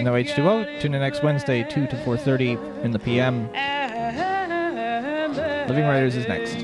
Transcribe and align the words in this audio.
No 0.00 0.12
H2O. 0.12 0.80
Tune 0.80 0.94
in 0.94 1.00
next 1.00 1.22
Wednesday, 1.22 1.64
2 1.64 1.86
to 1.88 1.96
4.30 1.96 2.84
in 2.84 2.92
the 2.92 2.98
PM. 2.98 3.48
Living 5.68 5.84
Writers 5.84 6.16
is 6.16 6.26
next. 6.28 6.54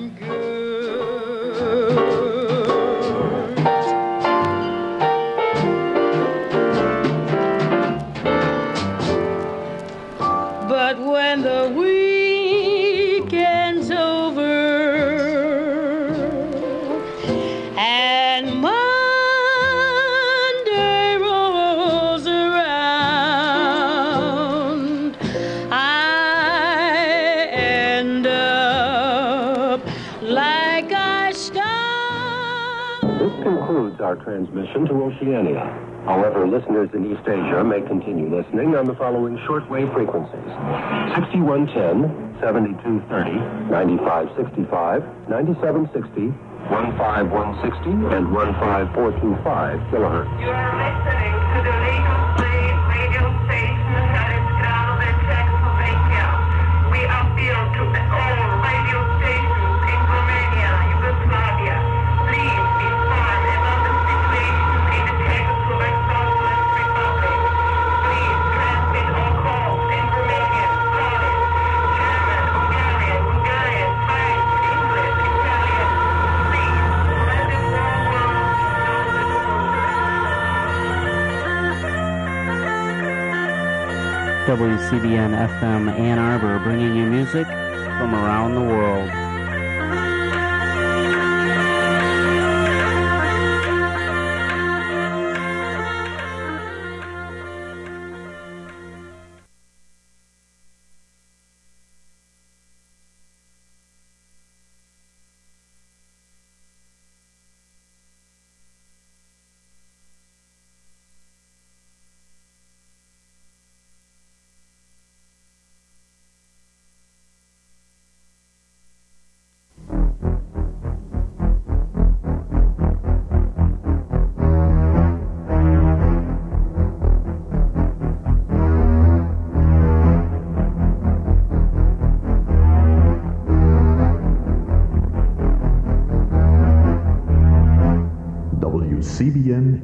Transmission 34.75 34.87
to 34.87 35.05
Oceania. 35.05 35.65
However, 36.05 36.47
listeners 36.47 36.91
in 36.93 37.11
East 37.11 37.27
Asia 37.27 37.65
may 37.65 37.81
continue 37.81 38.29
listening 38.35 38.77
on 38.77 38.87
the 38.87 38.95
following 38.95 39.39
shortwave 39.39 39.93
frequencies 39.95 40.51
6110, 41.17 42.41
7230, 42.41 43.39
9565, 43.71 45.03
9760, 45.29 46.35
15160, 46.69 47.91
and 48.15 48.27
15425 48.35 49.81
kilohertz. 49.91 51.14
WCBN 84.55 85.35
FM 85.49 85.91
Ann 85.99 86.21
Arbor 86.21 86.61
bringing 86.61 86.95
you 86.95 87.07
music 87.07 87.45
from 87.45 88.15
around 88.15 88.55
the 88.55 88.61
world. 88.61 89.34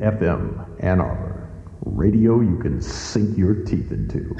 FM, 0.00 0.82
Ann 0.82 1.00
Arbor. 1.00 1.48
Radio 1.82 2.40
you 2.40 2.58
can 2.58 2.80
sink 2.80 3.36
your 3.36 3.54
teeth 3.54 3.92
into. 3.92 4.34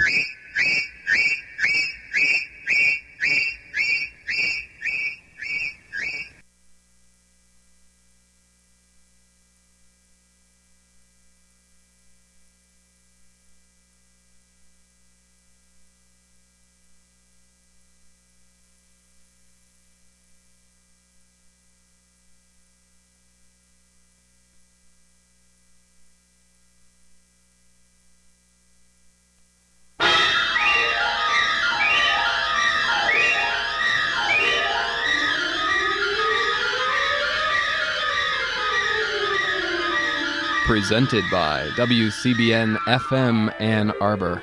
Presented 40.91 41.23
by 41.31 41.69
WCBN 41.77 42.77
FM 42.79 43.55
Ann 43.61 43.93
Arbor. 44.01 44.43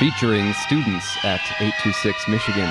Featuring 0.00 0.52
students 0.54 1.16
at 1.24 1.40
826 1.60 2.26
Michigan. 2.26 2.68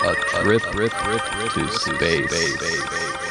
A 0.00 0.14
trip, 0.44 0.62
trip, 0.62 0.92
trip, 0.92 1.22
trip 1.22 1.52
to 1.54 1.68
space. 1.72 3.23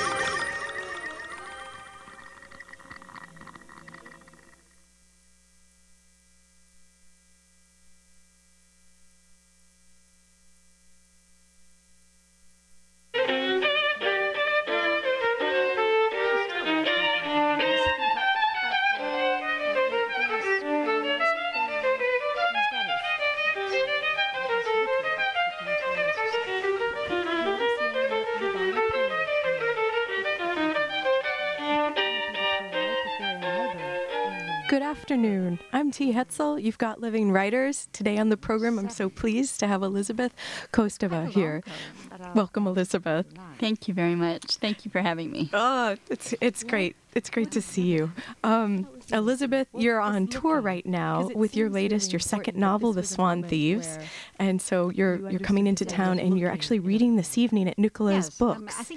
Good 34.73 34.81
afternoon. 34.81 35.59
I'm 35.71 35.91
T. 35.91 36.13
Hetzel. 36.13 36.59
You've 36.59 36.79
got 36.79 36.99
Living 36.99 37.31
Writers. 37.31 37.89
Today 37.93 38.17
on 38.17 38.29
the 38.29 38.37
program, 38.37 38.79
I'm 38.79 38.89
so 38.89 39.07
pleased 39.07 39.59
to 39.59 39.67
have 39.67 39.83
Elizabeth 39.83 40.33
Kostova 40.71 41.27
here. 41.27 41.61
Welcome, 41.63 42.02
Elizabeth. 42.55 43.25
Thank 43.59 43.87
you 43.87 43.93
very 43.93 44.15
much. 44.15 44.43
Thank 44.57 44.83
you 44.85 44.91
for 44.91 44.99
having 44.99 45.31
me. 45.31 45.49
Oh, 45.53 45.95
it's 46.09 46.33
it's 46.41 46.63
great. 46.63 46.95
It's 47.15 47.29
great 47.29 47.51
to 47.51 47.61
see 47.61 47.83
you. 47.83 48.11
Um, 48.43 48.87
Elizabeth, 49.11 49.67
you're 49.77 49.99
on 50.01 50.27
tour 50.27 50.59
right 50.59 50.83
now 50.85 51.29
with 51.35 51.55
your 51.55 51.69
latest, 51.69 52.11
your 52.11 52.19
second 52.19 52.57
novel, 52.57 52.91
The 52.91 53.03
Swan 53.03 53.43
Thieves, 53.43 53.99
and 54.39 54.59
so 54.59 54.89
you're 54.89 55.17
you're 55.29 55.39
coming 55.39 55.67
into 55.67 55.85
town 55.85 56.17
and 56.19 56.39
you're 56.39 56.49
actually 56.49 56.79
reading 56.79 57.15
this 57.15 57.37
evening 57.37 57.67
at 57.69 57.77
Nicola's 57.77 58.31
Books 58.31 58.91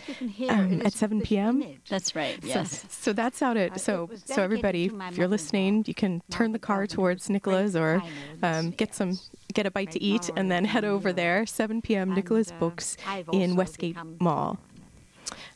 um, 0.48 0.80
at 0.86 0.94
7 0.94 1.20
p.m. 1.20 1.62
That's 1.90 2.16
right. 2.16 2.40
So- 2.40 2.48
Yes. 2.48 2.86
So, 2.88 3.12
that's 3.12 3.42
out 3.42 3.56
at 3.58 3.78
so 3.80 4.08
so 4.24 4.42
everybody, 4.42 4.86
if 4.86 5.18
you're 5.18 5.28
listening, 5.28 5.84
you 5.86 5.94
can 5.94 6.22
turn 6.30 6.52
the 6.52 6.58
car 6.58 6.86
towards 6.86 7.28
Nicola's 7.28 7.76
or 7.76 8.02
um, 8.42 8.70
get 8.70 8.94
some 8.94 9.18
get 9.56 9.66
a 9.66 9.70
bite 9.70 9.90
to 9.92 10.02
eat 10.02 10.30
and 10.36 10.50
then 10.50 10.64
head 10.66 10.84
over 10.84 11.12
there. 11.12 11.46
7 11.46 11.80
p.m. 11.80 12.14
Nicola's 12.14 12.52
Books 12.60 12.96
in 13.32 13.56
Westgate 13.56 13.96
Mall. 14.20 14.58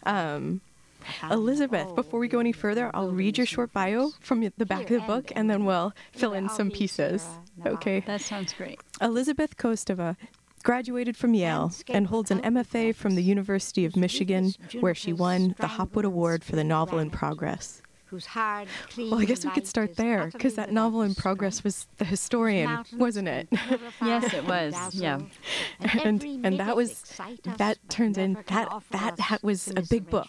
Um, 0.05 0.63
Elizabeth, 1.31 1.95
before 1.95 2.19
we 2.19 2.27
go 2.27 2.41
any 2.41 2.53
further, 2.53 2.91
I'll 2.95 3.11
read 3.11 3.37
your 3.37 3.47
short 3.47 3.73
bio 3.73 4.11
from 4.21 4.41
the 4.57 4.67
back 4.67 4.91
of 4.91 5.01
the 5.01 5.07
book 5.07 5.31
and 5.37 5.51
then 5.51 5.65
we'll 5.67 5.93
fill 6.13 6.33
in 6.33 6.49
some 6.49 6.71
pieces. 6.71 7.27
Okay. 7.65 8.01
That 8.07 8.23
sounds 8.23 8.55
great. 8.55 8.81
Elizabeth 9.03 9.57
Kostova 9.59 10.17
graduated 10.63 11.17
from 11.17 11.35
Yale 11.35 11.73
and 11.89 12.07
holds 12.07 12.31
an 12.31 12.41
MFA 12.41 12.95
from 12.95 13.15
the 13.15 13.23
University 13.23 13.85
of 13.85 13.97
Michigan, 13.97 14.55
where 14.81 14.95
she 14.95 15.13
won 15.13 15.55
the 15.59 15.67
Hopwood 15.67 16.05
Award 16.05 16.43
for 16.43 16.57
the 16.57 16.65
novel 16.65 16.99
in 16.99 17.11
progress. 17.11 17.83
Well, 19.11 19.21
I 19.21 19.25
guess 19.25 19.45
we 19.45 19.51
could 19.53 19.67
start 19.67 19.97
there, 19.97 20.27
because 20.33 20.55
that 20.57 20.73
novel 20.73 21.03
in 21.03 21.15
progress 21.15 21.63
was 21.65 21.87
The 21.99 22.05
Historian, 22.05 22.69
wasn't 22.97 23.29
it? 23.29 23.49
Yes, 24.03 24.33
it 24.35 24.45
was. 24.47 24.75
Yeah. 24.95 25.21
and 26.05 26.23
and 26.45 26.59
that 26.59 26.77
was 26.77 27.03
that 27.59 27.79
turns 27.89 28.19
in 28.19 28.35
that 28.49 28.69
that 28.91 29.21
ha- 29.21 29.39
was 29.43 29.69
a 29.77 29.83
big 29.83 30.09
book. 30.11 30.29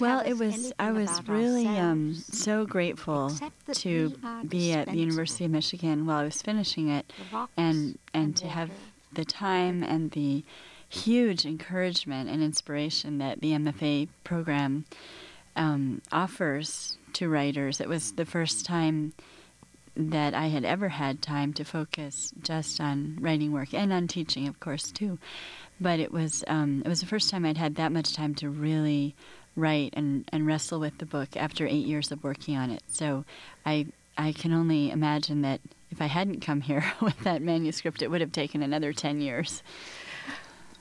Well, 0.00 0.20
it 0.26 0.34
was. 0.38 0.72
I 0.78 0.90
was 0.92 1.10
really 1.28 1.66
um, 1.68 2.14
so 2.14 2.66
grateful 2.66 3.30
to 3.74 4.08
be 4.48 4.72
at 4.72 4.88
the 4.88 4.96
University 4.98 5.44
of 5.44 5.50
Michigan 5.52 6.04
while 6.06 6.18
I 6.18 6.24
was 6.24 6.42
finishing 6.42 6.88
it, 6.88 7.12
and 7.56 7.98
and 8.12 8.36
to 8.38 8.46
have 8.48 8.70
the 9.12 9.24
time 9.24 9.82
and 9.84 10.10
the 10.12 10.42
huge 10.88 11.44
encouragement 11.46 12.28
and 12.30 12.42
inspiration 12.42 13.18
that 13.18 13.40
the 13.40 13.52
MFA 13.52 14.08
program 14.24 14.84
um, 15.56 16.02
offers 16.12 16.96
to 17.14 17.28
writers. 17.28 17.80
It 17.80 17.88
was 17.88 18.12
the 18.12 18.26
first 18.26 18.64
time 18.66 19.12
that 19.96 20.34
I 20.34 20.48
had 20.48 20.64
ever 20.64 20.90
had 20.90 21.22
time 21.22 21.54
to 21.54 21.64
focus 21.64 22.32
just 22.42 22.80
on 22.80 23.16
writing 23.20 23.52
work 23.52 23.72
and 23.72 23.92
on 23.92 24.08
teaching, 24.08 24.46
of 24.46 24.60
course, 24.60 24.92
too. 24.92 25.18
But 25.80 26.00
it 26.00 26.12
was 26.12 26.44
um, 26.46 26.82
it 26.84 26.88
was 26.88 27.00
the 27.00 27.06
first 27.06 27.30
time 27.30 27.44
I'd 27.44 27.56
had 27.56 27.76
that 27.76 27.92
much 27.92 28.14
time 28.14 28.34
to 28.36 28.50
really 28.50 29.14
write 29.56 29.94
and, 29.96 30.28
and 30.32 30.46
wrestle 30.46 30.78
with 30.78 30.98
the 30.98 31.06
book 31.06 31.36
after 31.36 31.66
eight 31.66 31.86
years 31.86 32.12
of 32.12 32.22
working 32.22 32.56
on 32.56 32.70
it. 32.70 32.82
So 32.88 33.24
I 33.64 33.86
I 34.18 34.32
can 34.32 34.52
only 34.52 34.90
imagine 34.90 35.42
that 35.42 35.60
if 35.90 36.00
I 36.00 36.06
hadn't 36.06 36.40
come 36.40 36.60
here 36.60 36.84
with 37.00 37.18
that 37.20 37.42
manuscript, 37.42 38.02
it 38.02 38.10
would 38.10 38.20
have 38.20 38.32
taken 38.32 38.62
another 38.62 38.92
ten 38.92 39.20
years. 39.20 39.62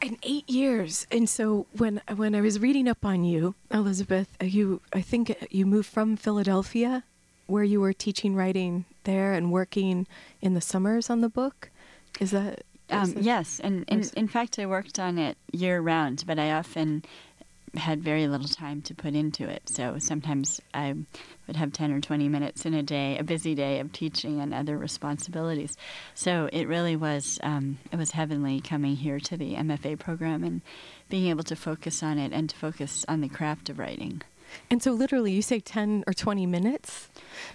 In 0.01 0.18
eight 0.24 0.47
years, 0.50 1.07
and 1.12 1.27
so 1.27 1.65
when 1.77 2.01
when 2.15 2.36
I 2.36 2.42
was 2.42 2.59
reading 2.59 2.88
up 2.88 3.03
on 3.03 3.24
you, 3.24 3.56
Elizabeth, 3.71 4.27
you 4.42 4.81
I 4.94 5.01
think 5.01 5.36
you 5.50 5.65
moved 5.65 5.89
from 5.89 6.15
Philadelphia, 6.15 7.03
where 7.47 7.63
you 7.63 7.80
were 7.81 7.94
teaching 7.94 8.36
writing 8.36 8.86
there 9.06 9.33
and 9.33 9.51
working 9.51 10.06
in 10.42 10.53
the 10.53 10.62
summers 10.62 11.09
on 11.09 11.21
the 11.21 11.30
book. 11.30 11.69
Is 12.19 12.31
that? 12.31 12.63
Um, 12.92 13.15
yes, 13.19 13.59
and 13.63 13.83
in, 13.88 14.03
in 14.15 14.27
fact, 14.27 14.59
I 14.59 14.68
worked 14.68 15.00
on 15.00 15.18
it 15.18 15.38
year 15.51 15.81
round, 15.81 16.24
but 16.27 16.38
I 16.38 16.51
often 16.51 17.03
had 17.77 18.04
very 18.04 18.27
little 18.27 18.48
time 18.48 18.81
to 18.83 18.95
put 18.95 19.16
into 19.16 19.48
it. 19.48 19.69
So 19.69 19.98
sometimes 20.00 20.62
I 20.74 20.95
would 21.48 21.56
have 21.56 21.72
10 21.72 21.92
or 21.92 22.01
20 22.01 22.30
minutes 22.30 22.66
in 22.66 22.74
a 22.74 22.83
day, 22.83 23.18
a 23.18 23.24
busy 23.24 23.56
day 23.56 23.80
of 23.80 23.92
teaching 23.92 24.39
and 24.39 24.54
other 24.54 24.77
responsibilities. 24.77 25.75
So 26.13 26.50
it 26.51 26.68
really 26.68 26.95
was, 26.95 27.39
um, 27.44 27.77
it 27.92 27.98
was 27.98 28.12
heavenly 28.12 28.62
coming 28.62 28.95
here 28.95 29.19
to 29.19 29.38
the 29.38 29.56
MFA 29.56 30.00
program 30.00 30.44
and 30.44 30.62
being 31.10 31.27
able 31.27 31.44
to 31.44 31.56
focus 31.56 32.01
on 32.01 32.18
it 32.18 32.31
and 32.33 32.50
to 32.50 32.56
focus 32.56 33.06
on 33.07 33.22
the 33.22 33.30
craft 33.30 33.69
of 33.69 33.80
writing. 33.80 34.21
And 34.69 34.81
so, 34.81 34.92
literally, 34.92 35.31
you 35.31 35.42
say 35.42 35.60
10 35.60 36.04
or 36.07 36.13
20 36.13 36.46
minutes? 36.46 37.10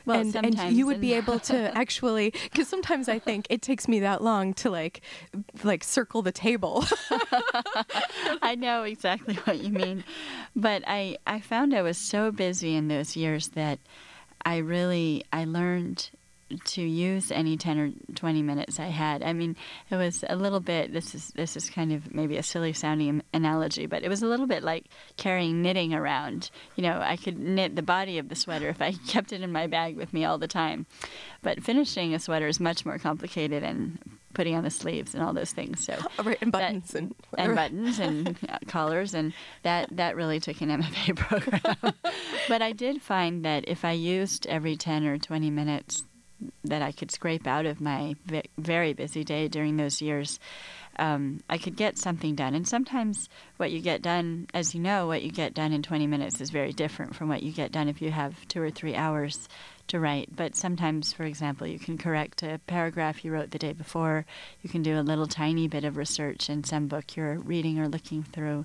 Well, 0.04 0.20
and, 0.20 0.36
and 0.36 0.72
you 0.72 0.86
would 0.86 1.00
be 1.00 1.14
able 1.20 1.38
to 1.40 1.76
actually, 1.76 2.32
because 2.44 2.68
sometimes 2.68 3.08
I 3.08 3.18
think 3.18 3.46
it 3.50 3.62
takes 3.62 3.88
me 3.88 4.00
that 4.00 4.22
long 4.22 4.54
to 4.54 4.70
like, 4.70 5.00
like 5.64 5.84
circle 5.84 6.22
the 6.22 6.32
table. 6.32 6.84
I 8.42 8.56
know 8.56 8.84
exactly 8.84 9.34
what 9.44 9.58
you 9.58 9.70
mean. 9.70 10.04
But 10.54 10.82
I, 10.86 11.16
I 11.26 11.40
found 11.40 11.74
I 11.74 11.82
was 11.82 11.98
so 11.98 12.30
busy 12.30 12.74
in 12.74 12.88
those 12.88 13.16
years 13.16 13.48
that 13.48 13.78
I 14.44 14.58
really 14.58 15.24
I 15.32 15.44
learned 15.44 16.10
to 16.64 16.82
use 16.82 17.30
any 17.30 17.56
10 17.56 17.78
or 17.78 17.90
20 18.14 18.42
minutes 18.42 18.80
I 18.80 18.86
had. 18.86 19.22
I 19.22 19.32
mean, 19.32 19.56
it 19.90 19.96
was 19.96 20.24
a 20.28 20.36
little 20.36 20.60
bit 20.60 20.92
this 20.92 21.14
is 21.14 21.28
this 21.36 21.56
is 21.56 21.70
kind 21.70 21.92
of 21.92 22.14
maybe 22.14 22.36
a 22.36 22.42
silly 22.42 22.72
sounding 22.72 23.22
analogy, 23.32 23.86
but 23.86 24.02
it 24.02 24.08
was 24.08 24.22
a 24.22 24.26
little 24.26 24.46
bit 24.46 24.62
like 24.62 24.86
carrying 25.16 25.62
knitting 25.62 25.94
around. 25.94 26.50
You 26.76 26.82
know, 26.82 27.00
I 27.00 27.16
could 27.16 27.38
knit 27.38 27.76
the 27.76 27.82
body 27.82 28.18
of 28.18 28.28
the 28.28 28.36
sweater 28.36 28.68
if 28.68 28.80
I 28.82 28.92
kept 29.08 29.32
it 29.32 29.42
in 29.42 29.52
my 29.52 29.66
bag 29.66 29.96
with 29.96 30.12
me 30.12 30.24
all 30.24 30.38
the 30.38 30.48
time. 30.48 30.86
But 31.42 31.62
finishing 31.62 32.14
a 32.14 32.18
sweater 32.18 32.46
is 32.46 32.60
much 32.60 32.84
more 32.84 32.98
complicated 32.98 33.62
and 33.62 33.98
putting 34.34 34.54
on 34.54 34.62
the 34.62 34.70
sleeves 34.70 35.14
and 35.14 35.22
all 35.24 35.32
those 35.32 35.52
things. 35.52 35.84
So 35.84 35.96
right, 36.22 36.38
and 36.40 36.52
that- 36.52 36.60
buttons 36.60 36.94
and 36.94 37.14
and 37.36 37.54
buttons 37.54 37.98
and 37.98 38.38
uh, 38.48 38.58
collars 38.68 39.14
and 39.14 39.32
that 39.62 39.88
that 39.96 40.16
really 40.16 40.40
took 40.40 40.60
an 40.60 40.68
MFA 40.68 41.16
program. 41.16 41.94
but 42.48 42.62
I 42.62 42.72
did 42.72 43.02
find 43.02 43.44
that 43.44 43.68
if 43.68 43.84
I 43.84 43.92
used 43.92 44.46
every 44.46 44.76
10 44.76 45.06
or 45.06 45.18
20 45.18 45.50
minutes 45.50 46.04
that 46.64 46.82
I 46.82 46.92
could 46.92 47.10
scrape 47.10 47.46
out 47.46 47.66
of 47.66 47.80
my 47.80 48.14
very 48.58 48.92
busy 48.92 49.24
day 49.24 49.48
during 49.48 49.76
those 49.76 50.00
years, 50.00 50.38
um, 50.98 51.40
I 51.48 51.58
could 51.58 51.76
get 51.76 51.98
something 51.98 52.34
done. 52.34 52.54
And 52.54 52.66
sometimes 52.66 53.28
what 53.56 53.70
you 53.70 53.80
get 53.80 54.02
done, 54.02 54.46
as 54.52 54.74
you 54.74 54.80
know, 54.80 55.06
what 55.06 55.22
you 55.22 55.30
get 55.30 55.54
done 55.54 55.72
in 55.72 55.82
20 55.82 56.06
minutes 56.06 56.40
is 56.40 56.50
very 56.50 56.72
different 56.72 57.14
from 57.14 57.28
what 57.28 57.42
you 57.42 57.52
get 57.52 57.72
done 57.72 57.88
if 57.88 58.02
you 58.02 58.10
have 58.10 58.46
two 58.48 58.60
or 58.60 58.70
three 58.70 58.94
hours 58.94 59.48
to 59.90 60.00
write. 60.00 60.34
But 60.34 60.56
sometimes, 60.56 61.12
for 61.12 61.24
example, 61.24 61.66
you 61.66 61.78
can 61.78 61.98
correct 61.98 62.42
a 62.42 62.60
paragraph 62.66 63.24
you 63.24 63.32
wrote 63.32 63.50
the 63.50 63.58
day 63.58 63.72
before. 63.72 64.24
You 64.62 64.70
can 64.70 64.82
do 64.82 64.98
a 64.98 65.02
little 65.02 65.26
tiny 65.26 65.68
bit 65.68 65.84
of 65.84 65.96
research 65.96 66.48
in 66.48 66.64
some 66.64 66.86
book 66.86 67.16
you're 67.16 67.38
reading 67.38 67.78
or 67.78 67.88
looking 67.88 68.22
through. 68.22 68.64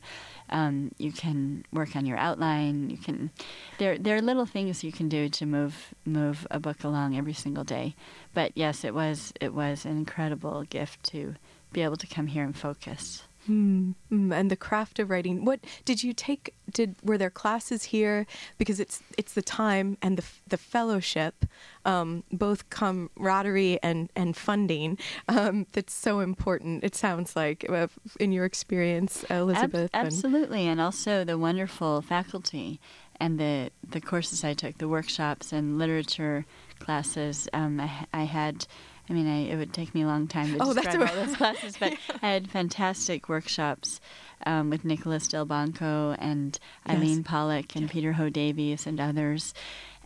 Um, 0.50 0.92
you 0.98 1.12
can 1.12 1.66
work 1.72 1.96
on 1.96 2.06
your 2.06 2.18
outline. 2.18 2.90
You 2.90 2.98
can 2.98 3.32
there 3.78 3.98
there 3.98 4.16
are 4.16 4.22
little 4.22 4.46
things 4.46 4.84
you 4.84 4.92
can 4.92 5.10
do 5.10 5.30
to 5.30 5.46
move 5.46 5.94
move 6.06 6.48
a 6.50 6.60
book 6.60 6.84
along 6.84 7.18
every 7.18 7.34
single 7.34 7.64
day. 7.64 7.96
But 8.34 8.52
yes, 8.56 8.84
it 8.84 8.94
was 8.94 9.34
it 9.42 9.54
was 9.54 9.86
an 9.86 9.98
incredible 9.98 10.64
gift 10.64 11.04
to 11.12 11.36
be 11.74 11.82
able 11.82 11.98
to 11.98 12.08
come 12.08 12.28
here 12.28 12.44
and 12.44 12.56
focus. 12.56 13.24
Mm, 13.50 13.94
mm, 14.12 14.34
and 14.34 14.50
the 14.50 14.56
craft 14.56 15.00
of 15.00 15.10
writing. 15.10 15.46
What 15.46 15.60
did 15.86 16.04
you 16.04 16.14
take? 16.14 16.56
Did 16.72 16.96
were 17.04 17.18
there 17.18 17.30
classes 17.30 17.86
here? 17.86 18.26
Because 18.58 18.80
it's 18.80 19.02
it's 19.18 19.34
the 19.34 19.42
time 19.42 19.98
and 20.02 20.18
the 20.18 20.24
the 20.48 20.58
fellowship, 20.58 21.46
um, 21.86 22.24
both 22.32 22.70
camaraderie 22.70 23.80
and 23.84 24.10
and 24.16 24.36
funding. 24.36 24.98
Um, 25.28 25.68
that's 25.74 25.94
so 25.94 26.22
important. 26.22 26.84
It 26.84 26.96
sounds 26.96 27.36
like 27.36 27.66
uh, 27.70 27.88
in 28.20 28.32
your 28.32 28.46
experience, 28.46 29.24
Ab- 29.30 29.42
Elizabeth. 29.42 29.90
and- 29.94 30.08
absolutely, 30.08 30.68
and 30.68 30.82
also 30.82 31.24
the 31.24 31.38
wonderful 31.38 32.02
faculty 32.02 32.80
and 33.20 33.40
the 33.40 33.70
the 33.88 34.02
courses 34.02 34.44
I 34.44 34.54
took, 34.54 34.78
the 34.80 34.88
workshops 34.88 35.54
and 35.54 35.78
literature 35.78 36.46
classes. 36.80 37.48
Um, 37.54 37.80
I, 37.80 38.06
I 38.14 38.24
had. 38.24 38.66
I 39.10 39.14
mean, 39.14 39.28
I, 39.28 39.52
it 39.52 39.58
would 39.58 39.74
take 39.74 39.94
me 39.94 40.02
a 40.02 40.08
long 40.08 40.28
time 40.28 40.54
to 40.54 40.64
Oh, 40.64 40.74
describe 40.74 41.10
all 41.10 41.16
those 41.26 41.36
classes, 41.38 41.78
but 41.80 41.94
I 42.22 42.28
had 42.30 42.50
fantastic 42.50 43.30
workshops 43.30 44.00
um, 44.46 44.70
with 44.70 44.84
Nicholas 44.84 45.28
Delbanco 45.28 46.16
and 46.20 46.58
Yes. 46.88 46.96
Eileen 46.98 47.24
Pollack 47.24 47.76
and 47.76 47.90
Peter 47.90 48.14
Ho 48.14 48.30
Davies 48.30 48.88
and 48.88 49.00
others. 49.00 49.54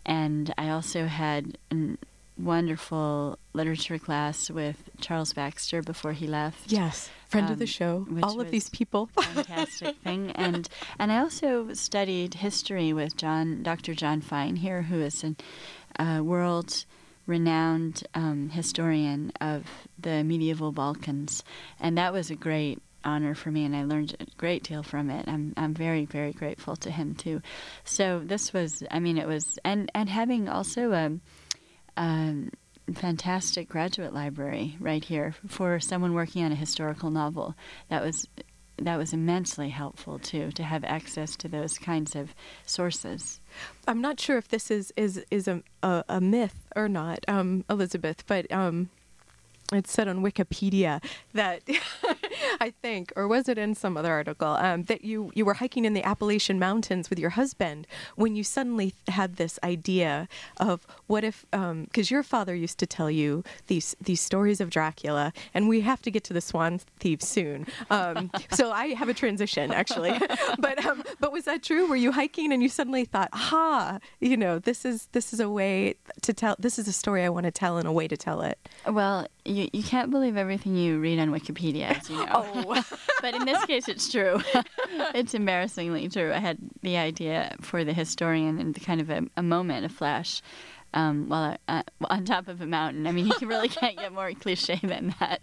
And 0.06 0.54
I 0.58 0.70
also 0.70 1.06
had 1.06 1.58
a 1.72 1.98
wonderful 2.38 3.38
literature 3.54 4.00
class 4.00 4.50
with 4.50 4.90
Charles 5.00 5.34
Baxter 5.34 5.82
before 5.82 6.14
he 6.14 6.26
left 6.28 6.72
yes, 6.72 7.10
friend 7.28 7.50
of 7.50 7.60
the 7.60 7.64
um, 7.64 7.68
show. 7.68 8.08
All 8.24 8.40
of 8.40 8.50
these 8.50 8.70
people. 8.70 9.08
fantastic 9.22 9.98
thing. 9.98 10.32
And 10.32 10.68
and 10.98 11.12
I 11.12 11.20
also 11.20 11.74
studied 11.74 12.36
history 12.36 12.94
with 12.94 13.18
John, 13.18 13.62
Dr. 13.64 13.94
John 13.94 14.22
Fine 14.22 14.58
here, 14.58 14.84
who 14.84 15.02
is 15.02 15.24
a 15.24 15.36
uh, 16.02 16.22
world 16.22 16.86
renowned 17.30 18.04
um, 18.14 18.50
historian 18.50 19.32
of 19.40 19.64
the 19.98 20.24
medieval 20.24 20.72
Balkans, 20.74 21.44
and 21.80 21.98
that 21.98 22.12
was 22.12 22.30
a 22.30 22.36
great 22.36 22.82
honor 23.06 23.36
for 23.36 23.52
me, 23.52 23.64
and 23.64 23.76
I 23.76 23.84
learned 23.86 24.16
a 24.20 24.26
great 24.36 24.64
deal 24.64 24.84
from 24.84 25.10
it. 25.10 25.26
I'm 25.28 25.54
I'm 25.56 25.74
very 25.74 26.06
very 26.06 26.34
grateful 26.34 26.76
to 26.78 26.92
him 26.92 27.16
too. 27.16 27.42
So 27.86 28.22
this 28.26 28.52
was, 28.52 28.84
I 28.92 29.00
mean, 29.00 29.18
it 29.18 29.28
was, 29.28 29.58
and 29.64 29.90
and 29.94 30.10
having 30.10 30.50
also 30.50 30.92
a. 30.92 31.12
Fantastic 32.96 33.70
graduate 33.70 34.16
library 34.16 34.76
right 34.80 35.06
here 35.06 35.36
for 35.48 35.80
someone 35.80 36.16
working 36.16 36.44
on 36.44 36.52
a 36.52 36.56
historical 36.56 37.12
novel. 37.12 37.54
That 37.90 38.04
was 38.04 38.28
that 38.86 38.98
was 38.98 39.14
immensely 39.14 39.70
helpful 39.70 40.20
too 40.20 40.52
to 40.52 40.64
have 40.64 40.84
access 40.84 41.36
to 41.38 41.48
those 41.48 41.78
kinds 41.78 42.16
of 42.16 42.34
sources. 42.66 43.40
I'm 43.88 44.02
not 44.02 44.20
sure 44.20 44.38
if 44.38 44.48
this 44.48 44.70
is 44.72 44.94
is 44.96 45.24
is 45.32 45.48
a 45.48 45.64
a, 45.84 46.04
a 46.10 46.22
myth 46.22 46.68
or 46.76 46.88
not, 46.88 47.26
um, 47.28 47.66
Elizabeth, 47.70 48.26
but 48.28 48.52
um, 48.52 48.90
it 49.74 49.88
said 49.88 50.08
on 50.08 50.24
Wikipedia 50.24 51.04
that 51.34 51.62
I 52.62 52.72
think, 52.82 53.14
or 53.16 53.28
was 53.28 53.48
it 53.48 53.58
in 53.58 53.76
some 53.76 53.98
other 53.98 54.12
article, 54.12 54.50
um, 54.50 54.84
that 54.84 55.04
you, 55.04 55.32
you 55.36 55.46
were 55.46 55.56
hiking 55.56 55.86
in 55.86 55.94
the 55.94 56.04
Appalachian 56.04 56.60
Mountains 56.60 57.10
with 57.10 57.20
your 57.20 57.32
husband 57.32 57.88
when 58.16 58.36
you 58.36 58.44
suddenly 58.44 58.94
had 59.08 59.36
this 59.36 59.60
idea 59.64 60.28
of 60.58 60.86
what 61.08 61.24
if, 61.24 61.46
because 61.52 62.12
your 62.12 62.24
father 62.24 62.56
used 62.56 62.78
to 62.80 62.86
tell 62.86 63.12
you 63.12 63.44
these 63.68 63.96
these 64.02 64.22
stories 64.22 64.60
of 64.62 64.70
Dracula, 64.70 65.34
and 65.54 65.68
we 65.68 65.82
have 65.82 66.02
to 66.02 66.12
get 66.12 66.24
to 66.26 66.34
the 66.34 66.42
Swan 66.42 66.80
Thief 67.00 67.22
soon. 67.22 67.68
Um, 67.90 68.32
so 68.52 68.72
I 68.72 68.88
have 68.88 69.10
a 69.10 69.14
transition 69.14 69.72
actually, 69.72 70.20
but 70.60 70.84
um, 70.86 71.04
but 71.20 71.32
was 71.32 71.46
that 71.46 71.64
true? 71.64 71.88
Were 71.88 71.96
you 71.96 72.12
hiking 72.12 72.52
and 72.52 72.62
you 72.62 72.70
suddenly 72.70 73.06
thought, 73.06 73.30
ha, 73.34 74.00
you 74.20 74.38
know, 74.38 74.60
this 74.60 74.86
is 74.86 75.08
this 75.12 75.34
is 75.34 75.40
a 75.40 75.50
way 75.50 75.96
to 76.22 76.34
tell. 76.34 76.56
This 76.60 76.80
is 76.80 76.88
a 76.88 76.94
story 76.94 77.24
I 77.24 77.30
want 77.30 77.46
to 77.46 77.52
tell 77.52 77.78
and 77.78 77.88
a 77.88 77.92
way 77.92 78.08
to 78.08 78.18
tell 78.18 78.42
it. 78.42 78.58
Well, 78.88 79.28
you, 79.50 79.70
you 79.74 79.84
can't 79.84 80.12
believe 80.12 80.38
everything 80.38 80.76
you 80.76 81.00
read 81.00 81.20
on 81.20 81.32
Wikipedia, 81.32 81.98
as 81.98 82.10
you 82.10 82.18
know. 82.18 82.26
Oh. 82.32 82.84
but 83.22 83.34
in 83.34 83.46
this 83.46 83.64
case, 83.66 83.88
it's 83.88 84.12
true. 84.12 84.42
it's 85.16 85.34
embarrassingly 85.34 86.08
true. 86.08 86.32
I 86.32 86.38
had 86.38 86.58
the 86.82 86.98
idea 86.98 87.56
for 87.60 87.84
the 87.84 87.94
historian 87.94 88.60
and 88.60 88.82
kind 88.84 89.02
of 89.02 89.10
a, 89.10 89.24
a 89.36 89.44
moment, 89.44 89.86
a 89.86 89.90
flash, 89.90 90.42
um, 90.94 91.28
while 91.30 91.58
I, 91.68 91.80
uh, 91.80 91.84
on 92.10 92.26
top 92.26 92.48
of 92.48 92.62
a 92.62 92.66
mountain. 92.66 93.08
I 93.08 93.12
mean, 93.12 93.32
you 93.42 93.48
really 93.48 93.70
can't 93.70 93.98
get 93.98 94.14
more 94.14 94.32
cliche 94.34 94.80
than 94.82 95.16
that. 95.20 95.42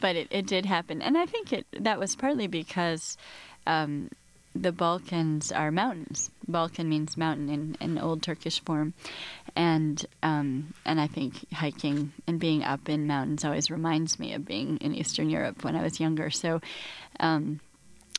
But 0.00 0.16
it, 0.16 0.28
it 0.30 0.46
did 0.46 0.66
happen, 0.66 1.02
and 1.02 1.16
I 1.16 1.26
think 1.26 1.52
it 1.52 1.66
that 1.80 1.98
was 1.98 2.14
partly 2.14 2.46
because. 2.46 3.16
Um, 3.66 4.10
the 4.54 4.72
Balkans 4.72 5.52
are 5.52 5.70
mountains. 5.70 6.30
Balkan 6.48 6.88
means 6.88 7.16
mountain 7.16 7.50
in, 7.50 7.76
in 7.78 7.98
old 7.98 8.22
Turkish 8.22 8.60
form, 8.60 8.94
and 9.56 10.04
um, 10.22 10.74
and 10.84 11.00
I 11.00 11.06
think 11.06 11.46
hiking 11.52 12.12
and 12.26 12.38
being 12.38 12.62
up 12.62 12.88
in 12.88 13.06
mountains 13.06 13.44
always 13.44 13.70
reminds 13.70 14.18
me 14.18 14.34
of 14.34 14.44
being 14.44 14.76
in 14.78 14.94
Eastern 14.94 15.30
Europe 15.30 15.64
when 15.64 15.74
I 15.74 15.82
was 15.82 15.98
younger. 15.98 16.30
So, 16.30 16.60
um, 17.18 17.60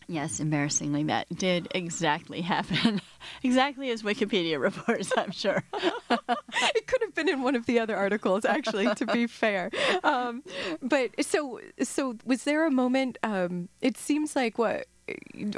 yes, 0.08 0.40
embarrassingly, 0.40 1.04
that 1.06 1.28
did 1.30 1.68
exactly 1.76 2.42
happen, 2.42 3.02
exactly 3.44 3.92
as 3.92 4.02
Wikipedia 4.02 4.60
reports. 4.60 5.14
I'm 5.16 5.32
sure. 5.32 5.64
it 6.10 6.88
could 6.88 7.02
have 7.02 7.14
been 7.14 7.30
in 7.30 7.44
one 7.44 7.56
of 7.56 7.68
the 7.68 7.80
other 7.80 7.96
articles, 7.96 8.44
actually. 8.44 8.94
to 8.96 9.06
be 9.06 9.28
fair, 9.28 9.70
um, 10.04 10.44
but 10.82 11.24
so 11.24 11.62
so 11.82 12.18
was 12.26 12.44
there 12.46 12.66
a 12.66 12.72
moment? 12.72 13.20
Um, 13.22 13.70
it 13.80 13.96
seems 13.96 14.36
like 14.36 14.58
what 14.58 14.88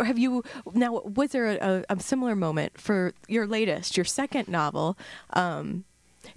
have 0.03 0.17
you 0.17 0.43
now 0.73 1.01
was 1.01 1.31
there 1.31 1.47
a, 1.47 1.83
a, 1.89 1.99
similar 1.99 2.35
moment 2.35 2.79
for 2.79 3.13
your 3.27 3.47
latest 3.47 3.97
your 3.97 4.05
second 4.05 4.47
novel? 4.47 4.97
Um, 5.33 5.85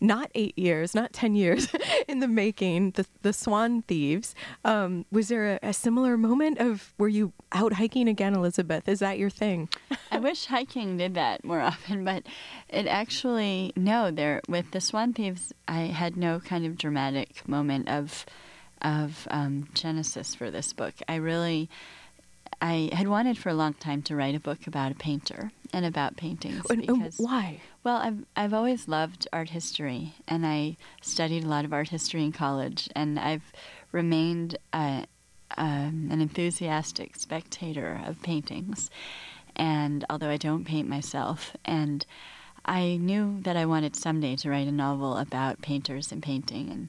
not 0.01 0.31
eight 0.35 0.57
years 0.57 0.95
not 0.95 1.13
ten 1.13 1.35
years 1.35 1.69
in 2.09 2.21
the 2.21 2.29
making 2.29 2.93
the, 2.93 3.07
the 3.23 3.33
swan 3.33 3.83
thieves. 3.83 4.35
Um, 4.65 5.05
was 5.11 5.29
there 5.29 5.55
a, 5.63 5.69
a, 5.69 5.73
similar 5.73 6.17
moment 6.17 6.59
of 6.59 6.95
were 6.99 7.09
you 7.09 7.33
out 7.53 7.75
hiking 7.75 8.09
again 8.09 8.35
elizabeth? 8.35 8.89
Is 8.89 9.01
that 9.01 9.19
your 9.19 9.31
thing? 9.31 9.69
I 10.11 10.19
wish 10.19 10.47
hiking 10.47 10.97
did 10.97 11.15
that 11.15 11.45
more 11.45 11.61
often 11.61 12.05
but 12.05 12.25
it 12.69 12.87
actually 12.87 13.73
no 13.77 14.11
there 14.11 14.41
with 14.49 14.71
the 14.71 14.81
swan 14.81 15.13
thieves 15.13 15.53
i 15.69 15.81
had 15.81 16.17
no 16.17 16.41
kind 16.41 16.65
of 16.65 16.79
dramatic 16.79 17.47
moment 17.49 17.89
of 17.89 18.25
of 18.83 19.27
um, 19.31 19.69
genesis 19.75 20.35
for 20.35 20.51
this 20.51 20.73
book. 20.73 20.95
I 21.09 21.17
really 21.17 21.71
I 22.63 22.91
had 22.93 23.09
wanted 23.09 23.39
for 23.39 23.49
a 23.49 23.55
long 23.55 23.75
time 23.75 24.03
to 24.03 24.15
write 24.15 24.37
a 24.37 24.41
book 24.41 24.69
about 24.69 24.93
a 24.93 24.95
painter 24.95 25.51
and 25.73 25.85
about 25.85 26.17
paintings. 26.17 26.65
And, 26.71 26.87
because, 26.87 27.19
why? 27.19 27.61
Well, 27.83 27.97
I've 27.97 28.25
I've 28.37 28.55
always 28.55 28.87
loved 28.87 29.27
art 29.33 29.51
history, 29.51 30.15
and 30.29 30.47
I 30.47 30.77
studied 31.03 31.43
a 31.43 31.49
lot 31.49 31.65
of 31.65 31.73
art 31.73 31.89
history 31.89 32.23
in 32.23 32.31
college, 32.31 32.89
and 32.95 33.19
I've 33.19 33.53
remained 33.91 34.59
um, 34.73 35.07
an 35.59 36.21
enthusiastic 36.21 37.17
spectator 37.17 38.01
of 38.07 38.23
paintings. 38.23 38.91
And 39.57 40.05
although 40.09 40.31
I 40.31 40.37
don't 40.37 40.65
paint 40.65 40.89
myself, 40.89 41.57
and 41.65 42.07
I 42.65 42.97
knew 42.97 43.41
that 43.43 43.57
I 43.57 43.67
wanted 43.67 43.97
someday 43.97 44.37
to 44.37 44.51
write 44.51 44.69
a 44.69 44.73
novel 44.73 45.17
about 45.17 45.63
painters 45.63 46.13
and 46.13 46.23
painting 46.23 46.71
and 46.71 46.89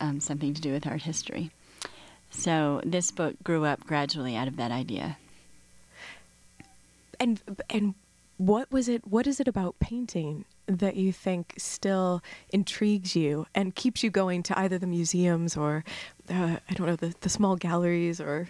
um, 0.00 0.20
something 0.20 0.52
to 0.52 0.60
do 0.60 0.72
with 0.72 0.84
art 0.84 1.02
history. 1.02 1.52
So 2.32 2.80
this 2.84 3.10
book 3.10 3.36
grew 3.44 3.64
up 3.64 3.86
gradually 3.86 4.34
out 4.34 4.48
of 4.48 4.56
that 4.56 4.72
idea. 4.72 5.16
And 7.20 7.40
and 7.70 7.94
what 8.38 8.72
was 8.72 8.88
it 8.88 9.06
what 9.06 9.26
is 9.26 9.38
it 9.38 9.46
about 9.46 9.78
painting 9.78 10.44
that 10.66 10.96
you 10.96 11.12
think 11.12 11.54
still 11.58 12.22
intrigues 12.50 13.14
you 13.14 13.46
and 13.54 13.74
keeps 13.74 14.02
you 14.02 14.10
going 14.10 14.42
to 14.42 14.58
either 14.58 14.78
the 14.78 14.86
museums 14.86 15.56
or 15.56 15.84
uh, 16.30 16.56
I 16.68 16.74
don't 16.74 16.86
know 16.86 16.96
the, 16.96 17.14
the 17.20 17.28
small 17.28 17.56
galleries 17.56 18.20
or 18.20 18.48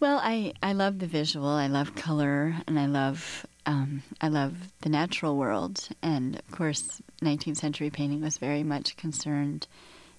well 0.00 0.20
I, 0.22 0.54
I 0.62 0.72
love 0.72 1.00
the 1.00 1.06
visual 1.06 1.48
I 1.48 1.66
love 1.66 1.94
color 1.96 2.56
and 2.66 2.78
I 2.78 2.86
love 2.86 3.44
um, 3.66 4.02
I 4.20 4.28
love 4.28 4.54
the 4.82 4.88
natural 4.88 5.36
world 5.36 5.88
and 6.02 6.36
of 6.36 6.50
course 6.50 7.02
19th 7.22 7.56
century 7.56 7.90
painting 7.90 8.22
was 8.22 8.38
very 8.38 8.62
much 8.62 8.96
concerned 8.96 9.66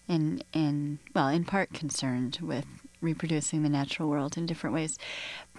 in 0.08 0.42
in 0.54 1.00
well, 1.14 1.28
in 1.28 1.46
part 1.46 1.74
concerned 1.74 2.40
with 2.42 2.66
reproducing 3.02 3.64
the 3.64 3.70
natural 3.70 4.10
world 4.10 4.38
in 4.38 4.46
different 4.46 4.74
ways, 4.74 4.98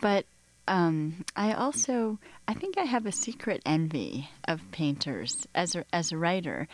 but 0.01 0.27
um, 0.69 1.25
I 1.37 1.53
also 1.53 2.19
I 2.49 2.55
think 2.55 2.79
I 2.79 2.85
have 2.85 3.07
a 3.07 3.13
secret 3.13 3.63
envy 3.65 4.29
of 4.49 4.61
painters 4.73 5.47
as 5.55 5.75
a, 5.75 5.85
as 5.93 6.13
a 6.13 6.19
writer. 6.19 6.69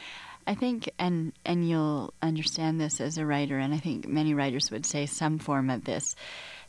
I 0.46 0.54
think, 0.54 0.90
and 0.98 1.32
and 1.44 1.68
you'll 1.68 2.12
understand 2.20 2.80
this 2.80 3.00
as 3.00 3.18
a 3.18 3.26
writer, 3.26 3.58
and 3.58 3.72
I 3.72 3.78
think 3.78 4.08
many 4.08 4.34
writers 4.34 4.70
would 4.70 4.86
say 4.86 5.06
some 5.06 5.38
form 5.38 5.70
of 5.70 5.84
this. 5.84 6.16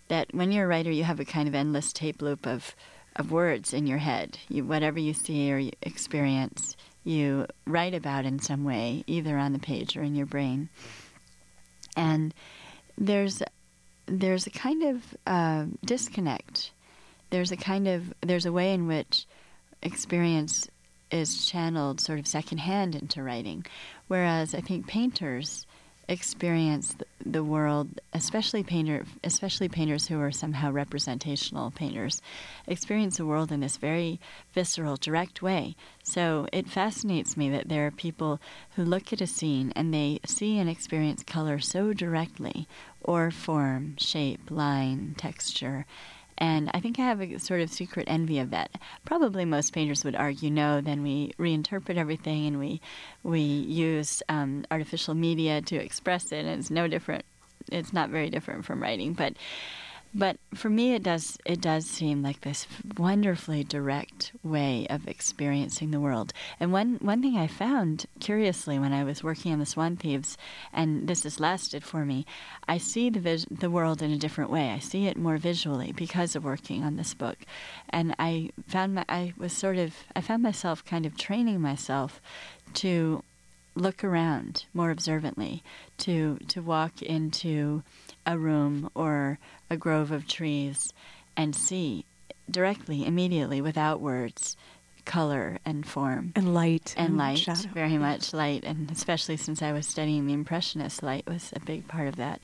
That 0.10 0.34
when 0.34 0.52
you're 0.52 0.66
a 0.66 0.68
writer, 0.68 0.92
you 0.92 1.06
have 1.06 1.20
a 1.20 1.26
kind 1.26 1.48
of 1.48 1.56
endless 1.56 1.94
tape 1.94 2.22
loop 2.22 2.46
of 2.46 2.76
of 3.16 3.32
words 3.32 3.74
in 3.74 3.88
your 3.88 4.00
head. 4.00 4.38
You, 4.50 4.66
whatever 4.66 5.00
you 5.00 5.14
see 5.14 5.52
or 5.52 5.58
you 5.58 5.72
experience, 5.82 6.76
you 7.04 7.48
write 7.66 7.94
about 7.94 8.26
in 8.26 8.40
some 8.40 8.64
way, 8.64 9.04
either 9.08 9.38
on 9.38 9.54
the 9.54 9.60
page 9.60 9.98
or 9.98 10.04
in 10.04 10.16
your 10.16 10.26
brain. 10.26 10.70
And 11.96 12.34
there's 12.98 13.42
there's 14.06 14.48
a 14.48 14.52
kind 14.52 14.84
of 14.84 15.04
uh, 15.26 15.66
disconnect. 15.86 16.72
There's 17.30 17.52
a 17.52 17.58
kind 17.58 17.88
of 17.88 18.14
there's 18.22 18.46
a 18.46 18.52
way 18.52 18.74
in 18.74 18.88
which 18.88 19.26
experience 19.82 20.68
is 21.12 21.46
channeled 21.46 22.02
sort 22.02 22.20
of 22.20 22.28
secondhand 22.28 22.96
into 22.96 23.22
writing, 23.22 23.66
whereas 24.08 24.56
I 24.56 24.62
think 24.62 24.88
painters 24.88 25.66
experience 26.08 26.96
the 27.26 27.44
world, 27.44 28.02
especially 28.14 28.64
painter, 28.64 29.06
especially 29.24 29.70
painters 29.70 30.08
who 30.08 30.20
are 30.20 30.32
somehow 30.32 30.72
representational 30.72 31.72
painters, 31.72 32.22
experience 32.68 33.18
the 33.18 33.26
world 33.26 33.52
in 33.52 33.62
this 33.62 33.78
very 33.78 34.20
visceral, 34.54 34.98
direct 34.98 35.42
way. 35.42 35.76
So 36.04 36.48
it 36.52 36.70
fascinates 36.70 37.38
me 37.38 37.50
that 37.52 37.70
there 37.70 37.88
are 37.88 37.92
people 37.92 38.40
who 38.76 38.84
look 38.84 39.14
at 39.14 39.22
a 39.22 39.28
scene 39.28 39.72
and 39.76 39.94
they 39.94 40.20
see 40.26 40.58
and 40.58 40.70
experience 40.70 41.24
color 41.24 41.60
so 41.60 41.94
directly, 41.94 42.68
or 43.02 43.32
form, 43.32 43.96
shape, 43.98 44.50
line, 44.50 45.16
texture, 45.18 45.86
and 46.38 46.70
I 46.74 46.80
think 46.80 47.00
I 47.00 47.04
have 47.04 47.22
a 47.22 47.40
sort 47.40 47.62
of 47.62 47.72
secret 47.72 48.08
envy 48.10 48.40
of 48.40 48.50
that. 48.52 48.72
Probably 49.06 49.46
most 49.46 49.74
painters 49.74 50.04
would 50.04 50.16
argue 50.16 50.50
no, 50.50 50.82
then 50.82 51.04
we 51.04 51.34
reinterpret 51.38 51.98
everything 51.98 52.48
and 52.48 52.60
we 52.60 52.82
we 53.24 53.42
use 53.42 54.22
um, 54.30 54.66
artificial 54.72 55.14
media 55.14 55.62
to 55.62 55.76
express 55.76 56.32
it, 56.32 56.46
and 56.46 56.60
it's 56.60 56.72
no 56.72 56.88
different. 56.88 57.26
It's 57.72 57.94
not 57.94 58.10
very 58.10 58.30
different 58.30 58.66
from 58.66 58.82
writing, 58.82 59.14
but 59.14 59.34
but 60.16 60.38
for 60.54 60.70
me, 60.70 60.94
it 60.94 61.04
does 61.04 61.38
it 61.46 61.60
does 61.60 61.86
seem 61.86 62.22
like 62.22 62.42
this 62.42 62.68
wonderfully 62.98 63.64
direct 63.64 64.32
way 64.44 64.86
of 64.90 65.08
experiencing 65.08 65.92
the 65.92 66.00
world. 66.00 66.34
And 66.60 66.72
one 66.72 66.98
one 67.02 67.22
thing 67.22 67.38
I 67.38 67.48
found 67.48 68.06
curiously 68.20 68.78
when 68.78 68.94
I 68.94 69.04
was 69.04 69.24
working 69.24 69.52
on 69.52 69.60
the 69.60 69.66
Swan 69.66 69.96
Thieves, 69.98 70.38
and 70.72 71.08
this 71.08 71.24
has 71.24 71.40
lasted 71.40 71.84
for 71.84 72.06
me, 72.06 72.26
I 72.68 72.78
see 72.78 73.10
the 73.10 73.20
vis- 73.20 73.48
the 73.50 73.72
world 73.72 74.02
in 74.02 74.12
a 74.12 74.18
different 74.18 74.52
way. 74.52 74.70
I 74.70 74.80
see 74.80 75.08
it 75.08 75.18
more 75.18 75.38
visually 75.38 75.92
because 75.92 76.36
of 76.36 76.44
working 76.44 76.84
on 76.84 76.96
this 76.96 77.14
book, 77.14 77.38
and 77.90 78.16
I 78.20 78.52
found 78.68 78.96
my, 78.96 79.06
I 79.10 79.34
was 79.38 79.54
sort 79.54 79.78
of 79.78 79.96
I 80.16 80.22
found 80.22 80.44
myself 80.44 80.86
kind 80.86 81.06
of 81.06 81.18
training 81.18 81.60
myself 81.60 82.22
to 82.76 83.24
look 83.76 84.04
around 84.04 84.66
more 84.74 84.92
observantly, 84.92 85.64
to 85.98 86.38
to 86.50 86.62
walk 86.62 87.02
into 87.02 87.84
a 88.26 88.38
room 88.38 88.90
or 88.96 89.40
a 89.70 89.78
grove 89.78 90.12
of 90.12 90.28
trees 90.28 90.94
and 91.36 91.56
see 91.56 92.06
directly, 92.50 93.06
immediately, 93.06 93.62
without 93.62 94.02
words, 94.02 94.56
color 95.06 95.60
and 95.66 95.86
form. 95.86 96.32
And 96.36 96.54
light. 96.54 96.94
And, 96.98 97.10
and 97.10 97.18
light, 97.18 97.40
shadow. 97.40 97.70
very 97.74 97.98
much 97.98 98.34
light. 98.34 98.64
And 98.64 98.90
especially 98.92 99.38
since 99.38 99.62
I 99.62 99.72
was 99.72 99.88
studying 99.88 100.26
the 100.26 100.34
Impressionist, 100.34 101.04
light 101.04 101.26
was 101.28 101.52
a 101.56 101.60
big 101.60 101.88
part 101.88 102.08
of 102.08 102.16
that. 102.18 102.42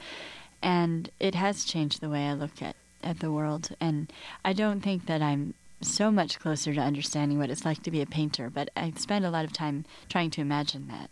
And 0.62 1.10
it 1.20 1.36
has 1.36 1.64
changed 1.64 2.02
the 2.02 2.10
way 2.10 2.28
I 2.28 2.34
look 2.34 2.62
at, 2.62 2.76
at 3.04 3.20
the 3.20 3.32
world. 3.32 3.70
And 3.80 4.12
I 4.44 4.54
don't 4.54 4.82
think 4.82 5.06
that 5.06 5.22
I'm 5.22 5.54
so 5.82 6.12
much 6.12 6.40
closer 6.40 6.74
to 6.74 6.82
understanding 6.82 7.40
what 7.40 7.50
it's 7.50 7.66
like 7.66 7.84
to 7.84 7.92
be 7.92 8.02
a 8.02 8.06
painter, 8.06 8.50
but 8.50 8.70
I 8.76 8.92
spend 8.98 9.26
a 9.26 9.32
lot 9.32 9.46
of 9.46 9.54
time 9.54 9.86
trying 10.10 10.30
to 10.32 10.42
imagine 10.42 10.88
that. 10.90 11.10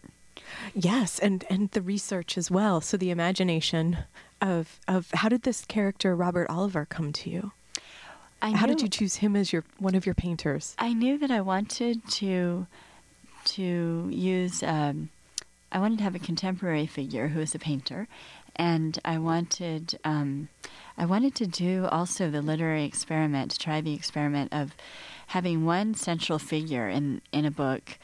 Yes, 0.73 1.19
and 1.19 1.43
and 1.49 1.69
the 1.71 1.81
research 1.81 2.37
as 2.37 2.49
well. 2.51 2.79
So 2.79 2.95
the 2.95 3.11
imagination 3.11 3.97
of 4.41 4.79
of 4.87 5.11
how 5.11 5.29
did 5.29 5.43
this 5.43 5.65
character 5.65 6.15
Robert 6.15 6.49
Oliver 6.49 6.85
come 6.85 7.11
to 7.13 7.29
you? 7.29 7.51
I 8.41 8.51
how 8.51 8.67
did 8.67 8.81
you 8.81 8.87
choose 8.87 9.17
him 9.17 9.35
as 9.35 9.51
your 9.51 9.63
one 9.79 9.95
of 9.95 10.05
your 10.05 10.15
painters? 10.15 10.75
I 10.77 10.93
knew 10.93 11.17
that 11.17 11.31
I 11.31 11.41
wanted 11.41 12.07
to 12.11 12.67
to 13.45 14.07
use. 14.11 14.63
Um, 14.63 15.09
I 15.71 15.79
wanted 15.79 15.97
to 15.97 16.03
have 16.03 16.15
a 16.15 16.19
contemporary 16.19 16.85
figure 16.85 17.29
who 17.29 17.39
is 17.41 17.53
a 17.55 17.59
painter, 17.59 18.07
and 18.55 18.99
I 19.03 19.17
wanted 19.17 19.99
um, 20.03 20.49
I 20.97 21.05
wanted 21.05 21.35
to 21.35 21.47
do 21.47 21.85
also 21.85 22.29
the 22.29 22.41
literary 22.41 22.85
experiment, 22.85 23.51
to 23.51 23.59
try 23.59 23.81
the 23.81 23.93
experiment 23.93 24.53
of 24.53 24.75
having 25.27 25.65
one 25.65 25.95
central 25.95 26.39
figure 26.39 26.87
in 26.87 27.21
in 27.31 27.45
a 27.45 27.51
book 27.51 27.97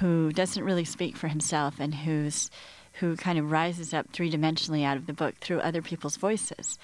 who 0.00 0.32
doesn't 0.32 0.64
really 0.64 0.84
speak 0.84 1.16
for 1.16 1.28
himself 1.28 1.80
and 1.80 1.94
who's 1.94 2.50
who 3.00 3.16
kind 3.16 3.38
of 3.38 3.50
rises 3.50 3.92
up 3.94 4.10
three 4.12 4.30
dimensionally 4.30 4.84
out 4.84 4.96
of 4.96 5.06
the 5.06 5.12
book 5.12 5.36
through 5.40 5.60
other 5.60 5.82
people's 5.82 6.16
voices, 6.16 6.78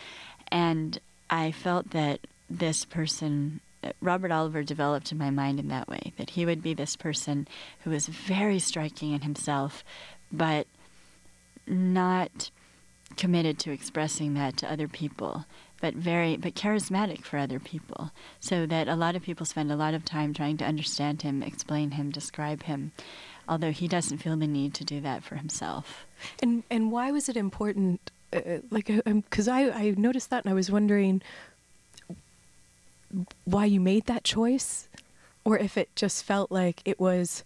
and 0.49 0.99
I 1.31 1.53
felt 1.53 1.91
that 1.91 2.21
this 2.51 2.85
person 2.85 3.61
Robert 4.01 4.31
Oliver 4.31 4.63
developed 4.63 5.13
in 5.13 5.19
my 5.19 5.31
mind 5.31 5.61
in 5.61 5.69
that 5.69 5.89
way 5.89 6.13
that 6.17 6.31
he 6.31 6.47
would 6.47 6.63
be 6.63 6.75
this 6.75 6.97
person 6.97 7.47
who 7.81 7.91
was 7.91 8.07
very 8.07 8.59
striking 8.59 9.13
in 9.13 9.23
himself, 9.23 9.85
but 10.33 10.67
not 11.67 12.51
committed 13.17 13.59
to 13.61 13.71
expressing 13.71 14.35
that 14.35 14.57
to 14.59 14.71
other 14.71 14.89
people, 14.89 15.45
but 15.81 15.95
very 15.95 16.37
but 16.37 16.55
charismatic 16.55 17.23
for 17.23 17.39
other 17.39 17.61
people. 17.61 18.11
So 18.41 18.67
that 18.67 18.89
a 18.89 18.97
lot 18.97 19.17
of 19.17 19.23
people 19.23 19.47
spend 19.47 19.71
a 19.71 19.77
lot 19.77 19.95
of 19.95 20.05
time 20.05 20.35
trying 20.35 20.57
to 20.59 20.65
understand 20.65 21.23
him, 21.23 21.43
explain 21.43 21.93
him, 21.93 22.11
describe 22.11 22.65
him, 22.65 22.93
although 23.49 23.73
he 23.73 23.89
doesn't 23.89 24.19
feel 24.19 24.37
the 24.37 24.47
need 24.47 24.75
to 24.75 24.85
do 24.85 25.01
that 25.01 25.23
for 25.23 25.37
himself. 25.37 26.07
And 26.43 26.63
and 26.71 26.91
why 26.91 27.11
was 27.11 27.29
it 27.29 27.37
important? 27.37 28.11
Uh, 28.33 28.59
like, 28.71 28.87
because 29.05 29.49
I 29.49 29.71
I 29.71 29.95
noticed 29.97 30.31
that 30.31 30.45
and 30.45 30.51
I 30.51 30.55
was 30.55 30.71
wondering 30.71 31.23
why 33.45 33.65
you 33.65 33.81
made 33.81 34.07
that 34.07 34.25
choice, 34.25 34.89
or 35.45 35.59
if 35.59 35.77
it 35.77 35.95
just 35.95 36.25
felt 36.25 36.51
like 36.51 36.83
it 36.85 36.99
was 36.99 37.45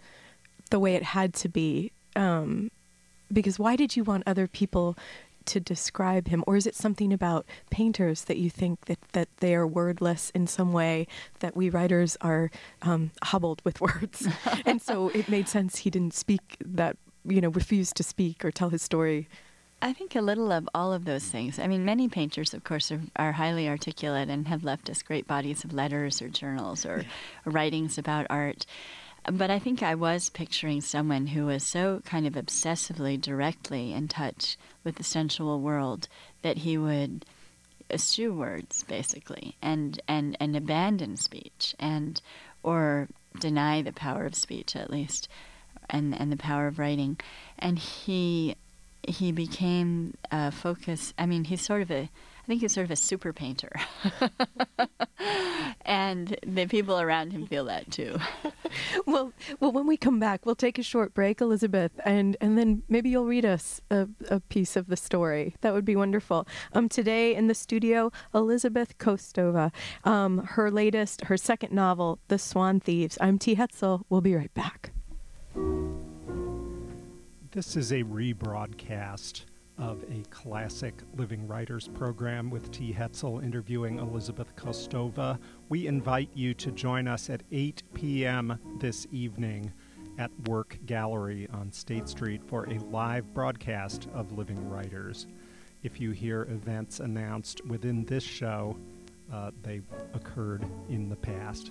the 0.71 0.79
way 0.79 0.95
it 0.95 1.03
had 1.03 1.35
to 1.35 1.49
be. 1.49 1.93
Um, 2.17 2.71
because 3.31 3.59
why 3.59 3.77
did 3.77 3.97
you 3.97 4.05
want 4.05 4.23
other 4.27 4.47
people 4.47 4.97
to 5.49 5.61
describe 5.61 6.29
him, 6.29 6.45
or 6.47 6.57
is 6.57 6.67
it 6.67 6.75
something 6.75 7.13
about 7.13 7.47
painters 7.71 8.25
that 8.25 8.37
you 8.37 8.51
think 8.51 8.87
that 8.87 8.99
that 9.13 9.29
they 9.39 9.55
are 9.55 9.67
wordless 9.67 10.31
in 10.31 10.47
some 10.47 10.73
way 10.73 11.07
that 11.41 11.57
we 11.57 11.71
writers 11.71 12.17
are 12.21 12.51
um, 12.83 13.11
hobbled 13.23 13.61
with 13.65 13.81
words, 13.89 14.29
and 14.65 14.81
so 14.81 15.09
it 15.09 15.29
made 15.29 15.49
sense 15.49 15.79
he 15.79 15.91
didn't 15.91 16.15
speak 16.15 16.57
that 16.65 16.97
you 17.25 17.41
know 17.41 17.51
refused 17.51 17.97
to 17.97 18.03
speak 18.03 18.45
or 18.45 18.51
tell 18.51 18.71
his 18.71 18.83
story. 18.83 19.29
I 19.81 19.93
think 19.93 20.17
a 20.17 20.21
little 20.21 20.51
of 20.51 20.69
all 20.75 20.93
of 20.93 21.05
those 21.05 21.25
things. 21.27 21.61
I 21.61 21.69
mean, 21.69 21.85
many 21.85 22.09
painters, 22.09 22.53
of 22.53 22.65
course, 22.65 22.91
are, 22.91 23.01
are 23.15 23.33
highly 23.33 23.69
articulate 23.69 24.29
and 24.29 24.49
have 24.49 24.65
left 24.65 24.91
us 24.91 25.03
great 25.03 25.29
bodies 25.29 25.63
of 25.63 25.73
letters 25.73 26.21
or 26.21 26.29
journals 26.29 26.85
or 26.85 27.05
writings 27.45 27.97
about 27.97 28.27
art. 28.29 28.67
But 29.31 29.51
I 29.51 29.59
think 29.59 29.83
I 29.83 29.95
was 29.95 30.31
picturing 30.31 30.81
someone 30.81 31.29
who 31.29 31.47
was 31.47 31.63
so 31.63 32.01
kind 32.05 32.27
of 32.27 32.35
obsessively 32.35 33.21
directly 33.21 33.93
in 33.93 34.09
touch 34.09 34.57
with 34.85 34.97
the 34.97 35.05
sensual 35.05 35.61
world 35.61 36.09
that 36.43 36.59
he 36.59 36.79
would 36.79 37.27
eschew 37.91 38.33
words, 38.33 38.85
basically, 38.85 39.57
and, 39.61 40.01
and, 40.09 40.37
and 40.41 40.57
abandon 40.57 41.17
speech, 41.17 41.75
and 41.79 42.21
or 42.63 43.09
deny 43.39 43.83
the 43.83 43.93
power 43.93 44.25
of 44.25 44.35
speech, 44.35 44.75
at 44.75 44.91
least, 44.91 45.29
and, 45.91 46.19
and 46.19 46.33
the 46.33 46.37
power 46.37 46.67
of 46.67 46.79
writing. 46.79 47.19
And 47.59 47.79
he 47.79 48.57
he 49.07 49.33
became 49.33 50.15
a 50.31 50.51
focus. 50.51 51.15
I 51.19 51.25
mean, 51.25 51.45
he's 51.45 51.63
sort 51.63 51.83
of 51.83 51.91
a, 51.91 52.11
think 52.49 52.63
he's 52.63 52.73
sort 52.73 52.87
of 52.87 52.91
a 52.91 52.97
super 52.97 53.33
painter. 53.33 53.71
and 55.83 56.37
the 56.45 56.67
people 56.67 56.99
around 56.99 57.31
him 57.31 57.47
feel 57.47 57.67
that 57.67 57.91
too. 57.91 58.19
well, 59.07 59.33
well, 59.61 59.71
when 59.71 59.87
we 59.87 59.99
come 59.99 60.19
back, 60.19 60.47
we'll 60.47 60.57
take 60.57 60.79
a 60.79 60.83
short 60.83 61.13
break, 61.13 61.41
Elizabeth, 61.41 61.93
and 62.05 62.37
and 62.41 62.59
then 62.59 62.83
maybe 62.89 63.11
you'll 63.11 63.27
read 63.27 63.45
us 63.45 63.81
a, 63.91 64.09
a 64.31 64.41
piece 64.41 64.77
of 64.77 64.87
the 64.87 64.97
story. 64.97 65.55
That 65.61 65.75
would 65.75 65.85
be 65.85 65.95
wonderful. 65.95 66.49
Um, 66.73 66.89
today 66.89 67.35
in 67.35 67.49
the 67.49 67.55
studio, 67.55 68.11
Elizabeth 68.35 68.97
Kostova, 68.99 69.71
um, 70.05 70.39
her 70.39 70.71
latest, 70.71 71.25
her 71.25 71.37
second 71.37 71.73
novel, 71.73 72.19
The 72.29 72.39
Swan 72.39 72.81
Thieves. 72.81 73.19
I'm 73.21 73.39
T. 73.39 73.57
Hetzel. 73.57 74.05
We'll 74.09 74.23
be 74.23 74.35
right 74.35 74.53
back. 74.55 74.93
This 77.51 77.77
is 77.77 77.93
a 77.93 78.05
rebroadcast 78.05 79.45
of 79.79 80.03
a 80.11 80.23
classic 80.31 80.95
Living 81.17 81.47
Writers 81.47 81.89
program 81.89 82.51
with 82.51 82.71
T. 82.71 82.93
Hetzel 82.93 83.43
interviewing 83.43 83.99
Elizabeth 83.99 84.55
Kostova. 84.57 85.39
We 85.69 85.87
invite 85.87 86.31
you 86.35 86.55
to 86.55 86.71
join 86.73 87.07
us 87.07 87.31
at 87.31 87.43
8 87.53 87.83
p.m. 87.95 88.59
this 88.81 89.07
evening 89.13 89.73
at 90.19 90.31
Work 90.47 90.79
Gallery 90.87 91.49
on 91.53 91.73
State 91.73 92.09
Street 92.09 92.43
for 92.45 92.65
a 92.65 92.79
live 92.91 93.33
broadcast 93.33 94.09
of 94.13 94.33
Living 94.33 94.69
Writers. 94.69 95.27
If 95.83 96.01
you 96.01 96.11
hear 96.11 96.43
events 96.43 97.01
announced 97.01 97.65
within 97.67 98.05
this 98.05 98.25
show, 98.25 98.77
uh, 99.33 99.53
they 99.63 99.81
occurred 100.15 100.65
in 100.89 101.09
the 101.09 101.17
past. 101.17 101.71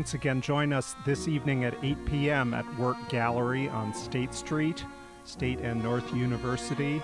Once 0.00 0.14
again, 0.14 0.40
join 0.40 0.72
us 0.72 0.96
this 1.04 1.28
evening 1.28 1.64
at 1.64 1.74
8 1.82 2.06
p.m. 2.06 2.54
at 2.54 2.64
Work 2.78 2.96
Gallery 3.10 3.68
on 3.68 3.92
State 3.92 4.32
Street, 4.32 4.82
State 5.24 5.60
and 5.60 5.82
North 5.82 6.14
University, 6.14 7.02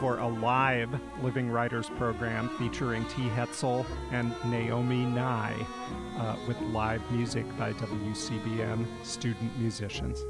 for 0.00 0.16
a 0.16 0.26
live 0.26 0.88
Living 1.22 1.50
Writers 1.50 1.90
program 1.98 2.48
featuring 2.56 3.04
T. 3.08 3.28
Hetzel 3.36 3.84
and 4.12 4.34
Naomi 4.46 5.04
Nye, 5.04 5.66
uh, 6.16 6.36
with 6.46 6.58
live 6.62 7.02
music 7.12 7.44
by 7.58 7.74
WCBN 7.74 8.86
student 9.04 9.54
musicians. 9.58 10.24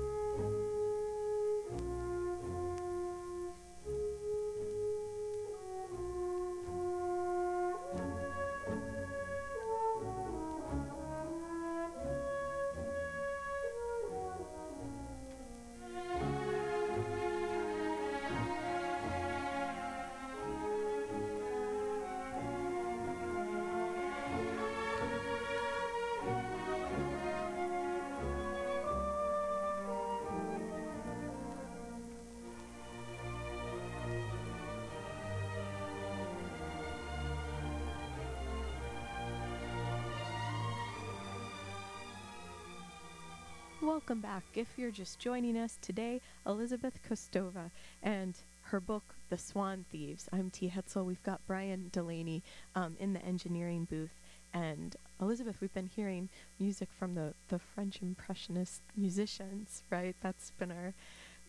Back. 44.29 44.45
If 44.55 44.69
you're 44.77 44.91
just 44.91 45.19
joining 45.19 45.57
us 45.57 45.79
today, 45.81 46.21
Elizabeth 46.47 46.99
Kostova 47.09 47.71
and 48.03 48.35
her 48.64 48.79
book, 48.79 49.14
The 49.31 49.38
Swan 49.38 49.87
Thieves. 49.91 50.29
I'm 50.31 50.51
T. 50.51 50.69
Hetzel. 50.69 51.07
We've 51.07 51.23
got 51.23 51.41
Brian 51.47 51.88
Delaney 51.93 52.43
um, 52.77 52.95
in 53.01 53.14
the 53.14 53.25
engineering 53.25 53.87
booth. 53.91 54.12
And 54.53 54.95
Elizabeth, 55.19 55.57
we've 55.62 55.73
been 55.73 55.88
hearing 55.97 56.29
music 56.61 56.91
from 56.99 57.14
the, 57.14 57.33
the 57.49 57.59
French 57.59 58.03
Impressionist 58.03 58.83
musicians, 58.99 59.83
right? 59.88 60.14
That's 60.23 60.51
been 60.59 60.73
our. 60.73 60.93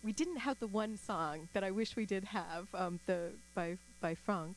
We 0.01 0.13
didn't 0.13 0.37
have 0.37 0.57
the 0.61 0.67
one 0.67 0.97
song 0.97 1.49
that 1.51 1.65
I 1.65 1.71
wish 1.71 1.97
we 1.97 2.05
did 2.05 2.23
have, 2.23 2.67
um, 2.73 3.01
the 3.07 3.31
by 3.55 3.75
by 3.99 4.15
Franck. 4.15 4.55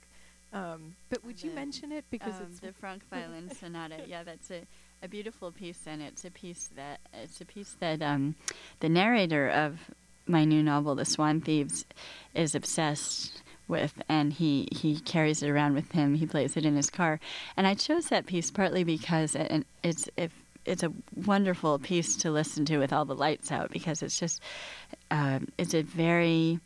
Um, 0.52 0.94
but 1.10 1.24
would 1.24 1.42
you 1.42 1.50
mention 1.50 1.90
it 1.90 2.04
because 2.08 2.34
um, 2.34 2.46
it's 2.48 2.60
the 2.60 2.72
Franck 2.72 3.02
Violin 3.10 3.50
Sonata. 3.52 4.04
Yeah, 4.06 4.22
that's 4.22 4.52
a, 4.52 4.62
a 5.02 5.08
beautiful 5.08 5.50
piece, 5.50 5.80
and 5.86 6.00
it's 6.00 6.24
a 6.24 6.30
piece 6.30 6.70
that 6.76 7.00
it's 7.12 7.40
a 7.40 7.44
piece 7.44 7.76
that 7.80 8.00
um, 8.00 8.36
the 8.80 8.88
narrator 8.88 9.48
of 9.48 9.90
my 10.26 10.44
new 10.44 10.62
novel, 10.62 10.94
The 10.94 11.04
Swan 11.04 11.40
Thieves, 11.40 11.84
is 12.34 12.54
obsessed 12.54 13.42
with, 13.66 13.94
and 14.08 14.32
he 14.32 14.68
he 14.70 15.00
carries 15.00 15.42
it 15.42 15.50
around 15.50 15.74
with 15.74 15.90
him. 15.92 16.14
He 16.14 16.26
plays 16.26 16.56
it 16.56 16.64
in 16.64 16.76
his 16.76 16.88
car, 16.88 17.18
and 17.56 17.66
I 17.66 17.74
chose 17.74 18.06
that 18.06 18.26
piece 18.26 18.50
partly 18.50 18.84
because 18.84 19.34
it, 19.34 19.66
it's 19.82 20.08
if 20.16 20.32
it's 20.64 20.84
a 20.84 20.92
wonderful 21.26 21.80
piece 21.80 22.16
to 22.18 22.30
listen 22.30 22.64
to 22.66 22.78
with 22.78 22.92
all 22.92 23.04
the 23.04 23.16
lights 23.16 23.50
out 23.50 23.70
because 23.72 24.02
it's 24.02 24.20
just 24.20 24.40
uh, 25.10 25.40
it's 25.58 25.74
a 25.74 25.82
very 25.82 26.60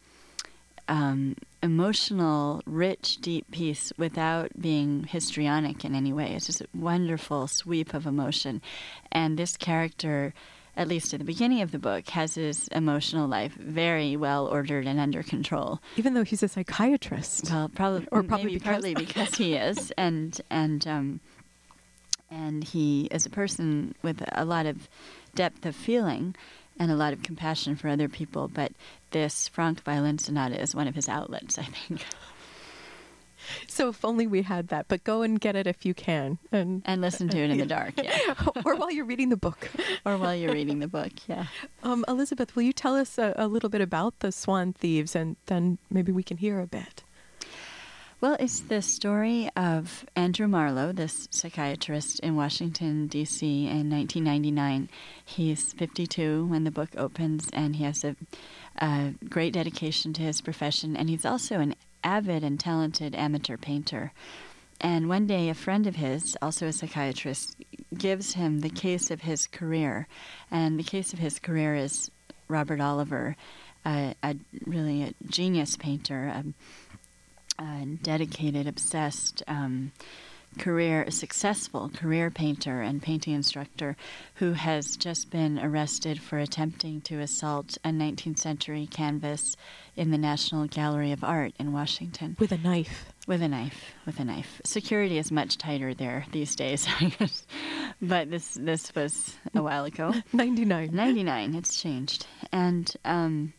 um, 0.88 1.36
emotional, 1.66 2.62
rich, 2.64 3.18
deep 3.20 3.50
piece 3.50 3.92
without 3.98 4.50
being 4.58 5.02
histrionic 5.02 5.84
in 5.84 5.96
any 5.96 6.12
way. 6.12 6.32
It's 6.32 6.46
just 6.46 6.60
a 6.60 6.68
wonderful 6.72 7.48
sweep 7.48 7.92
of 7.92 8.06
emotion, 8.06 8.62
and 9.10 9.36
this 9.36 9.56
character 9.56 10.32
at 10.76 10.86
least 10.86 11.14
at 11.14 11.20
the 11.20 11.24
beginning 11.24 11.62
of 11.62 11.72
the 11.72 11.78
book, 11.78 12.06
has 12.10 12.34
his 12.34 12.68
emotional 12.68 13.26
life 13.26 13.54
very 13.54 14.14
well 14.14 14.46
ordered 14.46 14.86
and 14.86 15.00
under 15.00 15.22
control. 15.22 15.80
Even 15.96 16.12
though 16.12 16.22
he's 16.22 16.42
a 16.42 16.48
psychiatrist. 16.48 17.50
Well, 17.50 17.70
probably 17.74 18.06
or 18.12 18.22
probably 18.22 18.54
because. 18.54 18.70
partly 18.70 18.94
because 18.94 19.34
he 19.36 19.54
is, 19.54 19.90
and 19.96 20.38
and 20.50 20.86
um, 20.86 21.20
and 22.30 22.62
he 22.62 23.08
is 23.10 23.24
a 23.24 23.30
person 23.30 23.94
with 24.02 24.22
a 24.32 24.44
lot 24.44 24.66
of 24.66 24.86
depth 25.34 25.64
of 25.64 25.74
feeling 25.74 26.36
and 26.78 26.90
a 26.90 26.96
lot 26.96 27.12
of 27.12 27.22
compassion 27.22 27.76
for 27.76 27.88
other 27.88 28.08
people. 28.08 28.48
But 28.48 28.72
this 29.10 29.48
Franck 29.48 29.82
violin 29.82 30.18
sonata 30.18 30.60
is 30.60 30.74
one 30.74 30.88
of 30.88 30.94
his 30.94 31.08
outlets, 31.08 31.58
I 31.58 31.64
think. 31.64 32.04
So 33.68 33.88
if 33.88 34.04
only 34.04 34.26
we 34.26 34.42
had 34.42 34.68
that, 34.68 34.86
but 34.88 35.04
go 35.04 35.22
and 35.22 35.40
get 35.40 35.56
it 35.56 35.66
if 35.66 35.86
you 35.86 35.94
can, 35.94 36.38
and 36.52 36.82
and 36.84 37.00
listen 37.00 37.28
to 37.28 37.38
it 37.38 37.50
in 37.50 37.58
the 37.58 37.66
dark, 37.66 37.94
yeah, 38.02 38.34
or 38.64 38.74
while 38.74 38.90
you're 38.90 39.04
reading 39.04 39.28
the 39.28 39.36
book, 39.36 39.70
or 40.04 40.16
while 40.16 40.34
you're 40.34 40.52
reading 40.52 40.80
the 40.80 40.88
book, 40.88 41.12
yeah. 41.28 41.46
Um, 41.82 42.04
Elizabeth, 42.08 42.56
will 42.56 42.64
you 42.64 42.72
tell 42.72 42.96
us 42.96 43.18
a, 43.18 43.32
a 43.36 43.46
little 43.46 43.68
bit 43.68 43.80
about 43.80 44.18
the 44.18 44.32
Swan 44.32 44.72
Thieves, 44.72 45.14
and 45.14 45.36
then 45.46 45.78
maybe 45.90 46.10
we 46.10 46.24
can 46.24 46.38
hear 46.38 46.58
a 46.58 46.66
bit. 46.66 47.04
Well, 48.26 48.36
it's 48.40 48.58
the 48.58 48.82
story 48.82 49.48
of 49.54 50.04
Andrew 50.16 50.48
Marlowe, 50.48 50.90
this 50.90 51.28
psychiatrist 51.30 52.18
in 52.18 52.34
Washington, 52.34 53.06
D.C. 53.06 53.46
in 53.46 53.88
1999. 53.88 54.88
He's 55.24 55.72
52 55.74 56.44
when 56.46 56.64
the 56.64 56.72
book 56.72 56.88
opens, 56.96 57.48
and 57.52 57.76
he 57.76 57.84
has 57.84 58.02
a, 58.02 58.16
a 58.78 59.14
great 59.28 59.52
dedication 59.52 60.12
to 60.14 60.22
his 60.22 60.40
profession, 60.40 60.96
and 60.96 61.08
he's 61.08 61.24
also 61.24 61.60
an 61.60 61.76
avid 62.02 62.42
and 62.42 62.58
talented 62.58 63.14
amateur 63.14 63.56
painter. 63.56 64.12
And 64.80 65.08
one 65.08 65.28
day, 65.28 65.48
a 65.48 65.54
friend 65.54 65.86
of 65.86 65.94
his, 65.94 66.36
also 66.42 66.66
a 66.66 66.72
psychiatrist, 66.72 67.54
gives 67.96 68.32
him 68.32 68.58
the 68.58 68.70
case 68.70 69.12
of 69.12 69.20
his 69.20 69.46
career. 69.46 70.08
And 70.50 70.80
the 70.80 70.82
case 70.82 71.12
of 71.12 71.20
his 71.20 71.38
career 71.38 71.76
is 71.76 72.10
Robert 72.48 72.80
Oliver, 72.80 73.36
a, 73.84 74.16
a 74.24 74.34
really 74.66 75.04
a 75.04 75.14
genius 75.30 75.76
painter, 75.76 76.24
a, 76.24 76.44
a 77.58 77.86
dedicated, 78.02 78.66
obsessed, 78.66 79.42
um, 79.48 79.92
career, 80.58 81.02
a 81.02 81.10
successful 81.10 81.90
career 81.90 82.30
painter 82.30 82.80
and 82.80 83.02
painting 83.02 83.34
instructor 83.34 83.96
who 84.36 84.52
has 84.52 84.96
just 84.96 85.30
been 85.30 85.58
arrested 85.58 86.20
for 86.20 86.38
attempting 86.38 87.00
to 87.02 87.20
assault 87.20 87.76
a 87.84 87.88
19th 87.88 88.38
century 88.38 88.86
canvas 88.90 89.56
in 89.96 90.10
the 90.10 90.18
National 90.18 90.66
Gallery 90.66 91.12
of 91.12 91.22
Art 91.22 91.52
in 91.58 91.72
Washington. 91.72 92.36
With 92.38 92.52
a 92.52 92.58
knife. 92.58 93.06
With 93.26 93.42
a 93.42 93.48
knife. 93.48 93.92
With 94.04 94.20
a 94.20 94.24
knife. 94.24 94.60
Security 94.64 95.18
is 95.18 95.30
much 95.30 95.58
tighter 95.58 95.94
there 95.94 96.24
these 96.32 96.54
days, 96.54 96.86
but 98.02 98.30
this 98.30 98.54
this 98.54 98.94
was 98.94 99.34
a 99.54 99.62
while 99.62 99.84
ago. 99.84 100.14
99. 100.32 100.90
99. 100.92 101.54
It's 101.54 101.80
changed. 101.80 102.26
And 102.52 102.92
um, 103.04 103.52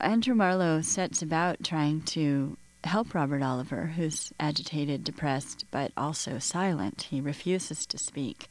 Andrew 0.00 0.34
Marlowe 0.34 0.80
sets 0.80 1.22
about 1.22 1.62
trying 1.62 2.02
to 2.02 2.56
help 2.84 3.14
Robert 3.14 3.42
Oliver, 3.42 3.86
who's 3.86 4.32
agitated, 4.38 5.04
depressed, 5.04 5.64
but 5.70 5.92
also 5.96 6.38
silent. 6.38 7.08
He 7.10 7.20
refuses 7.20 7.84
to 7.86 7.98
speak. 7.98 8.48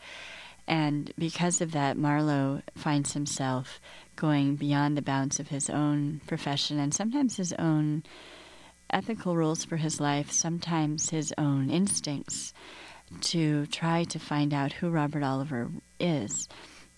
And 0.67 1.11
because 1.17 1.61
of 1.61 1.71
that, 1.71 1.97
Marlowe 1.97 2.61
finds 2.75 3.13
himself 3.13 3.79
going 4.15 4.55
beyond 4.55 4.97
the 4.97 5.01
bounds 5.01 5.39
of 5.39 5.49
his 5.49 5.69
own 5.69 6.21
profession 6.27 6.79
and 6.79 6.93
sometimes 6.93 7.37
his 7.37 7.53
own 7.53 8.03
ethical 8.89 9.35
rules 9.35 9.65
for 9.65 9.77
his 9.77 9.99
life, 9.99 10.31
sometimes 10.31 11.09
his 11.09 11.33
own 11.37 11.69
instincts, 11.69 12.53
to 13.21 13.65
try 13.67 14.03
to 14.05 14.19
find 14.19 14.53
out 14.53 14.73
who 14.73 14.89
Robert 14.89 15.23
Oliver 15.23 15.69
is. 15.99 16.47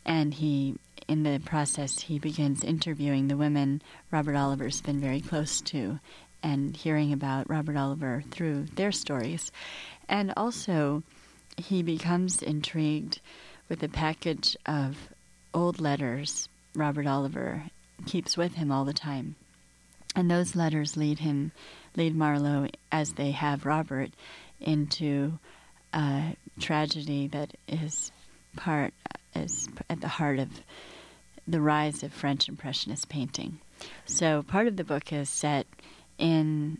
And 0.06 0.34
he, 0.34 0.76
in 1.08 1.24
the 1.24 1.40
process, 1.40 2.00
he 2.00 2.20
begins 2.20 2.64
interviewing 2.64 3.28
the 3.28 3.38
women 3.38 3.82
Robert 4.12 4.36
Oliver's 4.36 4.82
been 4.82 5.00
very 5.00 5.22
close 5.22 5.62
to 5.62 6.00
and 6.44 6.76
hearing 6.76 7.14
about 7.14 7.50
Robert 7.50 7.78
Oliver 7.78 8.24
through 8.32 8.66
their 8.76 8.92
stories. 8.92 9.52
And 10.08 10.34
also, 10.38 11.04
he 11.58 11.82
becomes 11.82 12.42
intrigued 12.42 13.20
with 13.70 13.82
a 13.84 13.90
package 13.90 14.56
of 14.66 15.10
old 15.54 15.80
letters 15.80 16.48
Robert 16.76 17.08
Oliver 17.08 17.64
keeps 18.06 18.38
with 18.38 18.54
him 18.54 18.72
all 18.72 18.86
the 18.86 18.94
time. 18.94 19.36
And 20.16 20.30
those 20.30 20.56
letters 20.56 20.96
lead 20.96 21.20
him, 21.20 21.52
lead 21.96 22.16
Marlowe, 22.16 22.68
as 22.92 23.14
they 23.14 23.32
have 23.32 23.66
Robert, 23.66 24.12
into 24.60 25.40
a 25.94 26.36
tragedy 26.60 27.28
that 27.28 27.56
is 27.68 28.12
part, 28.56 28.94
is 29.36 29.68
at 29.90 30.02
the 30.02 30.08
heart 30.08 30.40
of 30.40 30.50
the 31.48 31.62
rise 31.62 32.04
of 32.04 32.14
French 32.14 32.50
Impressionist 32.50 33.10
painting. 33.10 33.60
So 34.06 34.44
part 34.44 34.68
of 34.68 34.78
the 34.78 34.84
book 34.84 35.14
is 35.14 35.30
set 35.30 35.68
in 36.18 36.80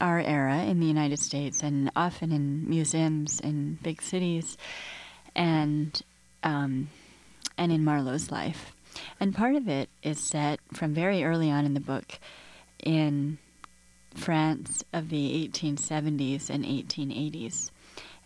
our 0.00 0.20
era 0.20 0.64
in 0.64 0.80
the 0.80 0.86
United 0.86 1.18
States 1.18 1.62
and 1.62 1.90
often 1.94 2.32
in 2.32 2.68
museums 2.68 3.38
in 3.40 3.78
big 3.82 4.02
cities 4.02 4.58
and 5.36 6.02
um, 6.42 6.88
and 7.56 7.70
in 7.70 7.84
Marlowe's 7.84 8.30
life. 8.30 8.72
And 9.20 9.34
part 9.34 9.54
of 9.54 9.68
it 9.68 9.88
is 10.02 10.18
set 10.18 10.60
from 10.72 10.92
very 10.92 11.24
early 11.24 11.50
on 11.50 11.64
in 11.64 11.74
the 11.74 11.80
book 11.80 12.18
in 12.82 13.38
France 14.14 14.84
of 14.92 15.08
the 15.08 15.48
1870s 15.48 16.50
and 16.50 16.64
1880s. 16.64 17.70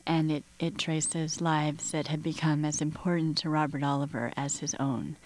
And 0.07 0.31
it, 0.31 0.44
it 0.59 0.79
traces 0.79 1.40
lives 1.40 1.90
that 1.90 2.07
had 2.07 2.22
become 2.22 2.64
as 2.64 2.81
important 2.81 3.38
to 3.38 3.51
Robert 3.51 3.83
Oliver 3.83 4.33
as 4.37 4.59
his 4.59 4.75
own. 4.77 5.16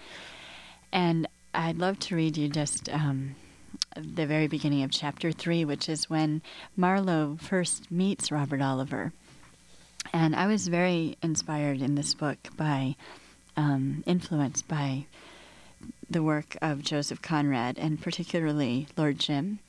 And 0.91 1.27
I'd 1.53 1.77
love 1.77 1.99
to 1.99 2.15
read 2.15 2.37
you 2.37 2.49
just 2.49 2.89
um, 2.89 3.35
the 3.95 4.25
very 4.25 4.47
beginning 4.47 4.83
of 4.83 4.91
chapter 4.91 5.31
three, 5.31 5.65
which 5.65 5.89
is 5.89 6.09
when 6.09 6.41
Marlowe 6.75 7.37
first 7.39 7.91
meets 7.91 8.31
Robert 8.31 8.61
Oliver. 8.61 9.13
And 10.13 10.35
I 10.35 10.47
was 10.47 10.67
very 10.67 11.17
inspired 11.21 11.81
in 11.81 11.95
this 11.95 12.13
book 12.13 12.37
by, 12.57 12.95
um, 13.55 14.03
influenced 14.05 14.67
by 14.67 15.05
the 16.09 16.23
work 16.23 16.57
of 16.61 16.83
Joseph 16.83 17.21
Conrad 17.21 17.77
and 17.77 18.01
particularly 18.01 18.87
Lord 18.97 19.19
Jim. 19.19 19.59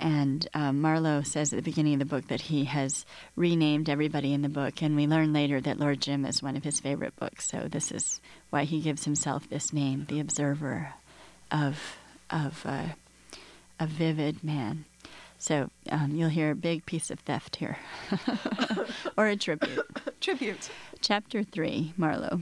And 0.00 0.46
um, 0.54 0.80
Marlowe 0.80 1.22
says 1.22 1.52
at 1.52 1.56
the 1.56 1.62
beginning 1.62 1.94
of 1.94 1.98
the 2.00 2.04
book 2.04 2.28
that 2.28 2.42
he 2.42 2.64
has 2.64 3.06
renamed 3.36 3.88
everybody 3.88 4.32
in 4.32 4.42
the 4.42 4.48
book, 4.48 4.82
and 4.82 4.96
we 4.96 5.06
learn 5.06 5.32
later 5.32 5.60
that 5.60 5.78
Lord 5.78 6.00
Jim 6.00 6.24
is 6.24 6.42
one 6.42 6.56
of 6.56 6.64
his 6.64 6.80
favorite 6.80 7.16
books. 7.16 7.48
So 7.48 7.68
this 7.68 7.90
is 7.92 8.20
why 8.50 8.64
he 8.64 8.80
gives 8.80 9.04
himself 9.04 9.48
this 9.48 9.72
name, 9.72 10.06
the 10.08 10.20
Observer 10.20 10.94
of 11.50 11.96
of 12.30 12.62
uh, 12.66 12.88
a 13.78 13.86
vivid 13.86 14.42
man. 14.42 14.84
So 15.38 15.68
um, 15.90 16.14
you'll 16.14 16.30
hear 16.30 16.50
a 16.50 16.56
big 16.56 16.86
piece 16.86 17.10
of 17.10 17.20
theft 17.20 17.56
here, 17.56 17.76
or 19.16 19.26
a 19.26 19.36
tribute. 19.36 19.86
tribute. 20.20 20.70
Chapter 21.00 21.42
three, 21.42 21.92
Marlowe. 21.96 22.40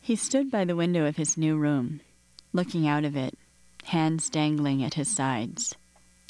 He 0.00 0.16
stood 0.16 0.50
by 0.50 0.64
the 0.64 0.76
window 0.76 1.04
of 1.04 1.16
his 1.16 1.36
new 1.36 1.56
room, 1.56 2.00
looking 2.52 2.86
out 2.86 3.04
of 3.04 3.16
it, 3.16 3.36
hands 3.88 4.30
dangling 4.30 4.82
at 4.82 4.94
his 4.94 5.08
sides. 5.08 5.74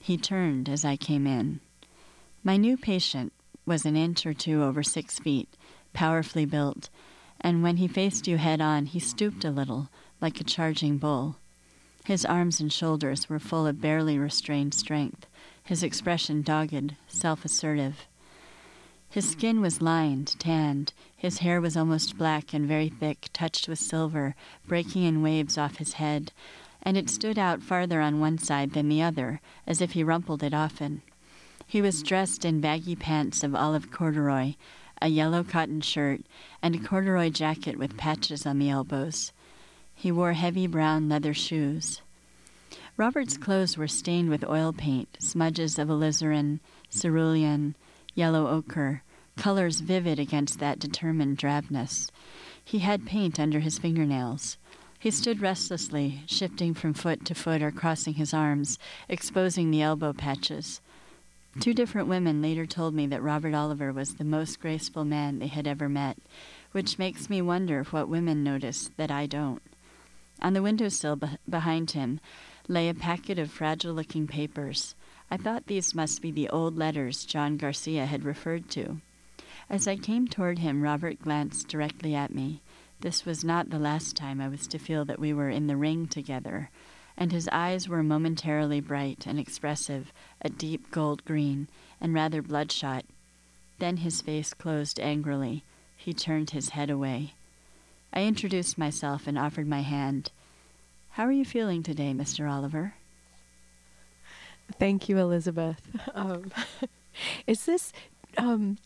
He 0.03 0.17
turned 0.17 0.69
as 0.69 0.85
I 0.85 0.97
came 0.97 1.27
in. 1.27 1.61
My 2.43 2.57
new 2.57 2.77
patient 2.77 3.33
was 3.67 3.85
an 3.85 3.97
inch 3.97 4.25
or 4.25 4.33
two 4.33 4.63
over 4.63 4.83
six 4.83 5.19
feet, 5.19 5.49
powerfully 5.93 6.45
built, 6.45 6.89
and 7.41 7.63
when 7.63 7.77
he 7.77 7.87
faced 7.87 8.27
you 8.27 8.39
head 8.39 8.61
on, 8.61 8.87
he 8.87 8.99
stooped 8.99 9.45
a 9.45 9.51
little, 9.51 9.89
like 10.21 10.41
a 10.41 10.45
charging 10.45 10.99
bull. 10.99 11.37
His 12.05 12.25
arms 12.25 12.61
and 12.61 12.73
shoulders 12.73 13.29
were 13.29 13.39
full 13.39 13.67
of 13.67 13.81
barely 13.81 14.19
restrained 14.19 14.75
strength, 14.75 15.27
his 15.63 15.83
expression 15.83 16.41
dogged, 16.43 16.95
self 17.09 17.45
assertive. 17.45 18.07
His 19.11 19.29
skin 19.29 19.61
was 19.61 19.83
lined, 19.83 20.39
tanned. 20.39 20.93
His 21.17 21.39
hair 21.39 21.61
was 21.61 21.77
almost 21.77 22.17
black 22.17 22.55
and 22.55 22.67
very 22.67 22.89
thick, 22.89 23.29
touched 23.33 23.69
with 23.69 23.79
silver, 23.79 24.35
breaking 24.67 25.05
in 25.05 25.23
waves 25.23 25.59
off 25.59 25.77
his 25.77 25.95
head, 25.95 26.33
and 26.83 26.97
it 26.97 27.11
stood 27.11 27.39
out 27.39 27.63
farther 27.63 28.01
on 28.01 28.21
one 28.21 28.39
side 28.39 28.73
than 28.73 28.89
the 28.89 29.03
other, 29.03 29.41
as 29.67 29.81
if 29.81 29.93
he 29.93 30.05
rumpled 30.05 30.43
it 30.43 30.55
often. 30.55 31.03
He 31.67 31.83
was 31.83 32.03
dressed 32.03 32.45
in 32.45 32.61
baggy 32.61 32.97
pants 32.97 33.43
of 33.45 33.55
olive 33.55 33.91
corduroy, 33.91 34.55
a 35.03 35.09
yellow 35.09 35.45
cotton 35.45 35.81
shirt, 35.81 36.23
and 36.63 36.75
a 36.75 36.79
corduroy 36.79 37.31
jacket 37.31 37.79
with 37.79 37.97
patches 37.97 38.47
on 38.47 38.59
the 38.59 38.71
elbows. 38.71 39.33
He 39.95 40.11
wore 40.11 40.33
heavy 40.33 40.67
brown 40.67 41.09
leather 41.09 41.35
shoes. 41.35 42.01
Robert's 42.97 43.37
clothes 43.37 43.77
were 43.77 43.87
stained 43.87 44.29
with 44.29 44.49
oil 44.49 44.73
paint, 44.73 45.17
smudges 45.21 45.79
of 45.79 45.89
alizarin, 45.89 46.61
cerulean, 46.91 47.77
yellow 48.15 48.49
ochre, 48.49 49.03
colors 49.37 49.81
vivid 49.81 50.19
against 50.19 50.59
that 50.59 50.79
determined 50.79 51.39
drabness. 51.39 52.11
He 52.65 52.81
had 52.81 53.07
paint 53.07 53.39
under 53.39 53.61
his 53.61 53.79
fingernails. 53.79 54.59
He 55.01 55.13
stood 55.13 55.41
restlessly, 55.41 56.23
shifting 56.27 56.75
from 56.75 56.93
foot 56.93 57.25
to 57.27 57.35
foot 57.35 57.63
or 57.63 57.71
crossing 57.71 58.15
his 58.15 58.35
arms, 58.35 58.79
exposing 59.09 59.71
the 59.71 59.83
elbow 59.83 60.13
patches. 60.13 60.81
Two 61.61 61.73
different 61.73 62.09
women 62.09 62.43
later 62.43 62.67
told 62.67 62.95
me 62.95 63.07
that 63.07 63.23
Robert 63.23 63.55
Oliver 63.55 63.93
was 63.93 64.15
the 64.15 64.25
most 64.25 64.61
graceful 64.61 65.05
man 65.05 65.39
they 65.39 65.47
had 65.47 65.69
ever 65.69 65.89
met, 65.89 66.19
which 66.73 66.99
makes 66.99 67.31
me 67.31 67.41
wonder 67.41 67.85
what 67.85 68.09
women 68.09 68.43
notice 68.43 68.91
that 68.97 69.11
I 69.11 69.27
don't. 69.27 69.63
On 70.43 70.53
the 70.53 70.63
windowsill 70.63 71.17
beh 71.17 71.39
behind 71.49 71.93
him 71.93 72.21
lay 72.67 72.89
a 72.89 72.95
packet 72.95 73.39
of 73.39 73.51
fragile 73.51 73.95
looking 73.95 74.27
papers. 74.27 74.95
I 75.31 75.37
thought 75.37 75.67
these 75.67 75.95
must 75.95 76.23
be 76.23 76.31
the 76.31 76.49
old 76.49 76.77
letters 76.77 77.25
John 77.25 77.57
Garcia 77.57 78.07
had 78.07 78.25
referred 78.25 78.69
to. 78.71 79.01
As 79.71 79.87
I 79.87 79.97
came 79.97 80.27
toward 80.27 80.59
him, 80.59 80.83
Robert 80.83 81.21
glanced 81.21 81.69
directly 81.69 82.15
at 82.15 82.35
me. 82.35 82.63
This 83.01 83.25
was 83.25 83.45
not 83.45 83.71
the 83.71 83.79
last 83.79 84.17
time 84.17 84.41
I 84.41 84.49
was 84.49 84.67
to 84.69 84.79
feel 84.79 85.05
that 85.05 85.21
we 85.21 85.33
were 85.33 85.51
in 85.51 85.69
the 85.69 85.77
ring 85.77 86.09
together, 86.09 86.71
and 87.17 87.31
his 87.31 87.49
eyes 87.53 87.89
were 87.89 88.03
momentarily 88.03 88.81
bright 88.81 89.27
and 89.27 89.39
expressive, 89.39 90.13
a 90.43 90.49
deep 90.49 90.91
gold 90.91 91.25
green, 91.25 91.69
and 92.01 92.13
rather 92.13 92.43
bloodshot. 92.43 93.05
Then 93.79 93.99
his 93.99 94.21
face 94.21 94.53
closed 94.53 94.99
angrily. 94.99 95.63
He 95.97 96.13
turned 96.13 96.51
his 96.51 96.71
head 96.71 96.91
away. 96.91 97.35
I 98.13 98.23
introduced 98.23 98.79
myself 98.79 99.27
and 99.27 99.39
offered 99.39 99.69
my 99.69 99.83
hand. 99.83 100.31
How 101.11 101.25
are 101.25 101.33
you 101.33 101.45
feeling 101.45 101.83
today, 101.83 102.13
Mr. 102.13 102.51
Oliver? 102.51 102.95
Thank 104.79 105.09
you, 105.09 105.19
Elizabeth. 105.19 105.81
Um, 106.15 106.51
is 107.47 107.65
this? 107.65 107.93
Um, 108.37 108.79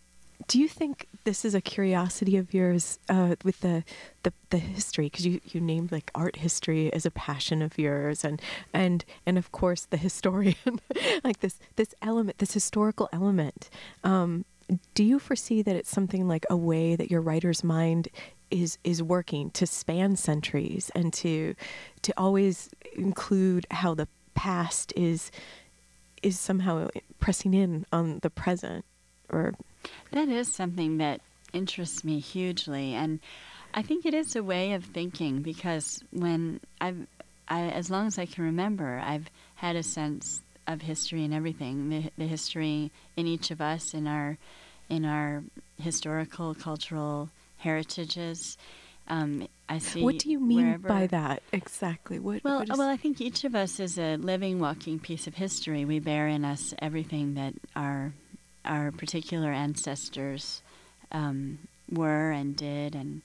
do 0.48 0.58
you 0.58 0.68
think 0.68 1.06
this 1.24 1.44
is 1.44 1.54
a 1.54 1.60
curiosity 1.60 2.36
of 2.36 2.52
yours 2.52 2.98
uh, 3.08 3.36
with 3.44 3.60
the 3.60 3.84
the, 4.22 4.32
the 4.50 4.58
history? 4.58 5.06
Because 5.06 5.26
you, 5.26 5.40
you 5.44 5.60
named 5.60 5.92
like 5.92 6.10
art 6.14 6.36
history 6.36 6.92
as 6.92 7.06
a 7.06 7.10
passion 7.10 7.62
of 7.62 7.78
yours, 7.78 8.24
and 8.24 8.40
and 8.72 9.04
and 9.26 9.38
of 9.38 9.52
course 9.52 9.84
the 9.84 9.96
historian, 9.96 10.80
like 11.24 11.40
this 11.40 11.58
this 11.76 11.94
element, 12.02 12.38
this 12.38 12.52
historical 12.52 13.08
element. 13.12 13.70
Um, 14.04 14.44
do 14.94 15.04
you 15.04 15.18
foresee 15.18 15.62
that 15.62 15.76
it's 15.76 15.90
something 15.90 16.26
like 16.26 16.46
a 16.48 16.56
way 16.56 16.96
that 16.96 17.10
your 17.10 17.20
writer's 17.20 17.62
mind 17.62 18.08
is 18.50 18.78
is 18.84 19.02
working 19.02 19.50
to 19.50 19.66
span 19.66 20.16
centuries 20.16 20.90
and 20.94 21.12
to 21.12 21.54
to 22.02 22.12
always 22.16 22.70
include 22.94 23.66
how 23.70 23.94
the 23.94 24.08
past 24.34 24.92
is 24.96 25.30
is 26.22 26.38
somehow 26.38 26.88
pressing 27.18 27.54
in 27.54 27.84
on 27.92 28.18
the 28.22 28.30
present 28.30 28.84
or 29.30 29.54
that 30.12 30.28
is 30.28 30.52
something 30.52 30.98
that 30.98 31.20
interests 31.52 32.04
me 32.04 32.18
hugely 32.18 32.94
and 32.94 33.20
I 33.74 33.82
think 33.82 34.04
it 34.04 34.14
is 34.14 34.36
a 34.36 34.42
way 34.42 34.72
of 34.72 34.84
thinking 34.84 35.40
because 35.40 36.02
when 36.10 36.60
I've 36.80 37.06
I, 37.48 37.62
as 37.62 37.90
long 37.90 38.06
as 38.06 38.18
I 38.18 38.26
can 38.26 38.44
remember 38.44 39.02
I've 39.04 39.30
had 39.56 39.76
a 39.76 39.82
sense 39.82 40.40
of 40.66 40.82
history 40.82 41.24
and 41.24 41.34
everything 41.34 41.90
the, 41.90 42.10
the 42.16 42.26
history 42.26 42.90
in 43.16 43.26
each 43.26 43.50
of 43.50 43.60
us 43.60 43.94
in 43.94 44.06
our 44.06 44.38
in 44.88 45.04
our 45.04 45.42
historical 45.78 46.54
cultural 46.54 47.30
heritages 47.58 48.56
um, 49.08 49.48
I 49.68 49.78
see. 49.78 50.02
What 50.02 50.18
do 50.18 50.30
you 50.30 50.38
mean 50.38 50.64
wherever, 50.64 50.88
by 50.88 51.06
that 51.08 51.42
exactly? 51.52 52.18
What? 52.18 52.44
Well, 52.44 52.60
what 52.60 52.70
is, 52.70 52.78
well, 52.78 52.88
I 52.88 52.96
think 52.96 53.20
each 53.20 53.44
of 53.44 53.54
us 53.54 53.80
is 53.80 53.98
a 53.98 54.16
living, 54.16 54.60
walking 54.60 54.98
piece 54.98 55.26
of 55.26 55.34
history. 55.34 55.84
We 55.84 55.98
bear 55.98 56.28
in 56.28 56.44
us 56.44 56.72
everything 56.78 57.34
that 57.34 57.54
our 57.74 58.12
our 58.64 58.92
particular 58.92 59.50
ancestors 59.52 60.62
um, 61.10 61.58
were 61.90 62.30
and 62.30 62.56
did, 62.56 62.94
and 62.94 63.22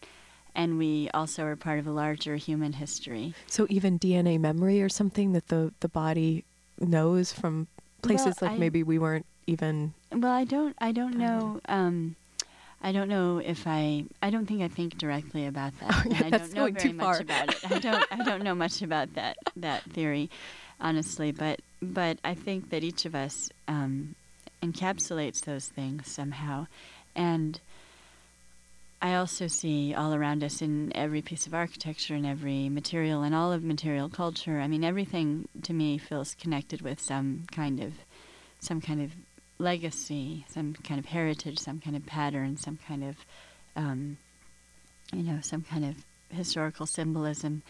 and 0.55 0.77
we 0.77 1.09
also 1.13 1.43
are 1.45 1.55
part 1.55 1.79
of 1.79 1.85
a 1.87 1.91
larger 1.91 2.35
human 2.35 2.73
history. 2.73 3.33
So 3.47 3.67
even 3.69 3.99
DNA 3.99 4.39
memory 4.39 4.81
or 4.81 4.89
something 4.89 5.33
that 5.33 5.47
the 5.49 5.71
the 5.79 5.89
body 5.89 6.43
knows 6.79 7.31
from 7.33 7.67
places 8.01 8.25
Well, 8.41 8.49
like 8.49 8.51
I- 8.57 8.59
maybe 8.59 8.83
we 8.83 8.99
weren't 8.99 9.25
even. 9.45 9.93
Well, 10.11 10.31
I 10.31 10.43
don't. 10.45 10.75
I 10.79 10.91
don't 10.91 11.17
know. 11.17 11.59
Um, 11.67 12.15
I 12.81 12.91
don't 12.91 13.09
know 13.09 13.39
if 13.39 13.65
I. 13.67 14.05
I 14.21 14.29
don't 14.29 14.45
think 14.45 14.61
I 14.61 14.67
think 14.67 14.97
directly 14.97 15.45
about 15.45 15.73
that. 15.79 15.89
Oh, 16.05 16.09
yeah, 16.09 16.21
I 16.25 16.29
don't 16.29 16.53
know 16.53 16.61
going 16.63 16.73
very 16.75 16.89
too 16.89 16.93
much 16.95 17.21
about 17.21 17.49
it. 17.49 17.71
I 17.71 17.79
don't. 17.87 18.05
I 18.11 18.23
don't 18.23 18.43
know 18.43 18.55
much 18.55 18.81
about 18.81 19.13
that 19.15 19.37
that 19.57 19.83
theory, 19.83 20.29
honestly. 20.79 21.31
But 21.31 21.59
but 21.81 22.17
I 22.23 22.33
think 22.35 22.69
that 22.69 22.83
each 22.83 23.05
of 23.05 23.15
us 23.15 23.49
um, 23.67 24.15
encapsulates 24.61 25.41
those 25.41 25.67
things 25.67 26.09
somehow, 26.09 26.67
and 27.15 27.59
I 29.01 29.15
also 29.15 29.47
see 29.47 29.93
all 29.93 30.13
around 30.13 30.43
us 30.43 30.61
in 30.61 30.91
every 30.95 31.21
piece 31.21 31.45
of 31.45 31.53
architecture 31.53 32.15
and 32.15 32.25
every 32.25 32.67
material 32.67 33.21
and 33.21 33.35
all 33.35 33.51
of 33.51 33.63
material 33.63 34.09
culture. 34.09 34.59
I 34.59 34.67
mean, 34.67 34.83
everything 34.83 35.47
to 35.63 35.73
me 35.73 35.99
feels 35.99 36.33
connected 36.33 36.81
with 36.81 36.99
some 36.99 37.45
kind 37.51 37.79
of 37.79 37.93
some 38.59 38.81
kind 38.81 39.01
of 39.01 39.11
legacy, 39.59 40.45
some 40.49 40.73
kind 40.73 40.99
of 40.99 41.05
heritage, 41.05 41.59
some 41.59 41.79
kind 41.79 41.95
of 41.95 42.07
pattern, 42.07 42.57
some 42.57 42.79
kind 42.87 43.03
of 43.03 43.17
um, 43.75 44.17
you 45.13 45.23
know, 45.23 45.39
some 45.41 45.61
kind 45.61 45.85
of 45.85 45.95
historical 46.35 46.85
symbolism, 46.85 47.61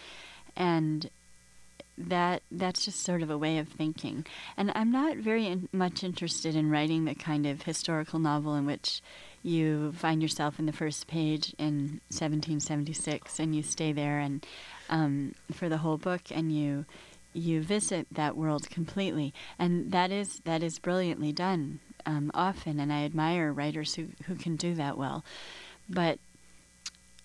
and 0.56 1.10
that 1.98 2.44
that's 2.52 2.86
just 2.86 3.02
sort 3.02 3.22
of 3.22 3.30
a 3.30 3.38
way 3.38 3.58
of 3.58 3.68
thinking. 3.68 4.26
And 4.56 4.72
I'm 4.76 4.92
not 4.92 5.18
very 5.18 5.48
in, 5.48 5.68
much 5.72 6.04
interested 6.04 6.56
in 6.56 6.70
writing 6.70 7.06
the 7.06 7.16
kind 7.16 7.46
of 7.46 7.64
historical 7.64 8.20
novel 8.20 8.56
in 8.56 8.66
which 8.66 9.02
you 9.44 9.94
find 9.94 10.22
yourself 10.22 10.60
in 10.60 10.66
the 10.66 10.74
first 10.74 11.08
page 11.08 11.56
in 11.58 12.02
1776 12.10 13.40
and 13.40 13.56
you 13.56 13.64
stay 13.64 13.92
there 13.92 14.20
and 14.20 14.46
um, 14.90 15.34
for 15.52 15.70
the 15.70 15.78
whole 15.78 15.98
book 15.98 16.22
and 16.32 16.52
you 16.52 16.86
you 17.34 17.62
visit 17.62 18.08
that 18.12 18.36
world 18.36 18.70
completely 18.70 19.34
and 19.60 19.92
that 19.92 20.12
is 20.12 20.42
that 20.44 20.64
is 20.64 20.80
brilliantly 20.80 21.32
done 21.32 21.80
um, 22.06 22.32
often 22.34 22.80
and 22.80 22.92
I 22.92 23.06
admire 23.06 23.54
writers 23.54 23.96
who, 23.96 24.08
who 24.26 24.36
can 24.36 24.56
do 24.56 24.74
that 24.74 24.98
well 24.98 25.24
but 25.90 26.20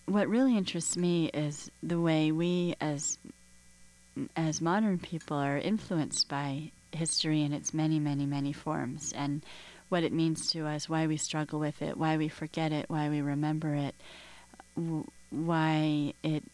what 0.07 0.29
really 0.29 0.57
interests 0.57 0.97
me 0.97 1.27
is 1.29 1.71
the 1.83 2.01
way 2.01 2.31
we 2.31 2.75
as 2.81 3.19
as 4.37 4.61
modern 4.61 4.99
people 4.99 5.37
are 5.37 5.59
influenced 5.59 6.29
by 6.29 6.71
history 6.93 7.43
in 7.43 7.53
its 7.53 7.73
many 7.73 7.99
many 7.99 8.27
many 8.27 8.53
forms 8.53 9.13
and 9.17 9.43
what 9.89 10.03
it 10.03 10.13
means 10.13 10.51
to 10.51 10.67
us 10.67 10.89
why 10.89 11.07
we 11.07 11.17
struggle 11.17 11.59
with 11.59 11.81
it 11.81 11.97
why 11.97 12.17
we 12.19 12.29
forget 12.29 12.71
it 12.73 12.85
why 12.89 13.09
we 13.09 13.21
remember 13.23 13.75
it 13.75 13.95
w- 14.77 15.07
why 15.31 16.13
it 16.23 16.45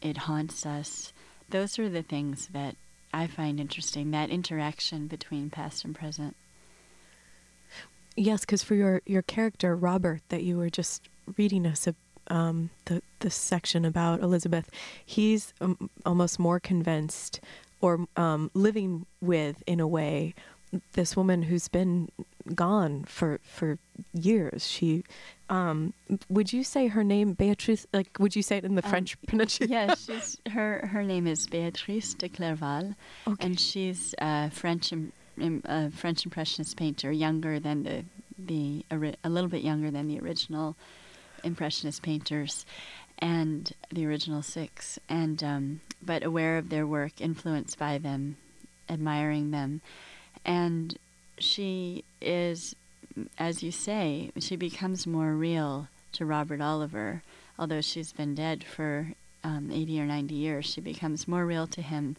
it 0.00 0.16
haunts 0.16 0.64
us. 0.64 1.12
Those 1.50 1.78
are 1.78 1.88
the 1.88 2.02
things 2.02 2.48
that 2.52 2.76
I 3.12 3.26
find 3.26 3.58
interesting 3.58 4.10
that 4.12 4.30
interaction 4.30 5.06
between 5.06 5.50
past 5.50 5.84
and 5.84 5.94
present. 5.94 6.36
Yes, 8.16 8.40
because 8.40 8.62
for 8.62 8.74
your 8.74 9.02
your 9.06 9.22
character 9.22 9.74
Robert 9.74 10.22
that 10.28 10.42
you 10.42 10.56
were 10.56 10.70
just 10.70 11.08
reading 11.36 11.66
us 11.66 11.86
a, 11.86 11.94
um, 12.30 12.70
the 12.86 13.02
the 13.20 13.30
section 13.30 13.84
about 13.84 14.20
Elizabeth, 14.20 14.70
he's 15.04 15.52
um, 15.60 15.90
almost 16.06 16.38
more 16.38 16.60
convinced 16.60 17.40
or 17.80 18.06
um, 18.16 18.50
living 18.54 19.06
with 19.20 19.62
in 19.66 19.80
a 19.80 19.86
way 19.86 20.34
this 20.92 21.16
woman 21.16 21.42
who's 21.42 21.66
been 21.68 22.08
gone 22.54 23.04
for 23.04 23.40
for 23.42 23.78
years. 24.12 24.66
She 24.66 25.02
um, 25.50 25.94
would 26.28 26.52
you 26.52 26.62
say 26.62 26.88
her 26.88 27.02
name 27.02 27.32
Beatrice? 27.32 27.86
Like 27.92 28.08
would 28.18 28.36
you 28.36 28.42
say 28.42 28.58
it 28.58 28.64
in 28.64 28.74
the 28.74 28.84
Um, 28.84 28.90
French 28.90 29.16
pronunciation? 29.26 29.72
yeah, 29.72 29.94
her 30.52 30.86
her 30.92 31.02
name 31.02 31.26
is 31.26 31.46
Béatrice 31.46 32.16
de 32.18 32.28
Clerval, 32.28 32.94
Okay. 33.26 33.46
and 33.46 33.58
she's 33.58 34.14
a 34.18 34.50
French 34.50 34.92
a 35.64 35.90
French 35.90 36.24
impressionist 36.24 36.76
painter, 36.76 37.10
younger 37.12 37.58
than 37.60 37.82
the 37.84 38.04
the 38.38 38.84
a 39.24 39.28
little 39.30 39.48
bit 39.50 39.62
younger 39.62 39.90
than 39.90 40.06
the 40.08 40.18
original 40.20 40.76
impressionist 41.44 42.02
painters, 42.02 42.66
and 43.18 43.72
the 43.90 44.06
original 44.06 44.42
six, 44.42 44.98
and 45.08 45.42
um, 45.42 45.80
but 46.02 46.22
aware 46.22 46.58
of 46.58 46.68
their 46.68 46.86
work, 46.86 47.20
influenced 47.20 47.78
by 47.78 47.98
them, 47.98 48.36
admiring 48.88 49.50
them, 49.50 49.80
and 50.44 50.98
she 51.38 52.04
is, 52.20 52.74
as 53.38 53.62
you 53.62 53.70
say, 53.70 54.30
she 54.38 54.56
becomes 54.56 55.06
more 55.06 55.32
real 55.32 55.88
to 56.12 56.24
Robert 56.26 56.60
Oliver, 56.60 57.22
although 57.58 57.80
she's 57.80 58.12
been 58.12 58.34
dead 58.34 58.64
for 58.64 59.08
um, 59.44 59.70
80 59.72 60.00
or 60.00 60.06
90 60.06 60.34
years, 60.34 60.66
she 60.66 60.80
becomes 60.80 61.28
more 61.28 61.44
real 61.46 61.66
to 61.68 61.82
him 61.82 62.16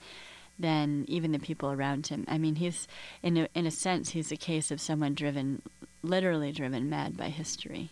than 0.58 1.06
even 1.08 1.32
the 1.32 1.40
people 1.40 1.72
around 1.72 2.08
him. 2.08 2.26
I 2.28 2.38
mean, 2.38 2.56
he's, 2.56 2.88
in 3.24 3.38
a, 3.38 3.48
in 3.56 3.66
a 3.66 3.72
sense, 3.72 4.10
he's 4.10 4.32
a 4.32 4.38
case 4.38 4.72
of 4.72 4.82
someone 4.82 5.14
driven, 5.14 5.62
literally 6.04 6.52
driven 6.52 6.90
mad 6.90 7.16
by 7.16 7.30
history. 7.30 7.92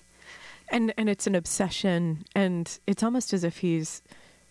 And 0.69 0.93
and 0.97 1.09
it's 1.09 1.27
an 1.27 1.35
obsession 1.35 2.25
and 2.35 2.79
it's 2.87 3.03
almost 3.03 3.33
as 3.33 3.43
if 3.43 3.57
he's 3.57 4.01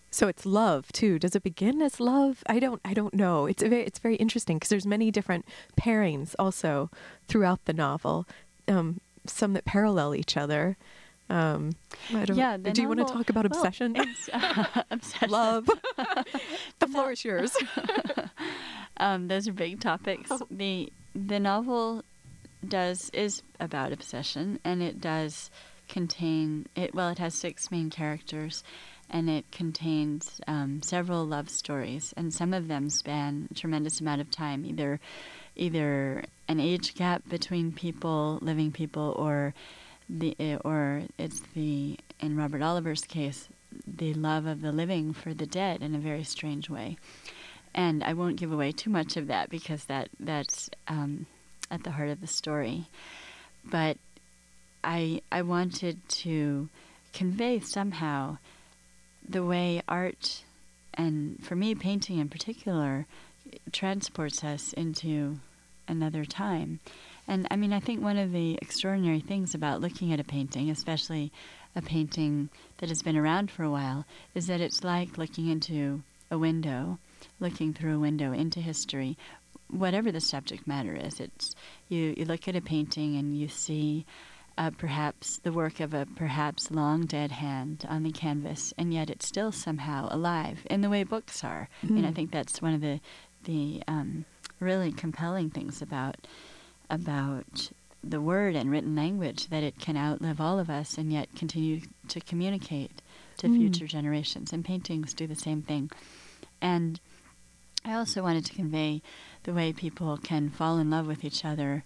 So 0.09 0.27
it's 0.27 0.45
love 0.45 0.91
too. 0.93 1.19
Does 1.19 1.35
it 1.35 1.43
begin 1.43 1.81
as 1.81 1.99
love? 1.99 2.43
I 2.47 2.59
don't. 2.59 2.81
I 2.85 2.93
don't 2.93 3.13
know. 3.13 3.45
It's 3.45 3.61
a 3.61 3.69
very. 3.69 3.83
It's 3.83 3.99
very 3.99 4.15
interesting 4.15 4.57
because 4.57 4.69
there's 4.69 4.85
many 4.87 5.11
different 5.11 5.45
pairings 5.79 6.33
also 6.39 6.89
throughout 7.27 7.65
the 7.65 7.73
novel. 7.73 8.25
Um, 8.67 8.99
some 9.25 9.53
that 9.53 9.65
parallel 9.65 10.15
each 10.15 10.37
other. 10.37 10.77
Um, 11.29 11.75
I 12.13 12.23
don't, 12.23 12.37
Yeah, 12.37 12.55
do 12.55 12.81
you 12.81 12.87
want 12.87 13.05
to 13.05 13.13
talk 13.13 13.29
about 13.29 13.45
obsession? 13.45 13.95
it's, 13.97 14.29
uh, 14.31 14.83
obsession. 14.91 15.29
Love. 15.29 15.69
the 16.79 16.87
floor 16.87 17.11
is 17.11 17.25
yours. 17.25 17.51
um, 18.97 19.27
those 19.27 19.47
are 19.47 19.53
big 19.53 19.81
topics. 19.81 20.31
Oh. 20.31 20.47
The 20.49 20.91
the 21.13 21.39
novel 21.39 22.03
does 22.65 23.09
is 23.11 23.41
about 23.59 23.91
obsession, 23.91 24.59
and 24.63 24.81
it 24.81 25.01
does 25.01 25.51
contain 25.87 26.67
it. 26.75 26.93
Well, 26.93 27.09
it 27.09 27.19
has 27.19 27.35
six 27.35 27.71
main 27.71 27.89
characters, 27.89 28.63
and 29.09 29.29
it 29.29 29.51
contains 29.51 30.41
um, 30.47 30.81
several 30.81 31.25
love 31.25 31.49
stories, 31.49 32.13
and 32.17 32.33
some 32.33 32.53
of 32.53 32.67
them 32.67 32.89
span 32.89 33.47
a 33.51 33.53
tremendous 33.53 34.01
amount 34.01 34.21
of 34.21 34.31
time. 34.31 34.65
Either 34.65 34.99
either 35.55 36.23
an 36.47 36.59
age 36.59 36.95
gap 36.95 37.27
between 37.29 37.71
people, 37.71 38.39
living 38.41 38.71
people, 38.71 39.15
or 39.17 39.53
the 40.09 40.35
uh, 40.39 40.57
or 40.63 41.03
it's 41.17 41.41
the 41.53 41.97
in 42.19 42.37
Robert 42.37 42.61
Oliver's 42.61 43.01
case 43.01 43.49
the 43.85 44.13
love 44.13 44.45
of 44.45 44.61
the 44.61 44.71
living 44.71 45.13
for 45.13 45.33
the 45.33 45.45
dead 45.45 45.83
in 45.83 45.93
a 45.93 45.99
very 45.99 46.23
strange 46.23 46.69
way 46.69 46.97
and 47.77 48.03
I 48.03 48.13
won't 48.13 48.37
give 48.37 48.51
away 48.51 48.71
too 48.71 48.89
much 48.89 49.15
of 49.15 49.27
that 49.27 49.49
because 49.49 49.85
that 49.85 50.09
that's 50.19 50.69
um, 50.87 51.27
at 51.69 51.83
the 51.83 51.91
heart 51.91 52.09
of 52.09 52.19
the 52.19 52.27
story. 52.27 52.87
But 53.63 53.97
I 54.87 55.21
I 55.31 55.41
wanted 55.41 56.07
to 56.23 56.69
convey 57.13 57.59
somehow 57.59 58.37
the 59.27 59.43
way 59.43 59.81
art 59.87 60.43
and 60.93 61.43
for 61.43 61.55
me 61.55 61.75
painting 61.75 62.19
in 62.19 62.29
particular 62.29 63.05
transports 63.71 64.43
us 64.43 64.73
into 64.73 65.37
another 65.87 66.25
time. 66.25 66.79
And 67.27 67.47
I 67.51 67.57
mean 67.57 67.73
I 67.73 67.81
think 67.81 68.01
one 68.01 68.17
of 68.17 68.31
the 68.31 68.57
extraordinary 68.61 69.19
things 69.19 69.53
about 69.53 69.81
looking 69.81 70.13
at 70.13 70.19
a 70.19 70.23
painting, 70.23 70.69
especially 70.69 71.31
a 71.75 71.81
painting 71.81 72.49
that 72.77 72.89
has 72.89 73.03
been 73.03 73.17
around 73.17 73.51
for 73.51 73.63
a 73.63 73.69
while, 73.69 74.05
is 74.33 74.47
that 74.47 74.61
it's 74.61 74.83
like 74.83 75.17
looking 75.17 75.49
into 75.49 76.01
a 76.31 76.37
window 76.37 76.97
looking 77.39 77.73
through 77.73 77.95
a 77.95 77.99
window 77.99 78.31
into 78.31 78.59
history, 78.59 79.17
whatever 79.69 80.11
the 80.11 80.21
subject 80.21 80.67
matter 80.67 80.95
is. 80.95 81.19
It's 81.19 81.55
you, 81.89 82.13
you 82.17 82.25
look 82.25 82.47
at 82.47 82.55
a 82.55 82.61
painting 82.61 83.17
and 83.17 83.37
you 83.37 83.47
see 83.47 84.05
uh, 84.57 84.71
perhaps 84.71 85.37
the 85.39 85.51
work 85.51 85.79
of 85.79 85.93
a 85.93 86.05
perhaps 86.15 86.71
long 86.71 87.05
dead 87.05 87.31
hand 87.31 87.85
on 87.89 88.03
the 88.03 88.11
canvas, 88.11 88.73
and 88.77 88.93
yet 88.93 89.09
it's 89.09 89.27
still 89.27 89.51
somehow 89.51 90.07
alive 90.11 90.59
in 90.69 90.81
the 90.81 90.89
way 90.89 91.03
books 91.03 91.43
are. 91.43 91.69
And 91.83 92.05
I 92.05 92.09
Mm. 92.11 92.15
think 92.15 92.31
that's 92.31 92.61
one 92.61 92.73
of 92.73 92.81
the 92.81 92.99
the 93.43 93.81
um, 93.87 94.25
really 94.59 94.91
compelling 94.91 95.49
things 95.49 95.81
about 95.81 96.17
about 96.89 97.71
the 98.03 98.21
word 98.21 98.55
and 98.55 98.69
written 98.71 98.95
language 98.95 99.47
that 99.47 99.63
it 99.63 99.79
can 99.79 99.97
outlive 99.97 100.39
all 100.41 100.59
of 100.59 100.69
us 100.69 100.97
and 100.97 101.11
yet 101.11 101.27
continue 101.35 101.81
to 102.07 102.19
communicate 102.21 102.91
to 103.37 103.47
Mm. 103.47 103.57
future 103.57 103.87
generations. 103.87 104.53
And 104.53 104.63
paintings 104.65 105.13
do 105.13 105.27
the 105.27 105.35
same 105.35 105.61
thing. 105.61 105.91
And 106.61 106.99
I 107.85 107.93
also 107.93 108.21
wanted 108.23 108.45
to 108.45 108.53
convey 108.53 109.01
the 109.43 109.53
way 109.53 109.71
people 109.73 110.17
can 110.17 110.49
fall 110.49 110.77
in 110.77 110.89
love 110.89 111.07
with 111.07 111.23
each 111.23 111.45
other 111.45 111.83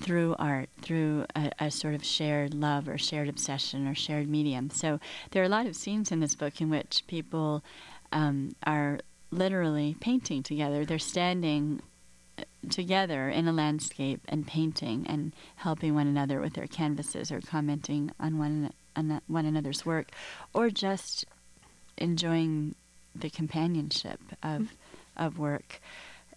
through 0.00 0.36
art, 0.38 0.68
through 0.82 1.26
a, 1.34 1.50
a 1.58 1.70
sort 1.70 1.94
of 1.94 2.04
shared 2.04 2.54
love 2.54 2.88
or 2.88 2.98
shared 2.98 3.28
obsession 3.28 3.86
or 3.86 3.94
shared 3.94 4.28
medium. 4.28 4.70
So 4.70 5.00
there 5.30 5.42
are 5.42 5.46
a 5.46 5.50
lot 5.50 5.66
of 5.66 5.76
scenes 5.76 6.12
in 6.12 6.20
this 6.20 6.34
book 6.34 6.60
in 6.60 6.70
which 6.70 7.04
people 7.06 7.64
um, 8.12 8.54
are 8.64 8.98
literally 9.30 9.96
painting 10.00 10.42
together. 10.42 10.84
They're 10.84 10.98
standing 10.98 11.82
uh, 12.38 12.42
together 12.70 13.28
in 13.28 13.48
a 13.48 13.52
landscape 13.52 14.20
and 14.28 14.46
painting 14.46 15.06
and 15.08 15.34
helping 15.56 15.94
one 15.94 16.06
another 16.06 16.40
with 16.40 16.54
their 16.54 16.66
canvases 16.66 17.32
or 17.32 17.40
commenting 17.40 18.10
on 18.20 18.38
one 18.38 18.72
on 18.96 19.20
one 19.28 19.46
another's 19.46 19.86
work 19.86 20.10
or 20.52 20.70
just 20.70 21.24
enjoying 21.98 22.74
the 23.14 23.30
companionship 23.30 24.20
of 24.42 24.72
of 25.16 25.38
work 25.38 25.80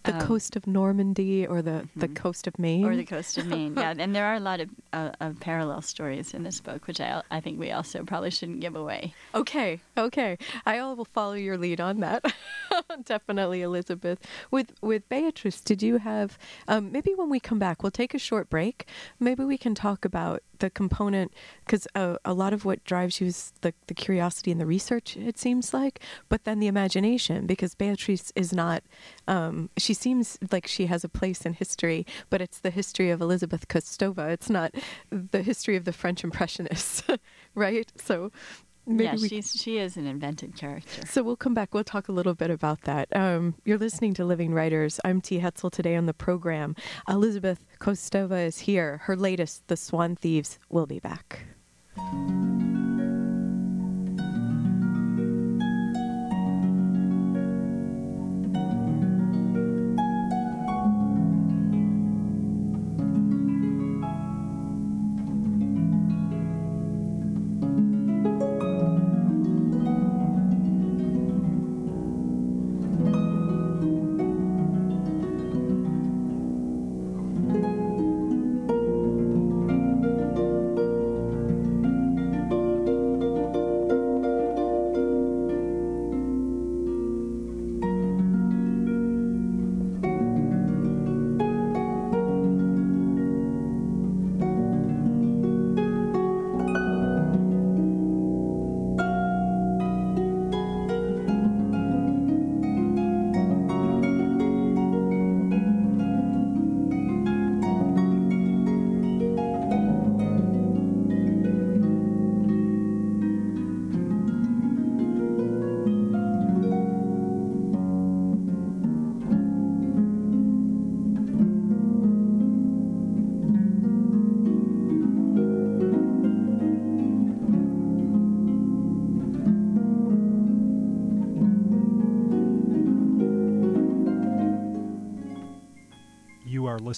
the 0.04 0.14
Um, 0.14 0.26
coast 0.26 0.56
of 0.56 0.66
Normandy 0.66 1.46
or 1.46 1.62
the, 1.62 1.88
the 1.94 2.08
mhm. 2.08 2.16
coast 2.16 2.46
of 2.46 2.58
Maine. 2.58 2.84
or 2.84 2.96
the 2.96 3.04
coast 3.04 3.38
of 3.38 3.46
Maine. 3.46 3.74
yeah, 3.76 3.94
and 3.96 4.14
there 4.14 4.24
are 4.26 4.34
a 4.34 4.40
lot 4.40 4.60
of, 4.60 4.68
uh, 4.92 5.10
of 5.20 5.38
parallel 5.40 5.80
stories 5.82 6.34
in 6.34 6.42
this 6.42 6.60
book, 6.60 6.86
which 6.86 7.00
I 7.00 7.22
I 7.30 7.40
think 7.40 7.58
we 7.60 7.70
also 7.70 8.02
probably 8.04 8.30
shouldn't 8.30 8.60
give 8.60 8.74
away. 8.76 9.14
Okay, 9.34 9.80
okay. 9.96 10.38
I 10.66 10.80
will 10.82 11.04
follow 11.04 11.34
your 11.34 11.56
lead 11.56 11.80
on 11.80 12.00
that. 12.00 12.24
Definitely, 13.04 13.62
Elizabeth. 13.62 14.18
With 14.50 14.72
with 14.80 15.08
Beatrice, 15.08 15.60
did 15.60 15.82
you 15.82 15.98
have 15.98 16.38
um, 16.68 16.92
maybe 16.92 17.14
when 17.14 17.30
we 17.30 17.40
come 17.40 17.58
back, 17.58 17.82
we'll 17.82 17.90
take 17.90 18.14
a 18.14 18.18
short 18.18 18.48
break. 18.50 18.86
Maybe 19.20 19.44
we 19.44 19.58
can 19.58 19.74
talk 19.74 20.04
about 20.04 20.42
the 20.58 20.70
component 20.70 21.32
because 21.64 21.88
uh, 21.94 22.16
a 22.24 22.32
lot 22.32 22.52
of 22.52 22.64
what 22.64 22.84
drives 22.84 23.20
you 23.20 23.26
is 23.28 23.52
the 23.62 23.72
the 23.86 23.94
curiosity 23.94 24.50
and 24.50 24.60
the 24.60 24.66
research. 24.66 25.16
It 25.16 25.38
seems 25.38 25.74
like, 25.74 26.00
but 26.28 26.44
then 26.44 26.60
the 26.60 26.66
imagination 26.68 27.46
because 27.46 27.74
Beatrice 27.74 28.32
is 28.34 28.52
not. 28.52 28.82
Um, 29.28 29.70
she 29.76 29.91
seems 29.94 30.38
like 30.50 30.66
she 30.66 30.86
has 30.86 31.04
a 31.04 31.08
place 31.08 31.42
in 31.42 31.54
history, 31.54 32.06
but 32.30 32.40
it's 32.40 32.58
the 32.60 32.70
history 32.70 33.10
of 33.10 33.20
Elizabeth 33.20 33.68
Kostova. 33.68 34.30
It's 34.30 34.50
not 34.50 34.74
the 35.10 35.42
history 35.42 35.76
of 35.76 35.84
the 35.84 35.92
French 35.92 36.24
Impressionists, 36.24 37.02
right? 37.54 37.90
So. 37.96 38.30
Maybe 38.84 39.04
yeah, 39.04 39.28
she's 39.28 39.52
she 39.52 39.78
is 39.78 39.96
an 39.96 40.08
invented 40.08 40.56
character. 40.56 41.06
so 41.06 41.22
we'll 41.22 41.36
come 41.36 41.54
back. 41.54 41.72
We'll 41.72 41.84
talk 41.84 42.08
a 42.08 42.12
little 42.12 42.34
bit 42.34 42.50
about 42.50 42.80
that. 42.80 43.06
Um, 43.14 43.54
you're 43.64 43.78
listening 43.78 44.12
to 44.14 44.24
Living 44.24 44.52
Writers. 44.52 44.98
I'm 45.04 45.20
T. 45.20 45.38
Hetzel 45.38 45.70
today 45.70 45.94
on 45.94 46.06
the 46.06 46.12
program. 46.12 46.74
Elizabeth 47.08 47.64
Kostova 47.78 48.44
is 48.44 48.58
here. 48.58 48.96
Her 49.04 49.14
latest, 49.14 49.68
The 49.68 49.76
Swan 49.76 50.16
Thieves, 50.16 50.58
will 50.68 50.86
be 50.86 50.98
back. 50.98 51.44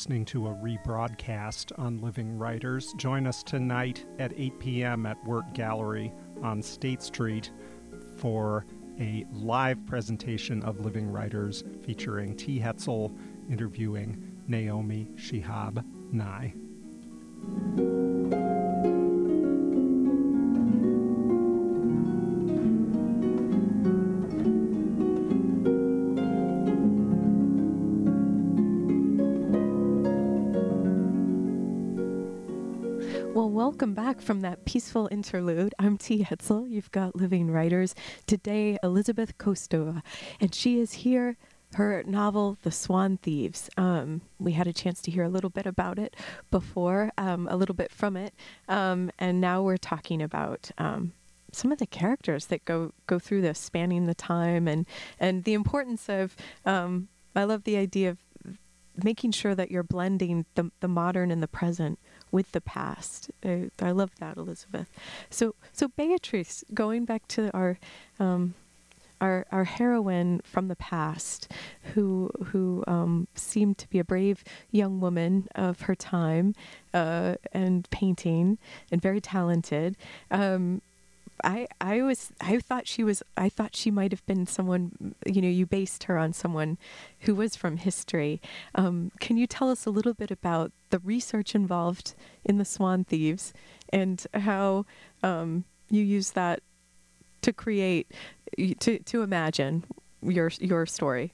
Listening 0.05 0.27
to 0.27 0.49
a 0.49 0.55
rebroadcast 0.57 1.73
on 1.79 1.97
Living 1.97 2.37
Writers. 2.37 2.93
Join 2.99 3.27
us 3.27 3.43
tonight 3.43 4.05
at 4.19 4.35
8 4.37 4.59
p.m. 4.59 5.07
at 5.07 5.17
Work 5.25 5.55
Gallery 5.55 6.13
on 6.43 6.61
State 6.61 7.01
Street 7.03 7.51
for 8.19 8.67
a 9.01 9.25
live 9.33 9.79
presentation 9.87 10.63
of 10.63 10.79
Living 10.81 11.11
Writers 11.11 11.65
featuring 11.85 12.37
T. 12.37 12.61
Hetzel 12.61 13.17
interviewing 13.49 14.43
Naomi 14.47 15.09
Shihab 15.17 15.83
Nye. 16.13 16.53
Back 34.15 34.23
from 34.23 34.43
that 34.43 34.65
peaceful 34.65 35.09
interlude. 35.11 35.75
I'm 35.77 35.99
T. 35.99 36.23
Hetzel. 36.23 36.71
You've 36.71 36.91
got 36.93 37.17
Living 37.17 37.51
Writers. 37.51 37.97
Today, 38.29 38.79
Elizabeth 38.81 39.37
Kostova, 39.39 40.03
and 40.41 40.55
she 40.55 40.79
is 40.79 40.93
here. 40.93 41.37
Her 41.75 42.05
novel, 42.07 42.57
The 42.63 42.71
Swan 42.71 43.17
Thieves. 43.17 43.69
Um, 43.77 44.21
we 44.39 44.53
had 44.53 44.69
a 44.69 44.73
chance 44.73 45.03
to 45.03 45.11
hear 45.11 45.25
a 45.25 45.29
little 45.29 45.51
bit 45.51 45.67
about 45.67 45.99
it 45.99 46.15
before, 46.53 47.11
um, 47.19 47.49
a 47.51 47.57
little 47.57 47.75
bit 47.75 47.91
from 47.91 48.17
it, 48.17 48.35
um, 48.69 49.11
and 49.19 49.41
now 49.41 49.63
we're 49.63 49.79
talking 49.79 50.23
about 50.23 50.71
um, 50.79 51.13
some 51.51 51.73
of 51.73 51.79
the 51.79 51.87
characters 51.87 52.47
that 52.47 52.65
go 52.65 52.93
go 53.09 53.19
through 53.19 53.41
this, 53.41 53.59
spanning 53.59 54.07
the 54.07 54.15
time, 54.15 54.69
and 54.69 54.87
and 55.19 55.43
the 55.43 55.55
importance 55.55 56.09
of. 56.09 56.37
Um, 56.65 57.09
I 57.35 57.43
love 57.43 57.65
the 57.65 57.77
idea 57.77 58.11
of 58.11 58.19
making 59.03 59.33
sure 59.33 59.57
that 59.57 59.73
you're 59.73 59.83
blending 59.83 60.47
the 60.55 60.71
the 60.79 60.87
modern 60.89 61.33
and 61.33 61.43
the 61.43 61.49
present 61.49 61.99
with 62.35 62.51
the 62.51 62.61
past. 62.61 63.31
I, 63.45 63.71
I 63.81 63.93
love 63.93 64.11
that, 64.19 64.37
Elizabeth. 64.37 64.91
So, 65.31 65.55
so 65.73 65.87
Beatrice, 65.87 66.65
going 66.75 67.05
back 67.05 67.29
to 67.29 67.51
our 67.57 67.79
um, 68.19 68.55
our 69.21 69.47
our 69.53 69.63
heroine 69.63 70.41
from 70.43 70.67
the 70.67 70.75
past, 70.75 71.51
who 71.95 72.29
who 72.47 72.83
um, 72.89 73.29
seemed 73.37 73.79
to 73.79 73.89
be 73.89 74.01
a 74.01 74.05
brave 74.05 74.43
young 74.73 75.01
woman 75.01 75.47
of 75.55 75.83
her 75.83 75.95
time, 75.95 76.55
uh, 76.93 77.37
and 77.53 77.89
painting, 77.91 78.59
and 78.91 79.01
very 79.01 79.21
talented. 79.21 79.97
Um, 80.33 80.83
I 81.45 81.69
I 81.81 82.03
was 82.03 82.33
I 82.41 82.59
thought 82.59 82.89
she 82.89 83.05
was 83.05 83.23
I 83.37 83.49
thought 83.49 83.77
she 83.77 83.91
might 83.91 84.13
have 84.13 84.25
been 84.27 84.47
someone 84.47 85.15
you 85.27 85.43
know 85.43 85.49
you 85.49 85.67
based 85.67 86.05
her 86.05 86.19
on 86.19 86.33
someone 86.33 86.79
who 87.21 87.35
was 87.35 87.55
from 87.55 87.77
history. 87.77 88.41
Um, 88.75 89.13
can 89.21 89.37
you 89.37 89.47
tell 89.47 89.71
us 89.71 89.87
a 89.87 89.91
little 89.91 90.15
bit 90.15 90.31
about 90.31 90.73
the 90.91 90.99
research 91.01 91.55
involved 91.55 92.15
in 92.45 92.59
the 92.59 92.65
Swan 92.65 93.05
Thieves 93.05 93.53
and 93.91 94.27
how 94.33 94.87
um, 95.23 95.65
you 95.91 96.03
use 96.03 96.31
that 96.33 96.61
to 97.43 97.53
create 97.53 98.11
to 98.81 98.99
to 98.99 99.23
imagine 99.23 99.85
your 100.23 100.51
your 100.59 100.87
story? 100.87 101.33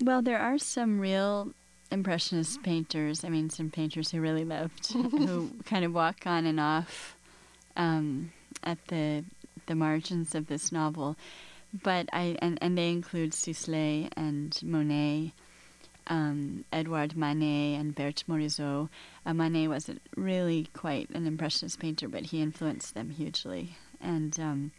Well, 0.00 0.22
there 0.22 0.38
are 0.38 0.58
some 0.58 1.00
real 1.00 1.52
impressionist 1.90 2.62
painters. 2.62 3.24
I 3.24 3.28
mean, 3.28 3.50
some 3.50 3.70
painters 3.70 4.10
who 4.10 4.20
really 4.20 4.44
lived, 4.44 4.92
who 4.92 5.50
kind 5.64 5.84
of 5.84 5.92
walk 5.92 6.26
on 6.26 6.46
and 6.46 6.58
off. 6.58 7.16
Um, 7.76 8.32
at 8.62 8.86
the 8.88 9.24
the 9.66 9.74
margins 9.74 10.34
of 10.34 10.48
this 10.48 10.72
novel, 10.72 11.16
but 11.82 12.08
I 12.12 12.36
and, 12.40 12.58
and 12.60 12.76
they 12.76 12.90
include 12.90 13.34
Sisley 13.34 14.08
and 14.16 14.58
Monet, 14.62 15.32
um, 16.08 16.64
Edouard 16.72 17.16
Manet 17.16 17.74
and 17.74 17.94
Berthe 17.94 18.24
Morisot. 18.28 18.88
Uh, 19.24 19.34
Manet 19.34 19.68
wasn't 19.68 20.02
really 20.16 20.68
quite 20.74 21.10
an 21.10 21.26
impressionist 21.26 21.78
painter, 21.78 22.08
but 22.08 22.26
he 22.26 22.42
influenced 22.42 22.94
them 22.94 23.10
hugely, 23.10 23.76
and 24.00 24.38
um, 24.40 24.72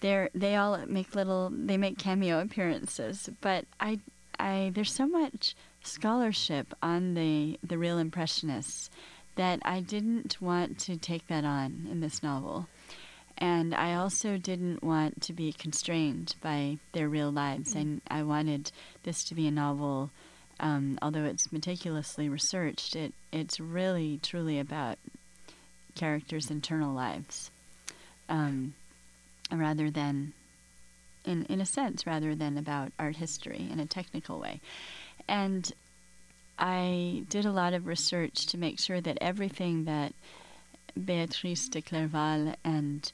they 0.00 0.28
they 0.34 0.56
all 0.56 0.78
make 0.86 1.14
little 1.14 1.50
they 1.52 1.76
make 1.76 1.98
cameo 1.98 2.40
appearances. 2.40 3.30
But 3.40 3.64
I 3.80 4.00
I 4.38 4.70
there's 4.74 4.92
so 4.92 5.06
much 5.06 5.56
scholarship 5.82 6.74
on 6.82 7.14
the 7.14 7.58
the 7.62 7.78
real 7.78 7.98
impressionists 7.98 8.90
that 9.36 9.60
I 9.64 9.80
didn't 9.80 10.40
want 10.40 10.78
to 10.80 10.96
take 10.96 11.26
that 11.28 11.44
on 11.44 11.88
in 11.90 12.00
this 12.00 12.22
novel. 12.22 12.68
And 13.38 13.74
I 13.74 13.94
also 13.94 14.36
didn't 14.36 14.84
want 14.84 15.22
to 15.22 15.32
be 15.32 15.52
constrained 15.52 16.36
by 16.42 16.78
their 16.92 17.08
real 17.08 17.30
lives. 17.30 17.74
And 17.74 18.00
I 18.08 18.22
wanted 18.22 18.70
this 19.02 19.24
to 19.24 19.34
be 19.34 19.46
a 19.46 19.50
novel, 19.50 20.10
um, 20.60 20.98
although 21.02 21.24
it's 21.24 21.50
meticulously 21.50 22.28
researched, 22.28 22.94
it, 22.94 23.14
it's 23.32 23.58
really, 23.58 24.20
truly 24.22 24.60
about 24.60 24.98
characters' 25.94 26.50
internal 26.50 26.94
lives. 26.94 27.50
Um, 28.28 28.74
rather 29.50 29.90
than, 29.90 30.32
in, 31.24 31.44
in 31.46 31.60
a 31.60 31.66
sense, 31.66 32.06
rather 32.06 32.34
than 32.34 32.56
about 32.56 32.92
art 32.98 33.16
history 33.16 33.68
in 33.70 33.80
a 33.80 33.86
technical 33.86 34.38
way. 34.38 34.60
And 35.28 35.70
I 36.58 37.24
did 37.28 37.44
a 37.44 37.52
lot 37.52 37.74
of 37.74 37.86
research 37.86 38.46
to 38.46 38.58
make 38.58 38.78
sure 38.78 39.00
that 39.00 39.18
everything 39.20 39.84
that 39.84 40.12
Beatrice 41.02 41.68
de 41.68 41.82
Clerval 41.82 42.54
and 42.64 43.10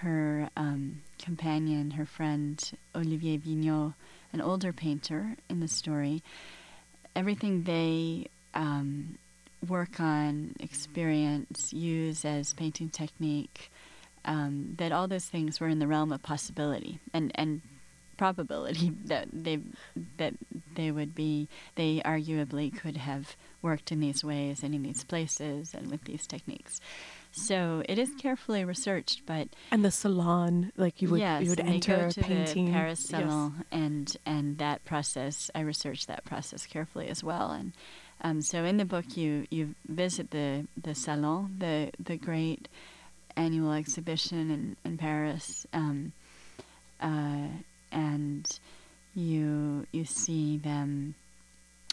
her 0.00 0.48
um, 0.56 1.02
companion, 1.18 1.92
her 1.92 2.06
friend 2.06 2.70
Olivier 2.94 3.38
Vignot, 3.38 3.94
an 4.32 4.40
older 4.40 4.72
painter 4.72 5.36
in 5.48 5.60
the 5.60 5.68
story, 5.68 6.22
everything 7.16 7.64
they 7.64 8.28
um, 8.54 9.18
work 9.66 10.00
on, 10.00 10.54
experience, 10.60 11.72
use 11.72 12.24
as 12.24 12.52
painting 12.54 12.88
technique, 12.88 13.70
um, 14.24 14.74
that 14.78 14.92
all 14.92 15.08
those 15.08 15.24
things 15.24 15.60
were 15.60 15.68
in 15.68 15.78
the 15.78 15.86
realm 15.86 16.12
of 16.12 16.22
possibility. 16.22 17.00
And, 17.12 17.32
and 17.34 17.62
probability 18.18 18.90
that 19.06 19.28
they 19.32 19.60
that 20.18 20.34
they 20.74 20.90
would 20.90 21.14
be 21.14 21.48
they 21.76 22.02
arguably 22.04 22.76
could 22.76 22.98
have 22.98 23.34
worked 23.62 23.90
in 23.90 24.00
these 24.00 24.22
ways 24.22 24.62
and 24.62 24.74
in 24.74 24.82
these 24.82 25.02
places 25.04 25.72
and 25.74 25.90
with 25.90 26.04
these 26.04 26.26
techniques. 26.26 26.80
So 27.32 27.82
it 27.88 27.98
is 27.98 28.10
carefully 28.18 28.64
researched, 28.64 29.22
but 29.26 29.48
and 29.70 29.84
the 29.84 29.90
salon, 29.90 30.72
like 30.76 31.00
you 31.00 31.08
would 31.10 31.20
yes, 31.20 31.42
you 31.44 31.50
would 31.50 31.60
enter 31.60 32.06
a 32.06 32.12
to 32.12 32.20
painting 32.22 32.66
the 32.66 32.72
Paris 32.72 33.00
salon, 33.06 33.54
Yes. 33.56 33.66
and 33.70 34.16
and 34.26 34.58
that 34.58 34.84
process. 34.84 35.50
I 35.54 35.60
researched 35.60 36.08
that 36.08 36.24
process 36.24 36.66
carefully 36.66 37.08
as 37.08 37.22
well, 37.22 37.50
and 37.50 37.72
um, 38.22 38.42
so 38.42 38.64
in 38.64 38.76
the 38.78 38.84
book 38.84 39.16
you 39.16 39.46
you 39.50 39.74
visit 39.86 40.30
the 40.30 40.66
the 40.82 40.94
salon, 40.94 41.54
the 41.58 41.90
the 42.02 42.16
great 42.16 42.66
annual 43.36 43.72
exhibition 43.72 44.50
in 44.50 44.76
in 44.84 44.96
Paris. 44.98 45.66
Um, 45.72 46.12
uh, 47.00 47.48
and 47.92 48.58
you 49.14 49.86
you 49.92 50.04
see 50.04 50.58
them 50.58 51.14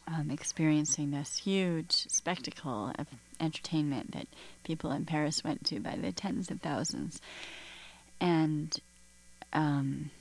um, 0.07 0.29
experiencing 0.29 1.11
this 1.11 1.37
huge 1.37 1.91
spectacle 1.91 2.91
of 2.99 3.07
entertainment 3.39 4.11
that 4.11 4.27
people 4.63 4.91
in 4.91 5.05
Paris 5.05 5.43
went 5.43 5.65
to 5.65 5.79
by 5.79 5.95
the 5.95 6.11
tens 6.11 6.51
of 6.51 6.61
thousands, 6.61 7.21
and 8.21 8.77
um, 9.53 10.11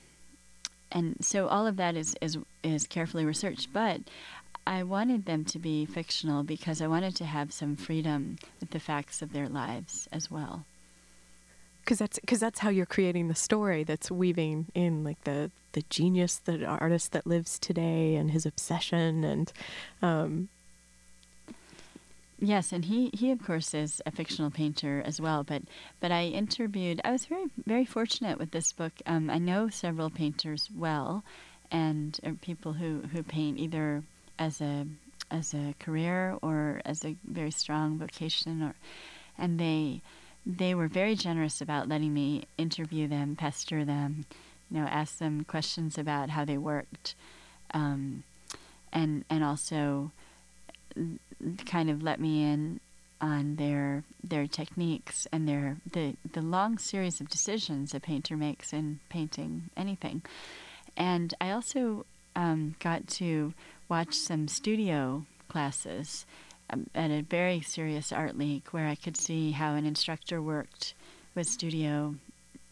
and 0.91 1.17
so 1.21 1.47
all 1.47 1.67
of 1.67 1.77
that 1.77 1.95
is 1.95 2.15
is 2.21 2.37
is 2.63 2.87
carefully 2.87 3.25
researched, 3.25 3.71
but. 3.73 4.01
I 4.67 4.81
wanted 4.81 5.25
them 5.25 5.45
to 5.45 5.59
be 5.59 5.85
fictional 5.85 6.41
because 6.41 6.81
I 6.81 6.87
wanted 6.87 7.15
to 7.17 7.25
have 7.25 7.53
some 7.53 7.75
freedom 7.75 8.37
with 8.59 8.71
the 8.71 8.79
facts 8.79 9.21
of 9.21 9.31
their 9.31 9.47
lives 9.47 10.07
as 10.11 10.31
well. 10.31 10.65
Because 11.85 11.99
that's 11.99 12.19
because 12.19 12.39
that's 12.39 12.59
how 12.59 12.69
you're 12.69 12.85
creating 12.85 13.27
the 13.27 13.35
story 13.35 13.83
that's 13.83 14.09
weaving 14.09 14.65
in 14.73 15.03
like 15.03 15.23
the 15.23 15.51
the 15.73 15.83
genius 15.89 16.37
the 16.37 16.65
artist 16.65 17.11
that 17.11 17.27
lives 17.27 17.59
today 17.59 18.15
and 18.15 18.31
his 18.31 18.45
obsession 18.45 19.23
and 19.23 19.53
um 20.01 20.49
Yes, 22.37 22.73
and 22.73 22.85
he, 22.85 23.11
he 23.13 23.31
of 23.31 23.41
course 23.41 23.73
is 23.73 24.01
a 24.05 24.11
fictional 24.11 24.51
painter 24.51 25.01
as 25.05 25.21
well. 25.21 25.43
But 25.43 25.63
but 26.01 26.11
I 26.11 26.25
interviewed. 26.25 26.99
I 27.05 27.11
was 27.11 27.25
very 27.25 27.45
very 27.65 27.85
fortunate 27.85 28.37
with 28.37 28.51
this 28.51 28.73
book. 28.73 28.91
Um, 29.05 29.29
I 29.29 29.37
know 29.37 29.69
several 29.69 30.09
painters 30.09 30.69
well, 30.75 31.23
and 31.71 32.19
uh, 32.25 32.31
people 32.41 32.73
who, 32.73 33.03
who 33.13 33.23
paint 33.23 33.57
either 33.57 34.03
as 34.37 34.59
a 34.59 34.85
as 35.31 35.53
a 35.53 35.75
career 35.79 36.37
or 36.41 36.81
as 36.83 37.05
a 37.05 37.15
very 37.25 37.51
strong 37.51 37.97
vocation, 37.97 38.61
or 38.61 38.75
and 39.37 39.57
they 39.57 40.01
they 40.45 40.75
were 40.75 40.87
very 40.87 41.15
generous 41.15 41.61
about 41.61 41.89
letting 41.89 42.13
me 42.13 42.45
interview 42.57 43.07
them, 43.07 43.35
pester 43.35 43.83
them, 43.83 44.25
you 44.69 44.79
know, 44.79 44.87
ask 44.87 45.17
them 45.17 45.43
questions 45.43 45.97
about 45.97 46.29
how 46.29 46.45
they 46.45 46.57
worked, 46.57 47.15
um, 47.73 48.23
and 48.93 49.25
and 49.29 49.43
also 49.43 50.11
kind 51.65 51.89
of 51.89 52.01
let 52.01 52.19
me 52.19 52.43
in 52.43 52.79
on 53.21 53.55
their 53.55 54.03
their 54.23 54.45
techniques 54.47 55.27
and 55.31 55.47
their 55.47 55.77
the 55.91 56.15
the 56.33 56.41
long 56.41 56.77
series 56.77 57.19
of 57.19 57.29
decisions 57.29 57.93
a 57.93 57.99
painter 57.99 58.37
makes 58.37 58.73
in 58.73 58.99
painting 59.09 59.69
anything. 59.75 60.21
And 60.97 61.33
I 61.41 61.51
also 61.51 62.05
um, 62.35 62.75
got 62.79 63.07
to 63.07 63.53
watch 63.89 64.13
some 64.13 64.47
studio 64.47 65.25
classes 65.47 66.25
at 66.69 67.11
a 67.11 67.21
very 67.21 67.61
serious 67.61 68.11
art 68.11 68.37
league 68.37 68.67
where 68.71 68.87
I 68.87 68.95
could 68.95 69.17
see 69.17 69.51
how 69.51 69.75
an 69.75 69.85
instructor 69.85 70.41
worked 70.41 70.93
with 71.35 71.47
studio 71.47 72.15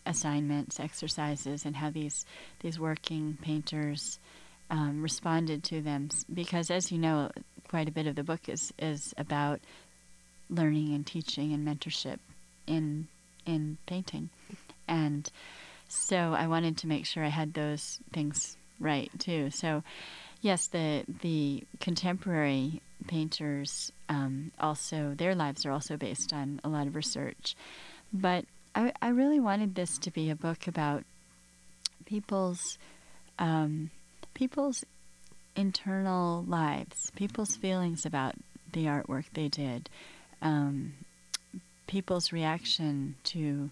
assignments, 0.05 0.79
exercises, 0.79 1.65
and 1.65 1.75
how 1.75 1.89
these 1.89 2.25
these 2.61 2.79
working 2.79 3.37
painters 3.41 4.19
um, 4.69 5.01
responded 5.01 5.63
to 5.65 5.81
them. 5.81 6.09
Because, 6.33 6.71
as 6.71 6.91
you 6.91 6.97
know, 6.97 7.31
quite 7.69 7.87
a 7.87 7.91
bit 7.91 8.07
of 8.07 8.15
the 8.15 8.23
book 8.23 8.49
is 8.49 8.73
is 8.79 9.13
about 9.17 9.59
learning 10.49 10.93
and 10.93 11.05
teaching 11.05 11.53
and 11.53 11.67
mentorship 11.67 12.19
in 12.67 13.07
in 13.45 13.77
painting, 13.85 14.29
and 14.87 15.29
so 15.87 16.33
I 16.33 16.47
wanted 16.47 16.77
to 16.79 16.87
make 16.87 17.05
sure 17.05 17.23
I 17.23 17.29
had 17.29 17.53
those 17.53 17.99
things 18.11 18.57
right 18.79 19.11
too. 19.19 19.51
So, 19.51 19.83
yes, 20.41 20.67
the 20.67 21.03
the 21.21 21.63
contemporary 21.79 22.81
painters 23.07 23.91
um, 24.09 24.51
also 24.59 25.13
their 25.15 25.35
lives 25.35 25.65
are 25.65 25.71
also 25.71 25.97
based 25.97 26.33
on 26.33 26.59
a 26.63 26.69
lot 26.69 26.87
of 26.87 26.95
research. 26.95 27.55
But 28.11 28.45
I, 28.75 28.93
I 29.01 29.09
really 29.09 29.39
wanted 29.39 29.75
this 29.75 29.97
to 29.99 30.11
be 30.11 30.29
a 30.29 30.35
book 30.35 30.67
about 30.67 31.03
people's 32.05 32.77
um, 33.39 33.89
people's 34.33 34.83
internal 35.55 36.43
lives, 36.47 37.11
people's 37.15 37.55
feelings 37.55 38.05
about 38.05 38.35
the 38.71 38.85
artwork 38.85 39.25
they 39.33 39.47
did, 39.47 39.89
um, 40.41 40.93
people's 41.87 42.31
reaction 42.31 43.15
to 43.23 43.69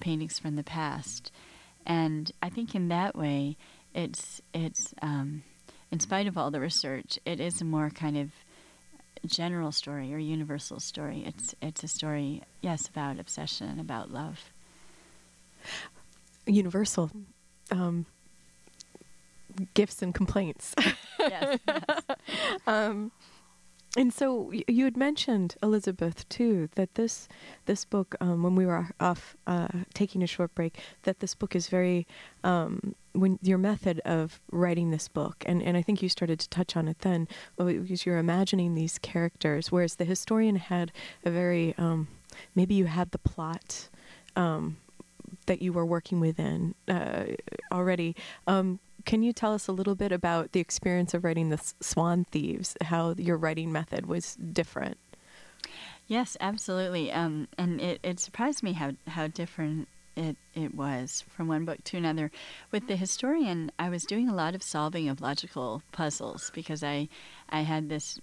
paintings 0.00 0.38
from 0.38 0.56
the 0.56 0.62
past, 0.62 1.32
and 1.86 2.30
I 2.42 2.50
think 2.50 2.74
in 2.74 2.88
that 2.88 3.16
way, 3.16 3.56
it's 3.94 4.40
it's 4.52 4.94
um, 5.02 5.42
in 5.90 6.00
spite 6.00 6.26
of 6.26 6.36
all 6.36 6.50
the 6.50 6.60
research, 6.60 7.18
it 7.24 7.40
is 7.40 7.60
a 7.60 7.64
more 7.64 7.90
kind 7.90 8.16
of 8.16 8.30
general 9.26 9.72
story 9.72 10.12
or 10.14 10.18
universal 10.18 10.80
story. 10.80 11.24
It's 11.26 11.54
it's 11.60 11.82
a 11.82 11.88
story, 11.88 12.42
yes, 12.60 12.88
about 12.88 13.18
obsession, 13.18 13.78
about 13.78 14.10
love. 14.10 14.50
Universal. 16.46 17.10
Um, 17.70 18.06
gifts 19.74 20.02
and 20.02 20.14
complaints. 20.14 20.74
yes. 21.20 21.58
yes. 21.68 22.02
um, 22.66 23.12
and 23.96 24.12
so 24.12 24.52
you 24.68 24.84
had 24.84 24.96
mentioned 24.96 25.56
Elizabeth 25.62 26.28
too 26.28 26.68
that 26.74 26.94
this 26.94 27.28
this 27.64 27.84
book 27.84 28.14
um, 28.20 28.42
when 28.42 28.54
we 28.54 28.66
were 28.66 28.88
off 29.00 29.36
uh, 29.46 29.68
taking 29.94 30.22
a 30.22 30.26
short 30.26 30.54
break 30.54 30.78
that 31.02 31.20
this 31.20 31.34
book 31.34 31.56
is 31.56 31.68
very 31.68 32.06
um, 32.44 32.94
when 33.20 33.38
your 33.42 33.58
method 33.58 34.00
of 34.04 34.40
writing 34.52 34.90
this 34.90 35.08
book 35.08 35.42
and, 35.46 35.62
and 35.62 35.76
I 35.76 35.82
think 35.82 36.02
you 36.02 36.08
started 36.08 36.38
to 36.40 36.48
touch 36.48 36.76
on 36.76 36.88
it 36.88 37.00
then 37.00 37.28
because 37.56 38.06
you're 38.06 38.18
imagining 38.18 38.74
these 38.74 38.98
characters 38.98 39.72
whereas 39.72 39.96
the 39.96 40.04
historian 40.04 40.56
had 40.56 40.92
a 41.24 41.30
very 41.30 41.74
um, 41.78 42.08
maybe 42.54 42.74
you 42.74 42.86
had 42.86 43.10
the 43.10 43.18
plot 43.18 43.88
um, 44.36 44.76
that 45.46 45.60
you 45.60 45.72
were 45.72 45.84
working 45.84 46.20
within 46.20 46.74
uh, 46.86 47.24
already. 47.72 48.14
Um, 48.46 48.78
can 49.04 49.22
you 49.22 49.32
tell 49.32 49.54
us 49.54 49.68
a 49.68 49.72
little 49.72 49.94
bit 49.94 50.12
about 50.12 50.52
the 50.52 50.60
experience 50.60 51.14
of 51.14 51.24
writing 51.24 51.50
the 51.50 51.60
Swan 51.80 52.24
Thieves? 52.30 52.76
How 52.82 53.14
your 53.16 53.36
writing 53.36 53.72
method 53.72 54.06
was 54.06 54.36
different? 54.36 54.98
Yes, 56.06 56.36
absolutely. 56.40 57.12
Um, 57.12 57.48
and 57.56 57.80
it, 57.80 58.00
it 58.02 58.20
surprised 58.20 58.62
me 58.62 58.72
how 58.72 58.92
how 59.06 59.26
different 59.26 59.88
it 60.18 60.36
it 60.54 60.74
was 60.74 61.24
from 61.28 61.48
one 61.48 61.64
book 61.64 61.82
to 61.84 61.96
another. 61.96 62.30
With 62.70 62.88
the 62.88 62.96
historian, 62.96 63.70
I 63.78 63.88
was 63.88 64.04
doing 64.04 64.28
a 64.28 64.34
lot 64.34 64.54
of 64.54 64.62
solving 64.62 65.08
of 65.08 65.20
logical 65.20 65.82
puzzles 65.92 66.50
because 66.54 66.82
I 66.82 67.08
I 67.48 67.62
had 67.62 67.88
this 67.88 68.18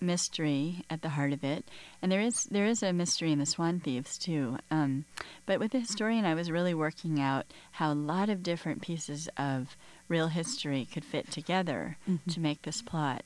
mystery 0.00 0.84
at 0.90 1.00
the 1.00 1.10
heart 1.10 1.32
of 1.32 1.44
it, 1.44 1.64
and 2.02 2.10
there 2.10 2.20
is 2.20 2.44
there 2.44 2.66
is 2.66 2.82
a 2.82 2.92
mystery 2.92 3.32
in 3.32 3.38
the 3.38 3.46
Swan 3.46 3.80
Thieves 3.80 4.18
too. 4.18 4.58
Um, 4.70 5.04
but 5.46 5.60
with 5.60 5.72
the 5.72 5.80
historian, 5.80 6.24
I 6.24 6.34
was 6.34 6.50
really 6.50 6.74
working 6.74 7.20
out 7.20 7.46
how 7.72 7.92
a 7.92 7.94
lot 7.94 8.28
of 8.28 8.42
different 8.42 8.82
pieces 8.82 9.28
of 9.38 9.76
real 10.08 10.28
history 10.28 10.86
could 10.92 11.04
fit 11.04 11.30
together 11.30 11.96
mm-hmm. 12.08 12.30
to 12.30 12.40
make 12.40 12.62
this 12.62 12.82
plot. 12.82 13.24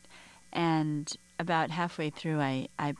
And 0.53 1.11
about 1.39 1.71
halfway 1.71 2.11
through, 2.11 2.41
I 2.41 2.69
I 2.79 2.95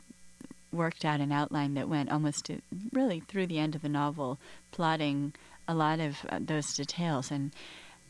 worked 0.71 1.05
out 1.05 1.19
an 1.19 1.31
outline 1.31 1.73
that 1.75 1.89
went 1.89 2.11
almost 2.11 2.45
to, 2.45 2.61
really 2.91 3.19
through 3.19 3.47
the 3.47 3.59
end 3.59 3.75
of 3.75 3.81
the 3.81 3.89
novel, 3.89 4.39
plotting 4.71 5.33
a 5.67 5.73
lot 5.73 5.99
of 5.99 6.17
uh, 6.29 6.39
those 6.41 6.73
details 6.73 7.31
and 7.31 7.51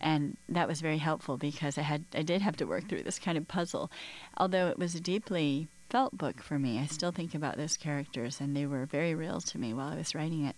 and 0.03 0.35
that 0.49 0.67
was 0.67 0.81
very 0.81 0.97
helpful 0.97 1.37
because 1.37 1.77
I 1.77 1.81
had 1.81 2.05
I 2.13 2.23
did 2.23 2.41
have 2.41 2.57
to 2.57 2.65
work 2.65 2.89
through 2.89 3.03
this 3.03 3.19
kind 3.19 3.37
of 3.37 3.47
puzzle. 3.47 3.91
Although 4.35 4.67
it 4.69 4.79
was 4.79 4.95
a 4.95 4.99
deeply 4.99 5.67
felt 5.89 6.17
book 6.17 6.41
for 6.41 6.57
me, 6.57 6.79
I 6.79 6.87
still 6.87 7.11
think 7.11 7.35
about 7.35 7.57
those 7.57 7.77
characters, 7.77 8.41
and 8.41 8.55
they 8.55 8.65
were 8.65 8.85
very 8.85 9.13
real 9.13 9.41
to 9.41 9.57
me 9.59 9.73
while 9.73 9.89
I 9.89 9.97
was 9.97 10.15
writing 10.15 10.45
it. 10.45 10.55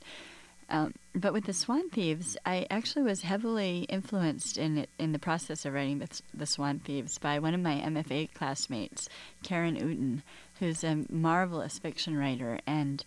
Um, 0.70 0.94
but 1.14 1.34
with 1.34 1.46
the 1.46 1.54
Swan 1.54 1.90
Thieves, 1.90 2.38
I 2.46 2.66
actually 2.70 3.04
was 3.04 3.22
heavily 3.22 3.86
influenced 3.90 4.58
in 4.58 4.78
it, 4.78 4.90
in 4.98 5.12
the 5.12 5.20
process 5.20 5.66
of 5.66 5.74
writing 5.74 6.00
the, 6.00 6.22
the 6.34 6.46
Swan 6.46 6.80
Thieves 6.80 7.18
by 7.18 7.40
one 7.40 7.54
of 7.54 7.60
my 7.60 7.76
MFA 7.76 8.34
classmates, 8.34 9.10
Karen 9.44 9.76
Uten, 9.76 10.22
who's 10.60 10.84
a 10.84 11.04
marvelous 11.10 11.80
fiction 11.80 12.18
writer, 12.18 12.60
and 12.66 13.04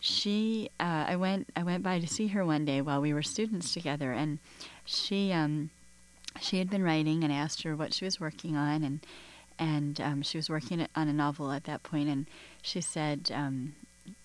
she 0.00 0.70
uh, 0.78 1.06
I 1.08 1.16
went 1.16 1.48
I 1.56 1.62
went 1.62 1.82
by 1.82 1.98
to 1.98 2.06
see 2.06 2.28
her 2.28 2.44
one 2.44 2.64
day 2.64 2.80
while 2.80 3.00
we 3.00 3.12
were 3.12 3.22
students 3.22 3.72
together, 3.72 4.12
and 4.12 4.38
she 4.84 5.32
um, 5.32 5.70
she 6.40 6.58
had 6.58 6.70
been 6.70 6.82
writing, 6.82 7.24
and 7.24 7.32
I 7.32 7.36
asked 7.36 7.62
her 7.62 7.74
what 7.74 7.92
she 7.92 8.04
was 8.04 8.20
working 8.20 8.56
on, 8.56 8.84
and 8.84 9.00
and 9.58 10.00
um, 10.00 10.22
she 10.22 10.38
was 10.38 10.48
working 10.48 10.86
on 10.94 11.08
a 11.08 11.12
novel 11.12 11.50
at 11.50 11.64
that 11.64 11.82
point, 11.82 12.08
and 12.08 12.26
she 12.62 12.80
said 12.80 13.30
um, 13.34 13.74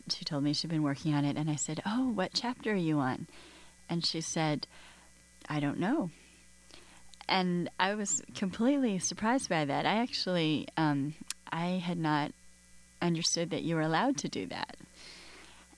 she 0.10 0.24
told 0.24 0.44
me 0.44 0.54
she'd 0.54 0.70
been 0.70 0.84
working 0.84 1.14
on 1.14 1.26
it, 1.26 1.38
and 1.38 1.50
I 1.50 1.56
said, 1.56 1.82
"Oh, 1.86 2.10
what 2.10 2.32
chapter 2.34 2.72
are 2.72 2.76
you 2.76 3.00
on?" 3.00 3.28
And 3.90 4.06
she 4.06 4.22
said, 4.22 4.68
"I 5.50 5.60
don't 5.60 5.80
know." 5.80 6.12
And 7.28 7.70
I 7.80 7.96
was 7.96 8.22
completely 8.36 9.00
surprised 9.00 9.50
by 9.50 9.66
that. 9.66 9.86
I 9.86 9.96
actually 9.96 10.68
um, 10.78 11.16
I 11.52 11.82
had 11.84 11.98
not 11.98 12.32
understood 13.04 13.50
that 13.52 13.64
you 13.64 13.76
were 13.76 13.82
allowed 13.82 14.18
to 14.18 14.30
do 14.30 14.48
that. 14.48 14.78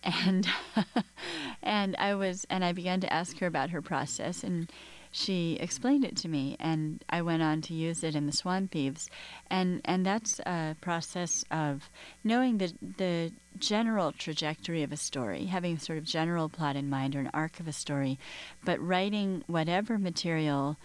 And 0.03 0.47
and 1.63 1.95
I 1.97 2.15
was 2.15 2.45
and 2.49 2.63
I 2.63 2.71
began 2.71 3.01
to 3.01 3.11
ask 3.11 3.39
her 3.39 3.47
about 3.47 3.71
her 3.71 3.81
process 3.81 4.43
and 4.43 4.71
she 5.11 5.57
explained 5.61 6.03
it 6.03 6.17
to 6.17 6.27
me 6.27 6.57
and 6.59 7.03
I 7.09 7.21
went 7.21 7.41
on 7.41 7.61
to 7.61 7.73
use 7.73 8.03
it 8.03 8.15
in 8.15 8.25
the 8.27 8.33
Swan 8.33 8.67
Thieves. 8.67 9.09
And 9.49 9.81
and 9.83 10.05
that's 10.05 10.39
a 10.39 10.75
process 10.79 11.43
of 11.49 11.89
knowing 12.23 12.59
the 12.59 12.73
the 12.81 13.31
general 13.57 14.11
trajectory 14.11 14.83
of 14.83 14.91
a 14.91 14.97
story 14.97 15.45
having 15.45 15.79
sort 15.79 15.97
of 15.97 16.03
general 16.03 16.49
plot 16.49 16.75
in 16.75 16.89
mind 16.89 17.15
or 17.15 17.19
an 17.21 17.31
arc 17.33 17.59
of 17.61 17.69
a 17.69 17.71
story 17.71 18.19
but 18.65 18.77
writing 18.85 19.45
whatever 19.47 19.97
material 19.97 20.75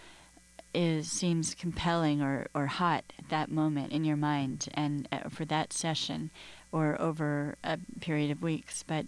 is 0.73 1.11
seems 1.11 1.53
compelling 1.53 2.21
or, 2.21 2.47
or 2.53 2.67
hot 2.67 3.03
at 3.19 3.29
that 3.29 3.51
moment 3.51 3.91
in 3.91 4.03
your 4.03 4.17
mind 4.17 4.69
and 4.73 5.07
uh, 5.11 5.29
for 5.29 5.45
that 5.45 5.73
session 5.73 6.29
or 6.71 6.99
over 7.01 7.55
a 7.63 7.77
period 7.99 8.31
of 8.31 8.41
weeks, 8.41 8.83
but 8.83 9.05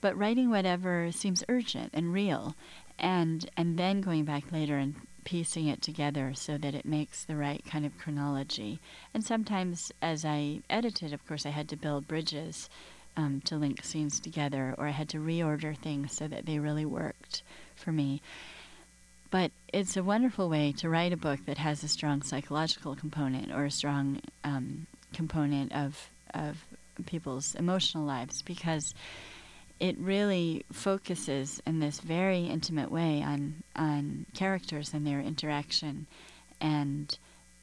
but 0.00 0.16
writing 0.16 0.50
whatever 0.50 1.10
seems 1.12 1.44
urgent 1.48 1.90
and 1.92 2.12
real, 2.12 2.54
and 2.98 3.50
and 3.56 3.78
then 3.78 4.00
going 4.00 4.24
back 4.24 4.52
later 4.52 4.78
and 4.78 4.94
piecing 5.24 5.66
it 5.66 5.82
together 5.82 6.32
so 6.34 6.56
that 6.56 6.74
it 6.74 6.86
makes 6.86 7.24
the 7.24 7.36
right 7.36 7.64
kind 7.64 7.84
of 7.84 7.98
chronology. 7.98 8.80
And 9.12 9.24
sometimes, 9.24 9.92
as 10.00 10.24
I 10.24 10.60
edited, 10.70 11.12
of 11.12 11.26
course, 11.26 11.44
I 11.44 11.50
had 11.50 11.68
to 11.70 11.76
build 11.76 12.08
bridges 12.08 12.70
um, 13.16 13.40
to 13.44 13.56
link 13.56 13.84
scenes 13.84 14.20
together, 14.20 14.74
or 14.78 14.86
I 14.86 14.92
had 14.92 15.08
to 15.10 15.18
reorder 15.18 15.76
things 15.76 16.16
so 16.16 16.26
that 16.28 16.46
they 16.46 16.58
really 16.58 16.86
worked 16.86 17.42
for 17.74 17.92
me. 17.92 18.22
But 19.30 19.52
it's 19.72 19.96
a 19.96 20.02
wonderful 20.02 20.48
way 20.48 20.72
to 20.78 20.88
write 20.88 21.12
a 21.12 21.16
book 21.16 21.40
that 21.46 21.58
has 21.58 21.84
a 21.84 21.88
strong 21.88 22.22
psychological 22.22 22.96
component 22.96 23.52
or 23.52 23.64
a 23.64 23.70
strong 23.70 24.20
um, 24.44 24.86
component 25.12 25.72
of 25.72 26.08
of 26.34 26.64
people's 27.06 27.54
emotional 27.54 28.04
lives 28.04 28.42
because 28.42 28.94
it 29.78 29.96
really 29.98 30.64
focuses 30.72 31.62
in 31.66 31.80
this 31.80 32.00
very 32.00 32.46
intimate 32.46 32.90
way 32.90 33.22
on 33.22 33.62
on 33.76 34.26
characters 34.34 34.92
and 34.92 35.06
their 35.06 35.20
interaction 35.20 36.06
and 36.60 37.18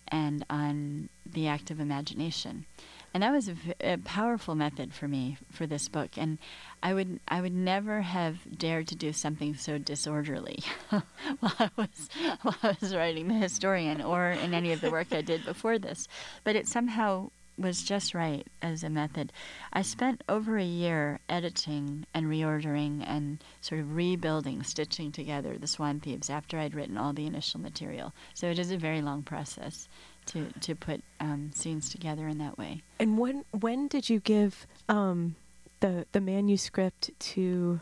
and 0.07 0.45
on 0.49 1.09
the 1.25 1.47
act 1.47 1.69
of 1.69 1.79
imagination. 1.79 2.65
And 3.13 3.23
that 3.23 3.31
was 3.31 3.49
a, 3.49 3.55
a, 3.81 3.97
powerful 3.97 4.55
method 4.55 4.93
for 4.93 5.07
me 5.07 5.37
for 5.51 5.65
this 5.65 5.87
book. 5.87 6.11
And 6.17 6.37
i 6.83 6.93
would 6.93 7.19
i 7.27 7.41
would 7.41 7.53
never 7.53 8.01
have 8.01 8.37
dared 8.57 8.87
to 8.87 8.95
do 8.95 9.11
something 9.11 9.55
so 9.55 9.77
disorderly 9.77 10.59
while 10.89 11.55
i 11.59 11.69
was 11.75 12.09
while 12.41 12.57
i 12.63 12.75
was 12.79 12.95
writing 12.95 13.27
the 13.27 13.33
historian 13.33 14.01
or 14.01 14.29
in 14.29 14.53
any 14.53 14.71
of 14.71 14.81
the 14.81 14.91
work 14.91 15.11
i 15.11 15.21
did 15.21 15.43
before 15.45 15.77
this 15.79 16.07
but 16.43 16.55
it 16.55 16.67
somehow 16.67 17.29
was 17.57 17.81
just 17.81 18.13
right 18.13 18.45
as 18.61 18.83
a 18.83 18.89
method. 18.89 19.33
I 19.73 19.81
spent 19.81 20.23
over 20.29 20.57
a 20.57 20.63
year 20.63 21.19
editing 21.27 22.05
and 22.13 22.27
reordering 22.27 23.03
and 23.05 23.43
sort 23.61 23.81
of 23.81 23.95
rebuilding, 23.95 24.63
stitching 24.63 25.11
together 25.11 25.57
the 25.57 25.67
Swan 25.67 25.99
Thieves 25.99 26.29
after 26.29 26.59
I'd 26.59 26.75
written 26.75 26.97
all 26.97 27.13
the 27.13 27.25
initial 27.25 27.59
material. 27.59 28.13
So 28.33 28.47
it 28.47 28.59
is 28.59 28.71
a 28.71 28.77
very 28.77 29.01
long 29.01 29.23
process 29.23 29.87
to 30.27 30.47
to 30.61 30.75
put 30.75 31.01
um, 31.19 31.51
scenes 31.53 31.89
together 31.89 32.27
in 32.27 32.37
that 32.37 32.57
way. 32.57 32.81
And 32.99 33.17
when 33.17 33.43
when 33.51 33.87
did 33.87 34.09
you 34.09 34.19
give 34.19 34.67
um, 34.89 35.35
the 35.79 36.05
the 36.11 36.21
manuscript 36.21 37.11
to 37.19 37.81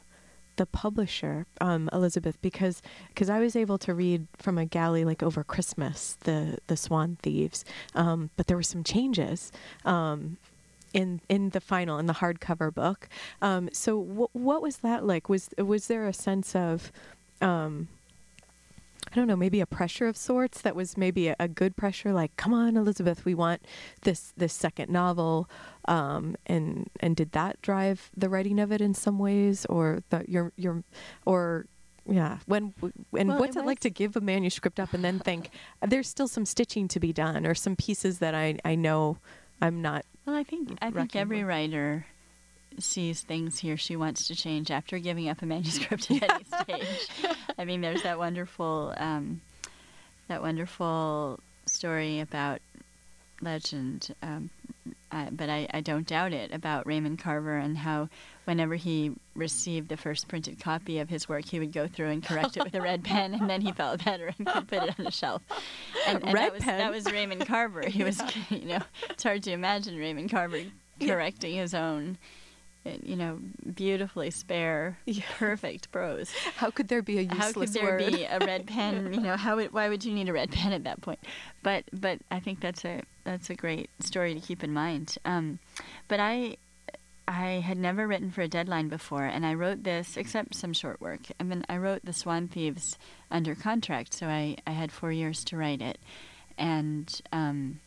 the 0.58 0.66
publisher, 0.66 1.46
um, 1.60 1.90
Elizabeth, 1.92 2.42
because 2.42 2.82
because 3.10 3.30
I 3.30 3.40
was 3.40 3.56
able 3.56 3.78
to 3.80 3.94
read 3.94 4.28
from 4.38 4.58
a 4.58 4.66
galley 4.66 5.06
like 5.06 5.22
over 5.22 5.44
Christmas 5.44 6.18
the 6.22 6.58
the 6.68 6.78
Swan 6.78 7.18
Thieves, 7.22 7.66
um, 7.94 8.30
but 8.38 8.48
there 8.48 8.58
were 8.58 8.64
some 8.64 8.84
changes. 8.84 9.52
Um, 9.84 10.38
in, 10.94 11.20
in 11.28 11.50
the 11.50 11.60
final 11.60 12.00
in 12.00 12.06
the 12.06 12.14
hardcover 12.14 12.74
book, 12.74 13.10
um, 13.42 13.68
so 13.74 14.02
w- 14.02 14.30
what 14.32 14.62
was 14.62 14.78
that 14.78 15.06
like? 15.06 15.28
Was 15.28 15.50
was 15.58 15.88
there 15.88 16.08
a 16.08 16.14
sense 16.14 16.56
of 16.56 16.90
um, 17.42 17.90
I 19.12 19.16
don't 19.16 19.28
know, 19.28 19.36
maybe 19.36 19.62
a 19.62 19.66
pressure 19.66 20.08
of 20.08 20.18
sorts 20.18 20.62
that 20.62 20.76
was 20.76 20.98
maybe 20.98 21.28
a, 21.30 21.36
a 21.40 21.48
good 21.48 21.76
pressure, 21.76 22.12
like, 22.12 22.36
come 22.38 22.54
on, 22.54 22.76
Elizabeth, 22.76 23.24
we 23.26 23.34
want 23.36 23.62
this 24.02 24.34
this 24.36 24.54
second 24.54 24.90
novel, 24.92 25.50
um, 25.88 26.36
and 26.46 26.90
and 27.00 27.16
did 27.16 27.32
that 27.34 27.62
drive 27.62 28.10
the 28.18 28.30
writing 28.30 28.60
of 28.60 28.72
it 28.72 28.82
in 28.82 28.94
some 28.94 29.20
ways, 29.20 29.66
or 29.68 30.00
the 30.10 30.26
your 30.28 30.52
your 30.58 30.84
or 31.26 31.66
yeah 32.08 32.38
when 32.46 32.74
and 33.18 33.30
Well, 33.30 33.40
what's 33.40 33.56
it 33.56 33.62
it, 33.62 33.66
like 33.66 33.80
to 33.80 33.90
give 33.90 34.16
a 34.16 34.22
manuscript 34.22 34.80
up 34.80 34.94
and 34.94 35.04
then 35.04 35.18
think 35.20 35.50
there's 35.82 36.08
still 36.08 36.28
some 36.28 36.46
stitching 36.46 36.88
to 36.90 37.00
be 37.00 37.12
done 37.12 37.48
or 37.48 37.56
some 37.56 37.76
pieces 37.76 38.20
that 38.20 38.36
I 38.36 38.60
I 38.64 38.76
know 38.76 39.18
I'm 39.62 39.82
not 39.82 40.06
Well, 40.26 40.36
I 40.36 40.44
think 40.44 40.78
I 40.82 40.92
think 40.92 41.16
every 41.16 41.40
ball. 41.40 41.48
writer 41.50 42.06
sees 42.80 43.22
things 43.22 43.60
he 43.60 43.72
or 43.72 43.78
she 43.78 43.96
wants 43.96 44.28
to 44.28 44.36
change 44.36 44.72
after 44.72 45.00
giving 45.00 45.30
up 45.30 45.42
a 45.42 45.46
manuscript 45.46 46.12
at 46.12 46.24
any 46.24 46.44
stage. 46.64 47.10
I 47.58 47.66
mean, 47.66 47.82
there's 47.82 48.04
that 48.04 48.18
wonderful 48.18 48.94
um, 48.98 49.42
that 50.28 50.42
wonderful 50.42 51.40
story 51.68 52.20
about 52.20 52.62
legend, 53.42 54.14
um, 54.22 54.50
I, 55.12 55.30
but 55.32 55.50
I, 55.50 55.68
I 55.74 55.82
don't 55.82 56.08
doubt 56.08 56.34
it 56.34 56.52
about 56.52 56.88
Raymond 56.88 57.20
Carver 57.20 57.58
and 57.58 57.78
how 57.78 58.10
whenever 58.46 58.76
he 58.76 59.12
received 59.36 59.90
the 59.90 59.98
first 59.98 60.28
printed 60.28 60.60
copy 60.60 61.00
of 61.00 61.10
his 61.10 61.28
work, 61.28 61.46
he 61.46 61.60
would 61.60 61.74
go 61.74 61.88
through 61.88 62.10
and 62.10 62.24
correct 62.24 62.58
it 62.58 62.64
with 62.64 62.76
a 62.76 62.82
red 62.82 63.04
pen, 63.04 63.34
and 63.34 63.50
then 63.50 63.62
he 63.62 63.72
felt 63.72 64.04
better 64.04 64.34
and 64.38 64.48
could 64.48 64.68
put 64.68 64.84
it 64.84 65.00
on 65.00 65.08
a 65.08 65.12
shelf. 65.12 65.42
And, 66.08 66.24
and 66.24 66.34
Red 66.34 66.44
that 66.44 66.54
was 66.54 66.64
pen? 66.64 66.78
that 66.78 66.92
was 66.92 67.12
Raymond 67.12 67.48
Carver. 67.48 67.88
He 67.88 68.04
was, 68.04 68.22
you 68.50 68.66
know, 68.66 68.82
it's 69.10 69.24
hard 69.24 69.44
to 69.44 69.52
imagine 69.52 69.98
Raymond 69.98 70.30
Carver 70.32 70.62
correcting 71.02 71.56
his 71.56 71.74
own. 71.74 72.18
You 73.04 73.16
know, 73.16 73.40
beautifully 73.74 74.30
spare, 74.30 74.98
perfect 75.40 75.92
prose. 75.92 76.32
how 76.56 76.70
could 76.70 76.88
there 76.88 77.02
be 77.02 77.18
a 77.18 77.22
useless 77.22 77.34
word? 77.36 77.54
How 77.56 77.60
could 77.60 77.74
there 77.74 77.84
word? 77.84 78.14
be 78.14 78.24
a 78.26 78.40
red 78.40 78.68
pen? 78.68 79.14
You 79.14 79.22
know, 79.22 79.36
how 79.38 79.56
would, 79.56 79.74
why 79.74 79.90
would 79.90 80.06
you 80.06 80.14
need 80.14 80.30
a 80.30 80.34
red 80.34 80.52
pen 80.52 80.72
at 80.72 80.84
that 80.84 81.02
point? 81.02 81.20
But 81.64 81.86
but 81.92 82.20
I 82.30 82.40
think 82.40 82.60
that's 82.60 82.86
a 82.86 83.02
that's 83.24 83.50
a 83.50 83.56
great 83.56 83.90
story 84.00 84.36
to 84.36 84.40
keep 84.40 84.64
in 84.64 84.72
mind. 84.72 85.18
Um, 85.26 85.60
but 86.08 86.20
I 86.20 86.58
I 87.28 87.64
had 87.66 87.78
never 87.78 88.06
written 88.08 88.30
for 88.30 88.42
a 88.42 88.48
deadline 88.48 88.88
before, 88.88 89.26
and 89.26 89.46
I 89.46 89.56
wrote 89.56 89.84
this 89.84 90.16
except 90.16 90.54
some 90.54 90.74
short 90.74 91.02
work. 91.02 91.22
I 91.40 91.44
mean, 91.44 91.66
I 91.68 91.78
wrote 91.78 92.06
the 92.06 92.14
Swan 92.14 92.48
Thieves 92.48 93.00
under 93.32 93.56
contract, 93.56 94.14
so 94.14 94.28
I 94.28 94.58
I 94.68 94.72
had 94.72 94.92
four 94.92 95.12
years 95.12 95.44
to 95.46 95.58
write 95.58 95.82
it, 95.82 95.98
and 96.58 97.10
um, 97.32 97.80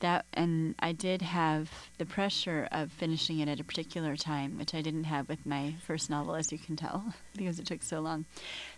that 0.00 0.26
and 0.32 0.74
I 0.78 0.92
did 0.92 1.22
have 1.22 1.70
the 1.98 2.06
pressure 2.06 2.68
of 2.70 2.92
finishing 2.92 3.38
it 3.40 3.48
at 3.48 3.60
a 3.60 3.64
particular 3.64 4.16
time, 4.16 4.58
which 4.58 4.74
I 4.74 4.82
didn't 4.82 5.04
have 5.04 5.28
with 5.28 5.46
my 5.46 5.74
first 5.86 6.10
novel, 6.10 6.34
as 6.34 6.52
you 6.52 6.58
can 6.58 6.76
tell, 6.76 7.14
because 7.36 7.58
it 7.58 7.66
took 7.66 7.82
so 7.82 8.00
long. 8.00 8.24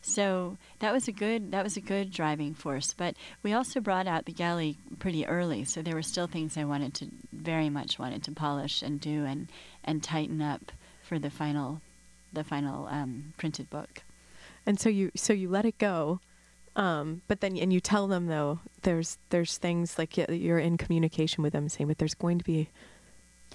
So 0.02 0.58
that 0.80 0.92
was 0.92 1.08
a 1.08 1.12
good 1.12 1.52
that 1.52 1.64
was 1.64 1.76
a 1.76 1.80
good 1.80 2.10
driving 2.10 2.54
force. 2.54 2.92
But 2.92 3.16
we 3.42 3.52
also 3.52 3.80
brought 3.80 4.06
out 4.06 4.26
the 4.26 4.32
galley 4.32 4.76
pretty 4.98 5.26
early, 5.26 5.64
so 5.64 5.82
there 5.82 5.94
were 5.94 6.02
still 6.02 6.26
things 6.26 6.56
I 6.56 6.64
wanted 6.64 6.94
to 6.94 7.08
very 7.32 7.70
much 7.70 7.98
wanted 7.98 8.22
to 8.24 8.32
polish 8.32 8.82
and 8.82 9.00
do 9.00 9.24
and 9.24 9.48
and 9.84 10.02
tighten 10.02 10.42
up 10.42 10.72
for 11.02 11.18
the 11.18 11.30
final 11.30 11.80
the 12.32 12.44
final 12.44 12.86
um, 12.86 13.32
printed 13.36 13.68
book. 13.70 14.02
and 14.66 14.80
so 14.80 14.88
you 14.88 15.10
so 15.14 15.32
you 15.32 15.48
let 15.48 15.64
it 15.64 15.78
go 15.78 16.20
um 16.76 17.20
but 17.28 17.40
then 17.40 17.56
and 17.56 17.72
you 17.72 17.80
tell 17.80 18.06
them 18.06 18.26
though 18.26 18.58
there's 18.82 19.18
there's 19.30 19.58
things 19.58 19.98
like 19.98 20.16
you're 20.16 20.58
in 20.58 20.76
communication 20.76 21.42
with 21.42 21.52
them 21.52 21.68
saying 21.68 21.88
but 21.88 21.98
there's 21.98 22.14
going 22.14 22.38
to 22.38 22.44
be 22.44 22.68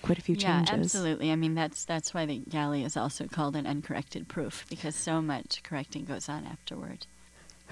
quite 0.01 0.17
a 0.17 0.21
few 0.21 0.35
yeah, 0.35 0.63
changes 0.63 0.95
absolutely. 0.95 1.31
I 1.31 1.35
mean, 1.35 1.55
that's 1.55 1.85
that's 1.85 2.13
why 2.13 2.25
the 2.25 2.37
galley 2.49 2.83
is 2.83 2.97
also 2.97 3.25
called 3.25 3.55
an 3.55 3.65
uncorrected 3.65 4.27
proof 4.27 4.65
because 4.69 4.95
so 4.95 5.21
much 5.21 5.63
correcting 5.63 6.05
goes 6.05 6.29
on 6.29 6.45
afterward. 6.45 7.05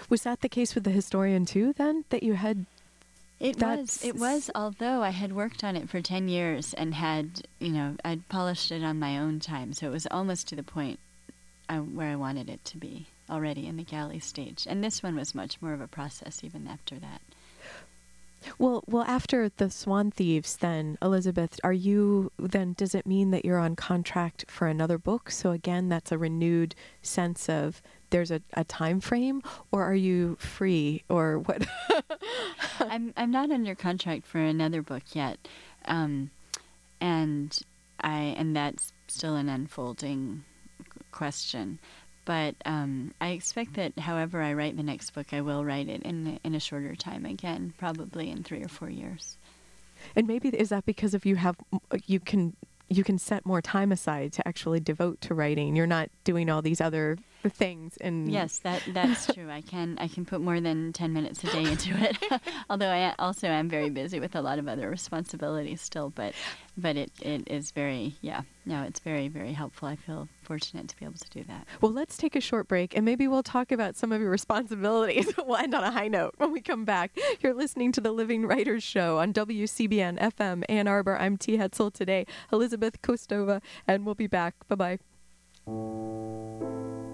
was 0.10 0.24
that 0.24 0.42
the 0.42 0.50
case 0.50 0.76
with 0.76 0.84
the 0.84 0.92
historian 0.92 1.46
too 1.46 1.74
then 1.74 2.06
that 2.10 2.24
you 2.24 2.34
had 2.34 2.66
It 3.40 3.62
was. 3.62 4.04
It 4.04 4.16
was. 4.16 4.50
Although 4.56 5.04
I 5.04 5.10
had 5.10 5.34
worked 5.34 5.64
on 5.64 5.76
it 5.76 5.90
for 5.90 6.02
ten 6.02 6.28
years 6.30 6.74
and 6.74 6.96
had, 6.96 7.44
you 7.60 7.72
know, 7.72 7.96
I'd 8.04 8.28
polished 8.30 8.72
it 8.72 8.84
on 8.84 9.00
my 9.00 9.18
own 9.18 9.40
time, 9.40 9.74
so 9.74 9.88
it 9.88 9.92
was 9.92 10.08
almost 10.10 10.48
to 10.50 10.56
the 10.56 10.64
point 10.64 11.00
I, 11.68 11.80
where 11.80 12.10
I 12.12 12.16
wanted 12.16 12.50
it 12.50 12.64
to 12.66 12.78
be 12.78 13.08
already 13.30 13.68
in 13.68 13.78
the 13.78 13.84
galley 13.84 14.20
stage. 14.20 14.66
And 14.70 14.84
this 14.84 15.02
one 15.04 15.16
was 15.16 15.36
much 15.36 15.62
more 15.62 15.74
of 15.74 15.82
a 15.82 15.88
process 15.88 16.44
even 16.44 16.68
after 16.68 16.96
that. 17.00 17.22
well 18.60 18.84
well 18.86 19.04
after 19.04 19.50
the 19.58 19.72
swan 19.72 20.12
thieves 20.12 20.58
then 20.58 20.98
elizabeth 21.02 21.60
are 21.64 21.74
you 21.74 22.32
then 22.38 22.74
does 22.78 22.94
it 22.94 23.08
mean 23.08 23.32
that 23.32 23.44
you're 23.44 23.58
on 23.58 23.76
contract 23.76 24.46
for 24.48 24.68
another 24.68 25.00
book 25.00 25.32
so 25.32 25.50
again 25.50 25.90
that's 25.90 26.12
a 26.12 26.18
renewed 26.18 26.76
sense 27.02 27.50
of 27.50 27.82
there's 28.12 28.30
a, 28.30 28.40
a 28.54 28.64
time 28.64 29.00
frame 29.00 29.42
or 29.72 29.84
are 29.84 29.96
you 29.96 30.36
free 30.40 31.02
or 31.10 31.40
what 31.40 31.66
I'm 32.80 33.14
I'm 33.18 33.32
not 33.32 33.52
under 33.52 33.76
contract 33.76 34.26
for 34.26 34.40
another 34.40 34.82
book 34.82 35.04
yet, 35.14 35.38
um, 35.86 36.30
and 37.02 37.58
I 38.02 38.36
and 38.38 38.56
that's 38.56 38.94
still 39.08 39.36
an 39.36 39.50
unfolding 39.50 40.44
question. 41.12 41.80
But 42.26 42.56
um, 42.66 43.14
I 43.22 43.30
expect 43.30 43.76
that, 43.76 43.98
however 44.00 44.42
I 44.42 44.54
write 44.54 44.76
the 44.78 44.84
next 44.84 45.12
book, 45.12 45.32
I 45.32 45.42
will 45.42 45.64
write 45.64 45.88
it 45.88 46.02
in 46.02 46.40
in 46.44 46.56
a 46.56 46.60
shorter 46.60 46.96
time 46.96 47.26
again, 47.26 47.74
probably 47.78 48.30
in 48.30 48.44
three 48.44 48.64
or 48.64 48.68
four 48.68 48.90
years. 48.90 49.38
And 50.16 50.28
maybe 50.28 50.50
is 50.50 50.70
that 50.70 50.86
because 50.86 51.14
if 51.14 51.26
you 51.26 51.36
have 51.36 51.56
you 52.06 52.20
can 52.20 52.56
you 52.90 53.04
can 53.04 53.18
set 53.18 53.46
more 53.46 53.62
time 53.62 53.92
aside 53.92 54.34
to 54.34 54.48
actually 54.48 54.80
devote 54.80 55.22
to 55.22 55.34
writing. 55.34 55.76
You're 55.76 55.88
not 55.88 56.10
doing 56.24 56.50
all 56.50 56.62
these 56.62 56.82
other 56.82 57.18
things 57.50 57.98
and 57.98 58.32
Yes, 58.32 58.60
that 58.60 58.82
that's 58.90 59.28
true. 59.34 59.50
I 59.50 59.62
can 59.62 59.98
I 60.00 60.08
can 60.08 60.26
put 60.26 60.42
more 60.42 60.60
than 60.60 60.94
ten 60.94 61.14
minutes 61.14 61.44
a 61.44 61.48
day 61.48 61.64
into 61.64 61.92
it. 61.98 62.18
Although 62.70 62.90
I 62.90 63.14
also 63.20 63.48
am 63.48 63.70
very 63.70 63.90
busy 63.90 64.20
with 64.20 64.36
a 64.36 64.42
lot 64.42 64.60
of 64.60 64.68
other 64.68 64.90
responsibilities 64.90 65.82
still. 65.82 66.10
But 66.10 66.34
but 66.78 66.98
it, 66.98 67.12
it 67.22 67.48
is 67.48 67.72
very 67.72 68.16
yeah 68.22 68.42
no 68.66 68.84
it's 68.84 69.00
very 69.00 69.28
very 69.28 69.54
helpful. 69.54 69.88
I 69.88 69.96
feel 69.96 70.28
fortunate 70.44 70.88
to 70.90 70.98
be 70.98 71.06
able 71.06 71.18
to 71.18 71.30
do 71.30 71.44
that. 71.46 71.68
Well, 71.82 71.92
let's 71.92 72.18
take 72.18 72.36
a 72.36 72.42
short 72.42 72.68
break 72.68 72.96
and 72.96 73.04
maybe 73.06 73.28
we'll 73.28 73.44
talk 73.44 73.72
about 73.72 73.96
some 73.96 74.12
of 74.12 74.22
your 74.22 74.30
responsibilities. 74.30 75.34
we'll 75.46 75.58
end 75.58 75.74
on 75.74 75.84
a 75.84 75.92
high 75.92 76.08
note 76.08 76.36
when 76.38 76.52
we 76.52 76.62
come 76.62 76.86
back. 76.86 77.18
You're 77.42 77.54
listening 77.54 77.92
to 77.94 78.02
the 78.02 78.12
Living 78.12 78.46
Writers 78.46 78.84
Show 78.84 79.18
on 79.20 79.34
WCBN 79.34 80.20
FM 80.20 80.64
Ann 80.70 80.88
Arbor. 80.88 81.18
I'm 81.18 81.38
T. 81.38 81.58
Hetzel 81.58 81.92
today, 81.92 82.26
Elizabeth 82.52 83.02
Kostova, 83.02 83.62
and 83.88 84.06
we'll 84.06 84.16
be 84.16 84.28
back. 84.28 84.56
Bye 84.68 84.98
bye. 85.66 87.06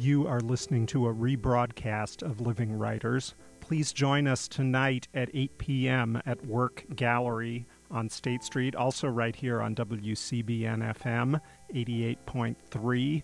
You 0.00 0.26
are 0.26 0.40
listening 0.40 0.86
to 0.86 1.08
a 1.08 1.14
rebroadcast 1.14 2.22
of 2.22 2.40
Living 2.40 2.72
Writers. 2.72 3.34
Please 3.60 3.92
join 3.92 4.26
us 4.26 4.48
tonight 4.48 5.08
at 5.12 5.28
8 5.34 5.58
p.m. 5.58 6.22
at 6.24 6.42
Work 6.46 6.86
Gallery 6.96 7.66
on 7.90 8.08
State 8.08 8.42
Street, 8.42 8.74
also 8.74 9.08
right 9.08 9.36
here 9.36 9.60
on 9.60 9.74
WCBN 9.74 10.96
FM 10.96 11.38
88.3 11.74 13.22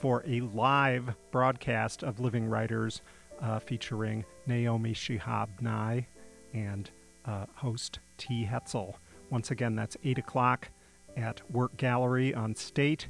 for 0.00 0.24
a 0.26 0.40
live 0.40 1.14
broadcast 1.32 2.02
of 2.02 2.18
Living 2.18 2.48
Writers 2.48 3.02
uh, 3.42 3.58
featuring 3.58 4.24
Naomi 4.46 4.94
Shihab 4.94 5.48
Nye 5.60 6.06
and 6.54 6.88
uh, 7.26 7.44
host 7.56 7.98
T. 8.16 8.48
Hetzel. 8.50 8.94
Once 9.28 9.50
again, 9.50 9.76
that's 9.76 9.98
8 10.02 10.16
o'clock 10.16 10.70
at 11.14 11.42
Work 11.50 11.76
Gallery 11.76 12.34
on 12.34 12.54
State 12.54 13.08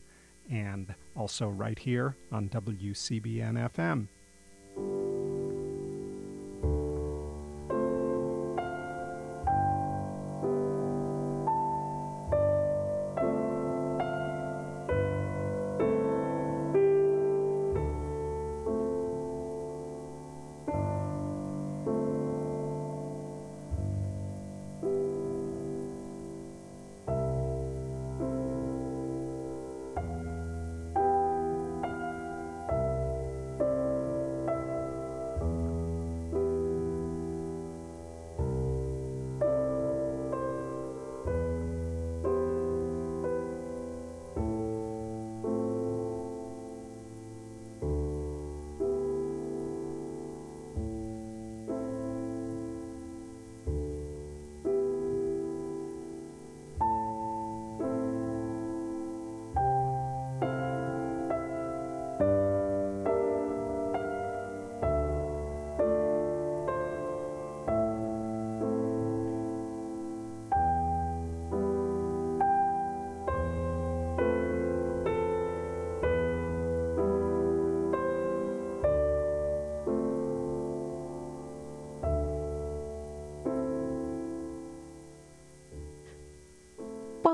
and 0.51 0.95
also 1.17 1.49
right 1.49 1.79
here 1.79 2.17
on 2.31 2.49
WCBN 2.49 3.71
FM. 3.75 4.09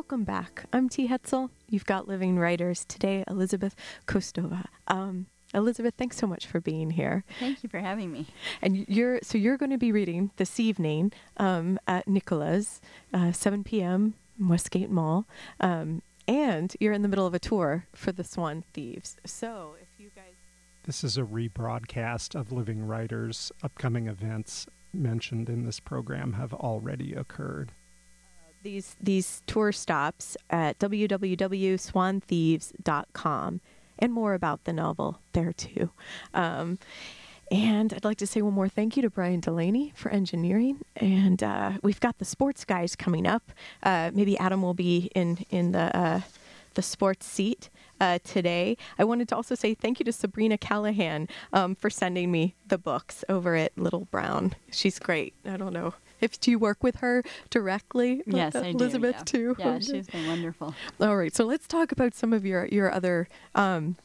Welcome 0.03 0.25
back. 0.25 0.65
I'm 0.73 0.89
T. 0.89 1.07
Hetzel. 1.09 1.51
You've 1.71 1.87
got 1.87 2.09
Living 2.09 2.37
Writers. 2.37 2.85
Today, 2.85 3.23
Elizabeth 3.29 3.77
Kostova. 4.09 4.65
Um, 4.89 5.27
Elizabeth, 5.55 5.95
thanks 5.97 6.17
so 6.17 6.27
much 6.27 6.45
for 6.45 6.61
being 6.61 6.91
here. 6.91 7.23
Thank 7.39 7.63
you 7.63 7.69
for 7.69 7.79
having 7.79 8.11
me. 8.11 8.27
And 8.61 8.85
you're 8.89 9.21
so 9.23 9.39
you're 9.39 9.57
going 9.57 9.71
to 9.71 9.79
be 9.79 9.93
reading 9.93 10.33
this 10.39 10.59
evening 10.59 11.13
um, 11.37 11.79
at 11.87 12.09
Nicola's, 12.09 12.81
uh, 13.15 13.31
7 13.31 13.63
p.m. 13.63 14.15
Westgate 14.41 14.91
Mall, 14.91 15.25
um, 15.61 16.03
and 16.27 16.77
you're 16.81 16.93
in 16.93 17.03
the 17.03 17.09
middle 17.09 17.27
of 17.27 17.33
a 17.33 17.39
tour 17.39 17.87
for 17.95 18.11
the 18.11 18.25
Swan 18.25 18.65
Thieves. 18.75 19.17
So 19.25 19.77
if 19.81 19.89
you 20.01 20.11
guys, 20.17 20.35
This 20.85 21.05
is 21.05 21.17
a 21.17 21.23
rebroadcast 21.23 22.35
of 22.35 22.51
Living 22.51 22.85
Writers. 22.85 23.53
Upcoming 23.63 24.09
events 24.09 24.67
mentioned 24.93 25.49
in 25.49 25.65
this 25.65 25.79
program 25.79 26.33
have 26.33 26.53
already 26.53 27.15
occurred. 27.15 27.71
These 28.63 28.97
these 29.01 29.43
tour 29.47 29.73
stops 29.73 30.37
at 30.51 30.79
www.swanthieves.com 30.79 33.61
and 33.99 34.13
more 34.13 34.35
about 34.35 34.65
the 34.65 34.73
novel 34.73 35.21
there 35.33 35.53
too. 35.53 35.91
Um, 36.35 36.79
and 37.51 37.93
I'd 37.93 38.05
like 38.05 38.19
to 38.19 38.27
say 38.27 38.41
one 38.41 38.55
more 38.55 38.69
thank 38.69 38.97
you 38.97 39.03
to 39.03 39.11
Brian 39.11 39.41
Delaney 39.41 39.93
for 39.95 40.11
engineering. 40.11 40.79
And 40.97 41.43
uh, 41.43 41.73
we've 41.83 42.01
got 42.01 42.19
the 42.19 42.25
sports 42.25 42.65
guys 42.65 42.97
coming 42.97 43.27
up. 43.27 43.53
Uh, 43.83 44.11
maybe 44.15 44.39
Adam 44.39 44.63
will 44.63 44.75
be 44.75 45.11
in 45.15 45.45
in 45.51 45.73
the 45.73 45.95
uh, 45.97 46.21
the 46.75 46.83
sports 46.83 47.27
seat 47.27 47.69
uh, 48.01 48.19
today. 48.25 48.79
I 48.99 49.05
wanted 49.05 49.29
to 49.29 49.37
also 49.37 49.55
say 49.55 49.75
thank 49.75 50.01
you 50.01 50.05
to 50.05 50.13
Sabrina 50.13 50.57
Callahan 50.57 51.29
um, 51.53 51.75
for 51.75 51.91
sending 51.91 52.33
me 52.33 52.55
the 52.67 52.79
books 52.79 53.23
over 53.29 53.55
at 53.55 53.77
Little 53.77 54.07
Brown. 54.07 54.55
She's 54.71 54.99
great. 54.99 55.35
I 55.45 55.59
don't 55.59 55.75
know 55.75 55.93
if 56.23 56.41
do 56.41 56.51
you 56.51 56.59
work 56.59 56.83
with 56.83 56.97
her 56.97 57.23
directly. 57.51 58.23
Yes, 58.27 58.55
I 58.55 58.73
do. 58.73 58.79
Elizabeth 58.79 59.17
yeah. 59.19 59.25
too. 59.25 59.57
Yeah, 59.59 59.79
she's 59.81 60.07
been 60.07 60.27
wonderful. 60.27 60.75
All 61.01 61.17
right, 61.17 61.35
so 61.35 61.45
let's 61.45 61.67
talk 61.67 61.93
about 61.93 62.15
some 62.15 62.33
of 62.33 62.47
your 62.47 62.67
your 62.67 62.91
other 62.91 63.29
um, 63.55 63.97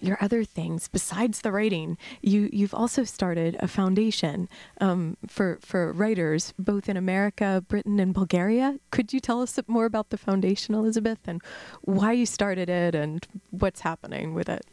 your 0.00 0.18
other 0.20 0.44
things 0.44 0.88
besides 0.88 1.42
the 1.42 1.52
writing. 1.52 1.96
You 2.22 2.48
you've 2.52 2.74
also 2.74 3.04
started 3.04 3.56
a 3.60 3.68
foundation 3.68 4.48
um, 4.80 5.16
for 5.26 5.58
for 5.60 5.92
writers 5.92 6.52
both 6.58 6.88
in 6.88 6.96
America, 6.96 7.64
Britain, 7.68 8.00
and 8.00 8.12
Bulgaria. 8.14 8.78
Could 8.90 9.12
you 9.12 9.20
tell 9.20 9.42
us 9.42 9.58
more 9.66 9.84
about 9.84 10.10
the 10.10 10.18
foundation, 10.18 10.74
Elizabeth, 10.74 11.20
and 11.26 11.42
why 11.82 12.12
you 12.12 12.26
started 12.26 12.68
it 12.68 12.94
and 12.94 13.26
what's 13.50 13.80
happening 13.80 14.34
with 14.34 14.48
it? 14.48 14.66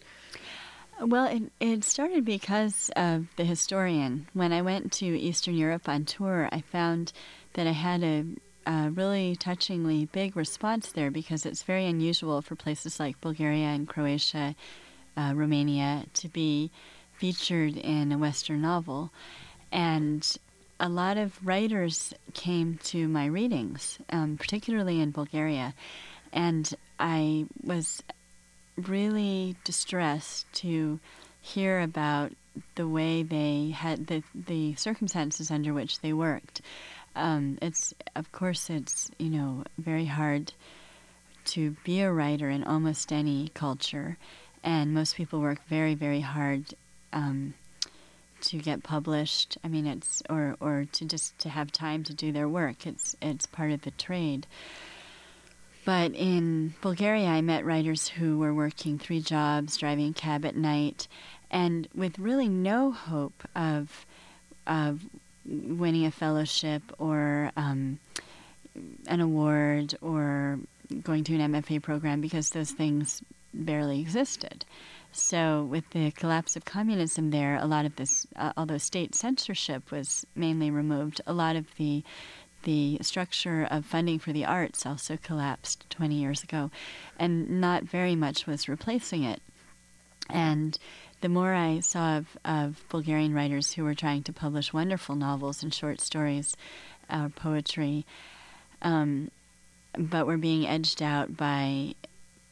Well, 1.03 1.25
it, 1.25 1.51
it 1.59 1.83
started 1.83 2.25
because 2.25 2.91
of 2.95 3.25
the 3.35 3.43
historian. 3.43 4.27
When 4.33 4.53
I 4.53 4.61
went 4.61 4.91
to 4.93 5.05
Eastern 5.19 5.55
Europe 5.55 5.89
on 5.89 6.05
tour, 6.05 6.47
I 6.51 6.61
found 6.61 7.11
that 7.53 7.65
I 7.65 7.71
had 7.71 8.03
a, 8.03 8.23
a 8.67 8.91
really 8.91 9.35
touchingly 9.35 10.05
big 10.11 10.37
response 10.37 10.91
there 10.91 11.09
because 11.09 11.43
it's 11.43 11.63
very 11.63 11.87
unusual 11.87 12.43
for 12.43 12.55
places 12.55 12.99
like 12.99 13.19
Bulgaria 13.19 13.65
and 13.65 13.87
Croatia, 13.87 14.53
uh, 15.17 15.33
Romania 15.35 16.05
to 16.13 16.29
be 16.29 16.69
featured 17.13 17.77
in 17.77 18.11
a 18.11 18.19
Western 18.19 18.61
novel. 18.61 19.11
And 19.71 20.23
a 20.79 20.87
lot 20.87 21.17
of 21.17 21.43
writers 21.43 22.13
came 22.35 22.77
to 22.83 23.07
my 23.07 23.25
readings, 23.25 23.97
um, 24.11 24.37
particularly 24.37 25.01
in 25.01 25.09
Bulgaria. 25.09 25.73
And 26.31 26.71
I 26.99 27.47
was 27.63 28.03
really 28.77 29.55
distressed 29.63 30.51
to 30.53 30.99
hear 31.41 31.81
about 31.81 32.31
the 32.75 32.87
way 32.87 33.23
they 33.23 33.71
had 33.75 34.07
the 34.07 34.23
the 34.33 34.75
circumstances 34.75 35.51
under 35.51 35.73
which 35.73 35.99
they 36.01 36.13
worked. 36.13 36.61
Um, 37.15 37.57
it's 37.61 37.93
of 38.15 38.31
course 38.31 38.69
it's 38.69 39.11
you 39.17 39.29
know 39.29 39.63
very 39.77 40.05
hard 40.05 40.53
to 41.43 41.75
be 41.83 42.01
a 42.01 42.11
writer 42.11 42.49
in 42.49 42.63
almost 42.63 43.11
any 43.11 43.49
culture, 43.53 44.17
and 44.63 44.93
most 44.93 45.15
people 45.15 45.39
work 45.41 45.59
very 45.67 45.95
very 45.95 46.21
hard 46.21 46.73
um, 47.13 47.53
to 48.41 48.57
get 48.57 48.83
published. 48.83 49.57
I 49.63 49.67
mean 49.67 49.87
it's 49.87 50.21
or 50.29 50.55
or 50.59 50.85
to 50.93 51.05
just 51.05 51.37
to 51.39 51.49
have 51.49 51.71
time 51.71 52.03
to 52.03 52.13
do 52.13 52.31
their 52.31 52.47
work. 52.47 52.85
It's 52.85 53.15
it's 53.21 53.45
part 53.45 53.71
of 53.71 53.81
the 53.81 53.91
trade. 53.91 54.47
But 55.83 56.13
in 56.13 56.73
Bulgaria, 56.81 57.27
I 57.27 57.41
met 57.41 57.65
writers 57.65 58.07
who 58.07 58.37
were 58.37 58.53
working 58.53 58.99
three 58.99 59.19
jobs, 59.19 59.77
driving 59.77 60.09
a 60.09 60.13
cab 60.13 60.45
at 60.45 60.55
night, 60.55 61.07
and 61.49 61.87
with 61.95 62.19
really 62.19 62.47
no 62.47 62.91
hope 62.91 63.43
of 63.55 64.05
of 64.67 65.01
winning 65.45 66.05
a 66.05 66.11
fellowship 66.11 66.83
or 66.99 67.51
um, 67.57 67.99
an 69.07 69.19
award 69.19 69.95
or 70.01 70.59
going 71.03 71.23
to 71.23 71.35
an 71.35 71.51
MFA 71.51 71.81
program 71.81 72.21
because 72.21 72.49
those 72.49 72.71
things 72.71 73.21
barely 73.53 73.99
existed. 73.99 74.65
So, 75.13 75.63
with 75.63 75.89
the 75.89 76.11
collapse 76.11 76.55
of 76.55 76.63
communism 76.63 77.31
there, 77.31 77.57
a 77.57 77.65
lot 77.65 77.85
of 77.85 77.97
this, 77.97 78.25
uh, 78.37 78.53
although 78.55 78.77
state 78.77 79.13
censorship 79.13 79.91
was 79.91 80.25
mainly 80.35 80.71
removed, 80.71 81.19
a 81.27 81.33
lot 81.33 81.57
of 81.57 81.65
the 81.75 82.01
the 82.63 82.97
structure 83.01 83.67
of 83.69 83.85
funding 83.85 84.19
for 84.19 84.31
the 84.31 84.45
arts 84.45 84.85
also 84.85 85.17
collapsed 85.17 85.89
20 85.89 86.15
years 86.15 86.43
ago, 86.43 86.71
and 87.19 87.61
not 87.61 87.83
very 87.83 88.15
much 88.15 88.47
was 88.47 88.69
replacing 88.69 89.23
it. 89.23 89.41
And 90.29 90.77
the 91.21 91.29
more 91.29 91.53
I 91.53 91.79
saw 91.81 92.17
of, 92.17 92.37
of 92.43 92.83
Bulgarian 92.89 93.33
writers 93.33 93.73
who 93.73 93.83
were 93.83 93.95
trying 93.95 94.23
to 94.23 94.33
publish 94.33 94.73
wonderful 94.73 95.15
novels 95.15 95.61
and 95.61 95.73
short 95.73 96.01
stories 96.01 96.55
or 97.11 97.29
poetry, 97.29 98.05
um, 98.81 99.29
but 99.97 100.25
were 100.25 100.37
being 100.37 100.65
edged 100.65 101.01
out 101.01 101.35
by 101.35 101.95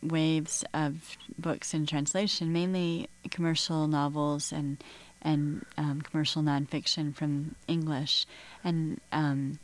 waves 0.01 0.63
of 0.73 1.17
books 1.37 1.73
in 1.73 1.85
translation, 1.85 2.53
mainly 2.53 3.09
commercial 3.31 3.87
novels 3.87 4.51
and 4.51 4.77
and 5.21 5.65
um, 5.77 6.01
commercial 6.01 6.41
nonfiction 6.41 7.13
from 7.13 7.55
English, 7.67 8.25
and 8.63 9.01
um, 9.11 9.59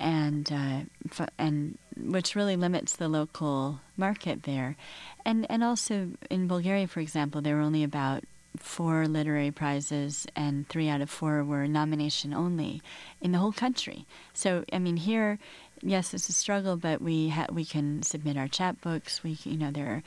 and 0.00 0.50
uh, 0.50 1.24
and 1.38 1.78
which 1.96 2.34
really 2.34 2.56
limits 2.56 2.96
the 2.96 3.08
local 3.08 3.80
market 3.96 4.42
there, 4.44 4.76
and 5.24 5.46
and 5.50 5.62
also 5.62 6.08
in 6.30 6.48
Bulgaria, 6.48 6.88
for 6.88 7.00
example, 7.00 7.40
there 7.40 7.56
were 7.56 7.62
only 7.62 7.84
about 7.84 8.24
four 8.56 9.06
literary 9.06 9.50
prizes, 9.50 10.26
and 10.34 10.68
three 10.68 10.88
out 10.88 11.00
of 11.00 11.10
four 11.10 11.44
were 11.44 11.68
nomination 11.68 12.34
only 12.34 12.82
in 13.20 13.32
the 13.32 13.38
whole 13.38 13.52
country. 13.52 14.06
So 14.32 14.64
I 14.72 14.78
mean, 14.78 14.96
here, 14.96 15.38
yes, 15.82 16.14
it's 16.14 16.28
a 16.28 16.32
struggle, 16.32 16.76
but 16.76 17.00
we 17.00 17.28
ha- 17.28 17.46
we 17.52 17.64
can 17.64 18.02
submit 18.02 18.36
our 18.36 18.48
chapbooks. 18.48 19.22
We 19.22 19.38
you 19.44 19.58
know 19.58 19.70
there 19.70 19.86
are 19.86 20.02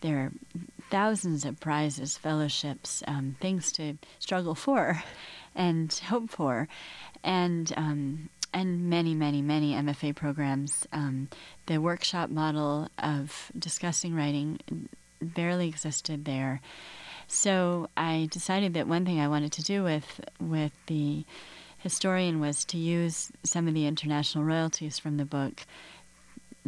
there 0.00 0.18
are 0.18 0.32
thousands 0.90 1.44
of 1.44 1.60
prizes, 1.60 2.18
fellowships, 2.18 3.02
um, 3.06 3.36
things 3.40 3.72
to 3.72 3.96
struggle 4.18 4.54
for, 4.54 5.02
and 5.54 5.92
hope 6.08 6.30
for, 6.30 6.68
and 7.22 7.72
um, 7.76 8.28
and 8.54 8.88
many, 8.88 9.14
many, 9.14 9.42
many 9.42 9.74
MFA 9.74 10.14
programs. 10.14 10.86
Um, 10.92 11.28
the 11.66 11.78
workshop 11.78 12.30
model 12.30 12.88
of 12.98 13.50
discussing 13.58 14.14
writing 14.14 14.60
barely 15.20 15.68
existed 15.68 16.24
there. 16.24 16.60
So 17.26 17.88
I 17.96 18.28
decided 18.30 18.74
that 18.74 18.86
one 18.86 19.04
thing 19.04 19.20
I 19.20 19.28
wanted 19.28 19.52
to 19.52 19.62
do 19.62 19.82
with 19.82 20.20
with 20.40 20.72
the 20.86 21.24
historian 21.78 22.40
was 22.40 22.64
to 22.66 22.78
use 22.78 23.30
some 23.42 23.66
of 23.66 23.74
the 23.74 23.86
international 23.86 24.44
royalties 24.44 24.98
from 24.98 25.16
the 25.16 25.24
book 25.24 25.66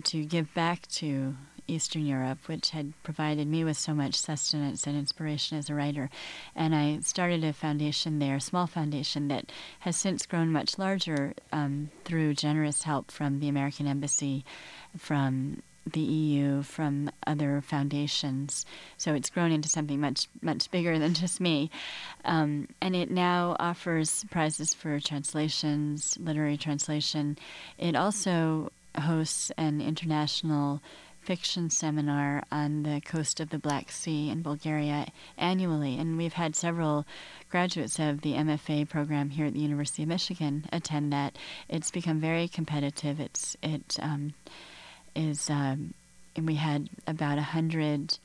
to 0.05 0.25
give 0.25 0.53
back 0.55 0.87
to 0.89 1.37
Eastern 1.69 2.07
Europe, 2.07 2.39
which 2.47 2.71
had 2.71 2.93
provided 3.03 3.47
me 3.47 3.65
with 3.65 3.77
so 3.77 3.95
much 3.95 4.15
sustenance 4.15 4.87
and 4.87 4.97
inspiration 4.97 5.59
as 5.59 5.69
a 5.69 5.75
writer. 5.75 6.11
And 6.55 6.75
I 6.75 7.01
started 7.01 7.45
a 7.45 7.53
foundation 7.53 8.19
there, 8.19 8.37
a 8.37 8.41
small 8.41 8.67
foundation 8.67 9.29
that 9.29 9.51
has 9.81 9.97
since 9.97 10.27
grown 10.27 10.53
much 10.53 10.79
larger 10.79 11.35
um, 11.53 11.91
through 12.05 12.35
generous 12.35 12.83
help 12.83 13.11
from 13.11 13.41
the 13.41 13.49
American 13.49 13.87
Embassy, 13.87 14.45
from 14.97 15.63
the 15.93 16.01
EU, 16.01 16.63
from 16.63 17.11
other 17.27 17.61
foundations. 17.61 18.67
So 18.97 19.15
it's 19.15 19.31
grown 19.31 19.53
into 19.53 19.69
something 19.69 20.01
much, 20.01 20.29
much 20.43 20.71
bigger 20.71 20.99
than 20.99 21.15
just 21.15 21.41
me. 21.41 21.71
Um, 22.25 22.69
and 22.81 22.97
it 22.97 23.11
now 23.11 23.57
offers 23.59 24.25
prizes 24.31 24.75
for 24.75 24.99
translations, 25.01 26.19
literary 26.21 26.57
translation. 26.57 27.39
It 27.79 27.95
also 27.95 28.73
hosts 28.99 29.53
an 29.57 29.81
international 29.81 30.81
fiction 31.27 31.69
seminar 31.69 32.45
on 32.53 32.85
the 32.85 33.01
coast 33.01 33.41
of 33.41 33.51
the 33.51 33.59
Black 33.59 33.91
Sea 33.91 34.31
in 34.31 34.43
Bulgaria 34.43 35.09
annually, 35.37 35.99
and 35.99 36.17
we've 36.17 36.35
had 36.35 36.55
several 36.55 37.05
graduates 37.51 37.99
of 37.99 38.21
the 38.21 38.35
MFA 38.35 38.89
program 38.89 39.31
here 39.31 39.47
at 39.47 39.53
the 39.53 39.59
University 39.59 40.05
of 40.05 40.09
Michigan 40.09 40.67
attend 40.73 41.13
that. 41.13 41.37
It's 41.69 41.91
become 41.91 42.21
very 42.21 42.47
competitive. 42.47 43.19
It's 43.19 43.57
it 43.61 43.97
um, 44.01 44.35
is, 45.17 45.51
um, 45.51 45.95
and 46.37 46.47
we 46.47 46.55
had 46.55 46.89
about 47.09 47.39
a 47.39 47.43
hundred 47.43 48.19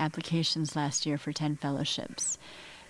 applications 0.00 0.74
last 0.74 1.04
year 1.04 1.18
for 1.18 1.32
ten 1.32 1.56
fellowships. 1.56 2.38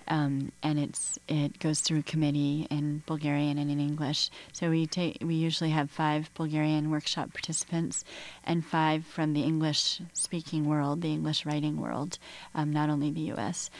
Um, 0.08 0.52
and 0.62 0.78
it's 0.78 1.18
it 1.28 1.58
goes 1.58 1.80
through 1.80 2.02
committee 2.02 2.66
in 2.70 3.02
Bulgarian 3.06 3.58
and 3.58 3.70
in 3.70 3.80
English. 3.80 4.30
So 4.52 4.70
we 4.70 4.86
take 4.86 5.18
we 5.22 5.34
usually 5.34 5.70
have 5.70 5.90
five 5.90 6.32
Bulgarian 6.34 6.90
workshop 6.90 7.32
participants 7.32 8.04
and 8.44 8.64
five 8.64 9.04
from 9.04 9.32
the 9.32 9.42
English 9.42 10.00
speaking 10.12 10.66
world, 10.66 11.02
the 11.02 11.12
English 11.12 11.44
writing 11.46 11.80
world, 11.80 12.18
um, 12.54 12.72
not 12.72 12.90
only 12.90 13.10
the 13.10 13.32
U.S. 13.32 13.70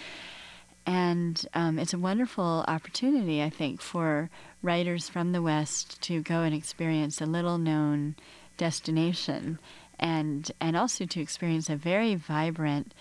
And 0.86 1.44
um, 1.52 1.78
it's 1.80 1.94
a 1.94 1.98
wonderful 1.98 2.64
opportunity, 2.68 3.42
I 3.42 3.50
think, 3.50 3.80
for 3.80 4.30
writers 4.62 5.08
from 5.08 5.32
the 5.32 5.42
West 5.42 6.00
to 6.02 6.22
go 6.22 6.42
and 6.42 6.54
experience 6.54 7.20
a 7.20 7.26
little 7.26 7.58
known 7.58 8.14
destination 8.56 9.58
and 9.98 10.50
and 10.60 10.76
also 10.76 11.04
to 11.06 11.20
experience 11.20 11.70
a 11.70 11.76
very 11.76 12.14
vibrant 12.14 12.92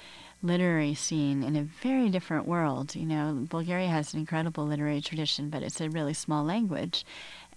literary 0.46 0.94
scene 0.94 1.44
in 1.44 1.56
a 1.56 1.64
very 1.64 2.10
different 2.10 2.48
world. 2.48 2.96
You 2.96 3.06
know, 3.06 3.46
Bulgaria 3.50 3.88
has 3.88 4.14
an 4.14 4.20
incredible 4.20 4.66
literary 4.66 5.02
tradition, 5.02 5.50
but 5.50 5.64
it's 5.64 5.82
a 5.82 5.90
really 5.90 6.14
small 6.14 6.44
language 6.44 7.06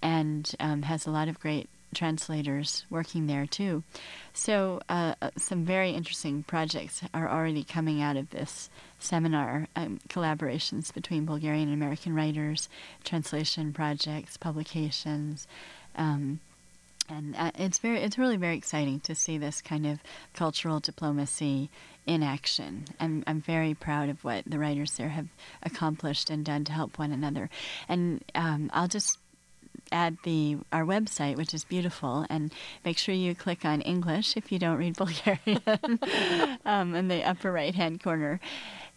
and 0.02 0.50
um, 0.60 0.82
has 0.82 1.06
a 1.06 1.10
lot 1.10 1.28
of 1.28 1.40
great 1.40 1.68
translators 1.94 2.84
working 2.90 3.26
there 3.26 3.46
too. 3.46 3.82
So, 4.32 4.80
uh, 4.88 5.14
uh, 5.22 5.30
some 5.36 5.64
very 5.64 5.90
interesting 5.90 6.42
projects 6.42 7.02
are 7.14 7.28
already 7.28 7.64
coming 7.64 8.02
out 8.02 8.16
of 8.16 8.30
this 8.30 8.68
seminar 8.98 9.68
um, 9.74 9.98
collaborations 10.08 10.92
between 10.92 11.24
Bulgarian 11.24 11.68
and 11.68 11.74
American 11.74 12.14
writers, 12.14 12.68
translation 13.04 13.72
projects, 13.72 14.36
publications. 14.36 15.46
Um, 15.96 16.40
and 17.08 17.34
uh, 17.36 17.50
it's 17.54 17.78
very, 17.78 17.98
it's 18.00 18.18
really 18.18 18.36
very 18.36 18.56
exciting 18.56 19.00
to 19.00 19.14
see 19.14 19.38
this 19.38 19.62
kind 19.62 19.86
of 19.86 20.00
cultural 20.34 20.80
diplomacy 20.80 21.70
in 22.06 22.22
action. 22.22 22.86
I'm, 23.00 23.24
I'm 23.26 23.40
very 23.40 23.74
proud 23.74 24.08
of 24.08 24.24
what 24.24 24.44
the 24.46 24.58
writers 24.58 24.96
there 24.96 25.10
have 25.10 25.28
accomplished 25.62 26.30
and 26.30 26.44
done 26.44 26.64
to 26.64 26.72
help 26.72 26.98
one 26.98 27.12
another. 27.12 27.50
And 27.88 28.24
um, 28.34 28.70
I'll 28.72 28.88
just 28.88 29.18
add 29.90 30.18
the 30.24 30.58
our 30.72 30.84
website, 30.84 31.36
which 31.36 31.54
is 31.54 31.64
beautiful, 31.64 32.26
and 32.28 32.52
make 32.84 32.98
sure 32.98 33.14
you 33.14 33.34
click 33.34 33.64
on 33.64 33.80
English 33.82 34.36
if 34.36 34.52
you 34.52 34.58
don't 34.58 34.76
read 34.78 34.96
Bulgarian 34.98 36.00
um, 36.64 36.94
in 36.94 37.08
the 37.08 37.22
upper 37.24 37.50
right 37.52 37.74
hand 37.74 38.02
corner. 38.02 38.40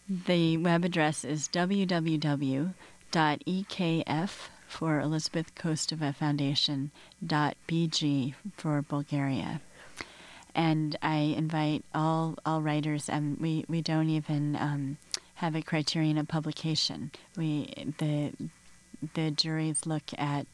The 0.08 0.56
web 0.58 0.84
address 0.84 1.24
is 1.24 1.48
www.ekf 1.48 2.72
for 4.72 5.00
Elizabeth 5.00 5.54
Kostova 5.54 6.14
Foundation 6.14 6.90
.bg 7.22 8.34
for 8.56 8.80
Bulgaria. 8.80 9.60
And 10.54 10.96
I 11.02 11.16
invite 11.36 11.84
all 11.94 12.36
all 12.46 12.62
writers. 12.62 13.08
and 13.08 13.38
we 13.38 13.64
we 13.68 13.82
don't 13.82 14.08
even 14.08 14.56
um, 14.56 14.96
have 15.36 15.54
a 15.54 15.62
criterion 15.62 16.16
of 16.18 16.26
publication. 16.26 17.10
We 17.36 17.72
the 17.98 18.32
the 19.14 19.30
juries 19.30 19.84
look 19.86 20.04
at 20.16 20.46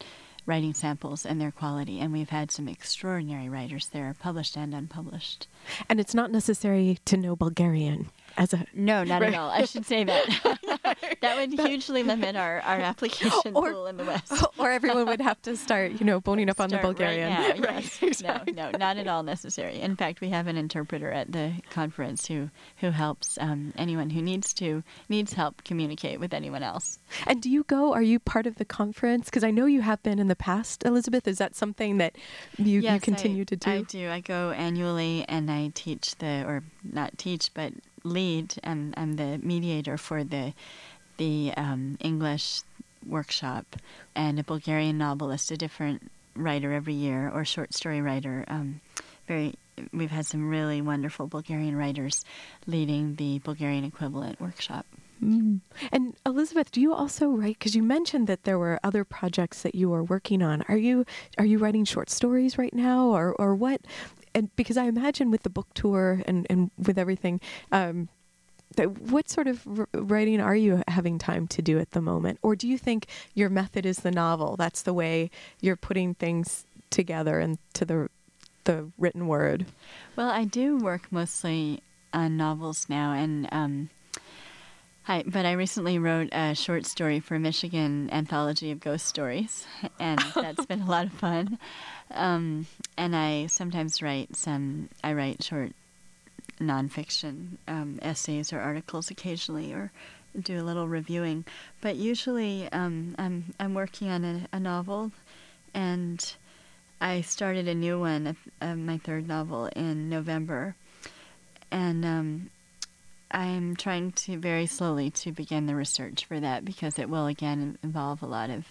writing 0.46 0.74
samples 0.74 1.24
and 1.24 1.40
their 1.40 1.52
quality, 1.52 2.00
and 2.00 2.12
we've 2.12 2.30
had 2.30 2.50
some 2.50 2.68
extraordinary 2.68 3.48
writers 3.48 3.88
there, 3.88 4.14
published 4.18 4.56
and 4.56 4.74
unpublished. 4.74 5.46
And 5.88 6.00
it's 6.00 6.14
not 6.14 6.32
necessary 6.32 6.98
to 7.04 7.16
know 7.16 7.36
Bulgarian 7.36 8.10
as 8.38 8.54
a 8.54 8.64
no, 8.72 9.02
not 9.04 9.20
right. 9.20 9.34
at 9.34 9.38
all. 9.38 9.50
I 9.50 9.64
should 9.64 9.84
say 9.84 10.04
that 10.04 11.16
that 11.20 11.36
would 11.36 11.52
hugely 11.66 12.04
limit 12.04 12.36
our, 12.36 12.60
our 12.60 12.78
application 12.78 13.54
or, 13.54 13.72
pool 13.72 13.86
in 13.86 13.96
the 13.96 14.04
West. 14.04 14.32
or 14.58 14.70
everyone 14.70 15.06
would 15.06 15.20
have 15.20 15.42
to 15.42 15.56
start, 15.56 15.92
you 15.92 16.06
know, 16.06 16.20
boning 16.20 16.48
up 16.48 16.60
on 16.60 16.70
the 16.70 16.78
Bulgarian. 16.78 17.28
Right, 17.48 17.60
now, 17.60 17.70
yes. 17.70 18.02
exactly. 18.02 18.52
No, 18.52 18.70
no, 18.70 18.78
not 18.78 18.96
at 18.96 19.08
all 19.08 19.22
necessary. 19.22 19.80
In 19.80 19.96
fact, 19.96 20.20
we 20.20 20.28
have 20.30 20.46
an 20.46 20.56
interpreter 20.56 21.10
at 21.10 21.32
the 21.32 21.54
conference 21.70 22.26
who 22.26 22.50
who 22.76 22.90
helps 22.90 23.38
um, 23.40 23.72
anyone 23.76 24.10
who 24.10 24.22
needs 24.22 24.52
to 24.54 24.84
needs 25.08 25.32
help 25.32 25.64
communicate 25.64 26.20
with 26.20 26.32
anyone 26.32 26.62
else. 26.62 26.98
And 27.26 27.42
do 27.42 27.50
you 27.50 27.64
go? 27.64 27.92
Are 27.92 28.02
you 28.02 28.18
part 28.18 28.46
of 28.46 28.56
the 28.56 28.64
conference? 28.64 29.24
Because 29.26 29.44
I 29.44 29.50
know 29.50 29.66
you 29.66 29.80
have 29.80 30.02
been 30.02 30.18
in 30.18 30.28
the 30.28 30.36
past, 30.36 30.84
Elizabeth. 30.84 31.26
Is 31.26 31.38
that 31.38 31.56
something 31.56 31.98
that 31.98 32.16
you, 32.56 32.80
yes, 32.80 32.94
you 32.94 33.00
continue 33.00 33.42
I, 33.42 33.44
to 33.44 33.56
do? 33.56 33.70
I 33.70 33.82
do. 33.82 34.10
I 34.10 34.20
go 34.20 34.50
annually, 34.52 35.24
and 35.28 35.50
I 35.50 35.72
teach 35.74 36.16
the 36.16 36.44
or 36.46 36.62
not 36.84 37.18
teach, 37.18 37.52
but 37.54 37.72
lead. 38.04 38.54
I'm, 38.64 38.94
I'm 38.96 39.16
the 39.16 39.38
mediator 39.42 39.96
for 39.96 40.24
the 40.24 40.52
the 41.16 41.52
um, 41.56 41.98
English 42.00 42.62
workshop, 43.06 43.76
and 44.14 44.38
a 44.38 44.44
Bulgarian 44.44 44.98
novelist, 44.98 45.50
a 45.50 45.56
different 45.56 46.10
writer 46.36 46.72
every 46.72 46.94
year, 46.94 47.30
or 47.32 47.44
short 47.44 47.74
story 47.74 48.00
writer. 48.00 48.44
Um, 48.48 48.80
very, 49.26 49.54
we've 49.92 50.10
had 50.10 50.26
some 50.26 50.48
really 50.48 50.80
wonderful 50.80 51.26
Bulgarian 51.26 51.76
writers 51.76 52.24
leading 52.66 53.16
the 53.16 53.40
Bulgarian 53.40 53.84
equivalent 53.84 54.40
workshop. 54.40 54.86
Mm. 55.22 55.60
And 55.90 56.14
Elizabeth, 56.24 56.70
do 56.70 56.80
you 56.80 56.94
also 56.94 57.28
write? 57.28 57.58
Because 57.58 57.74
you 57.74 57.82
mentioned 57.82 58.28
that 58.28 58.44
there 58.44 58.58
were 58.58 58.78
other 58.84 59.04
projects 59.04 59.62
that 59.62 59.74
you 59.74 59.90
were 59.90 60.04
working 60.04 60.42
on. 60.42 60.62
Are 60.68 60.76
you 60.76 61.04
are 61.38 61.44
you 61.44 61.58
writing 61.58 61.84
short 61.84 62.08
stories 62.08 62.56
right 62.56 62.72
now, 62.72 63.08
or 63.08 63.32
or 63.32 63.54
what? 63.54 63.80
And 64.34 64.54
because 64.56 64.76
I 64.76 64.84
imagine 64.84 65.30
with 65.30 65.42
the 65.42 65.50
book 65.50 65.68
tour 65.74 66.22
and 66.26 66.46
and 66.50 66.70
with 66.78 66.98
everything, 66.98 67.40
um, 67.72 68.08
what 68.84 69.28
sort 69.28 69.46
of 69.46 69.66
writing 69.92 70.40
are 70.40 70.54
you 70.54 70.82
having 70.88 71.18
time 71.18 71.46
to 71.48 71.62
do 71.62 71.78
at 71.78 71.92
the 71.92 72.00
moment? 72.00 72.38
Or 72.42 72.54
do 72.54 72.68
you 72.68 72.78
think 72.78 73.06
your 73.34 73.48
method 73.48 73.86
is 73.86 74.00
the 74.00 74.10
novel? 74.10 74.56
That's 74.56 74.82
the 74.82 74.94
way 74.94 75.30
you're 75.60 75.76
putting 75.76 76.14
things 76.14 76.64
together 76.90 77.40
into 77.40 77.84
the 77.84 78.08
the 78.64 78.90
written 78.98 79.26
word. 79.26 79.66
Well, 80.14 80.28
I 80.28 80.44
do 80.44 80.76
work 80.76 81.10
mostly 81.10 81.80
on 82.12 82.36
novels 82.36 82.86
now, 82.88 83.12
and 83.12 83.48
um, 83.50 83.90
I, 85.08 85.24
but 85.26 85.46
I 85.46 85.52
recently 85.52 85.98
wrote 85.98 86.28
a 86.32 86.54
short 86.54 86.84
story 86.84 87.18
for 87.18 87.36
a 87.36 87.40
Michigan 87.40 88.10
Anthology 88.12 88.70
of 88.70 88.80
Ghost 88.80 89.06
Stories, 89.06 89.66
and 89.98 90.20
that's 90.34 90.66
been 90.66 90.82
a 90.82 90.86
lot 90.86 91.06
of 91.06 91.12
fun. 91.12 91.58
Um, 92.10 92.66
and 92.98 93.16
I 93.16 93.46
sometimes 93.46 94.02
write 94.02 94.36
some. 94.36 94.90
I 95.02 95.14
write 95.14 95.42
short 95.42 95.72
nonfiction 96.60 97.56
um, 97.66 97.98
essays 98.02 98.52
or 98.52 98.60
articles 98.60 99.10
occasionally, 99.10 99.72
or 99.72 99.90
do 100.38 100.60
a 100.60 100.64
little 100.64 100.86
reviewing. 100.86 101.46
But 101.80 101.96
usually, 101.96 102.70
um, 102.70 103.14
I'm 103.18 103.54
I'm 103.58 103.72
working 103.72 104.10
on 104.10 104.24
a, 104.24 104.46
a, 104.52 104.60
novel, 104.60 105.12
and 105.72 106.34
I 107.00 107.22
started 107.22 107.66
a 107.66 107.74
new 107.74 107.98
one, 107.98 108.36
uh, 108.60 108.74
my 108.74 108.98
third 108.98 109.26
novel, 109.26 109.70
in 109.74 110.10
November, 110.10 110.74
and 111.70 112.04
um, 112.04 112.50
I'm 113.30 113.76
trying 113.76 114.12
to 114.12 114.38
very 114.38 114.66
slowly 114.66 115.10
to 115.10 115.32
begin 115.32 115.66
the 115.66 115.74
research 115.74 116.24
for 116.24 116.40
that 116.40 116.64
because 116.64 116.98
it 116.98 117.08
will 117.08 117.26
again 117.26 117.78
involve 117.82 118.22
a 118.22 118.26
lot 118.26 118.50
of 118.50 118.64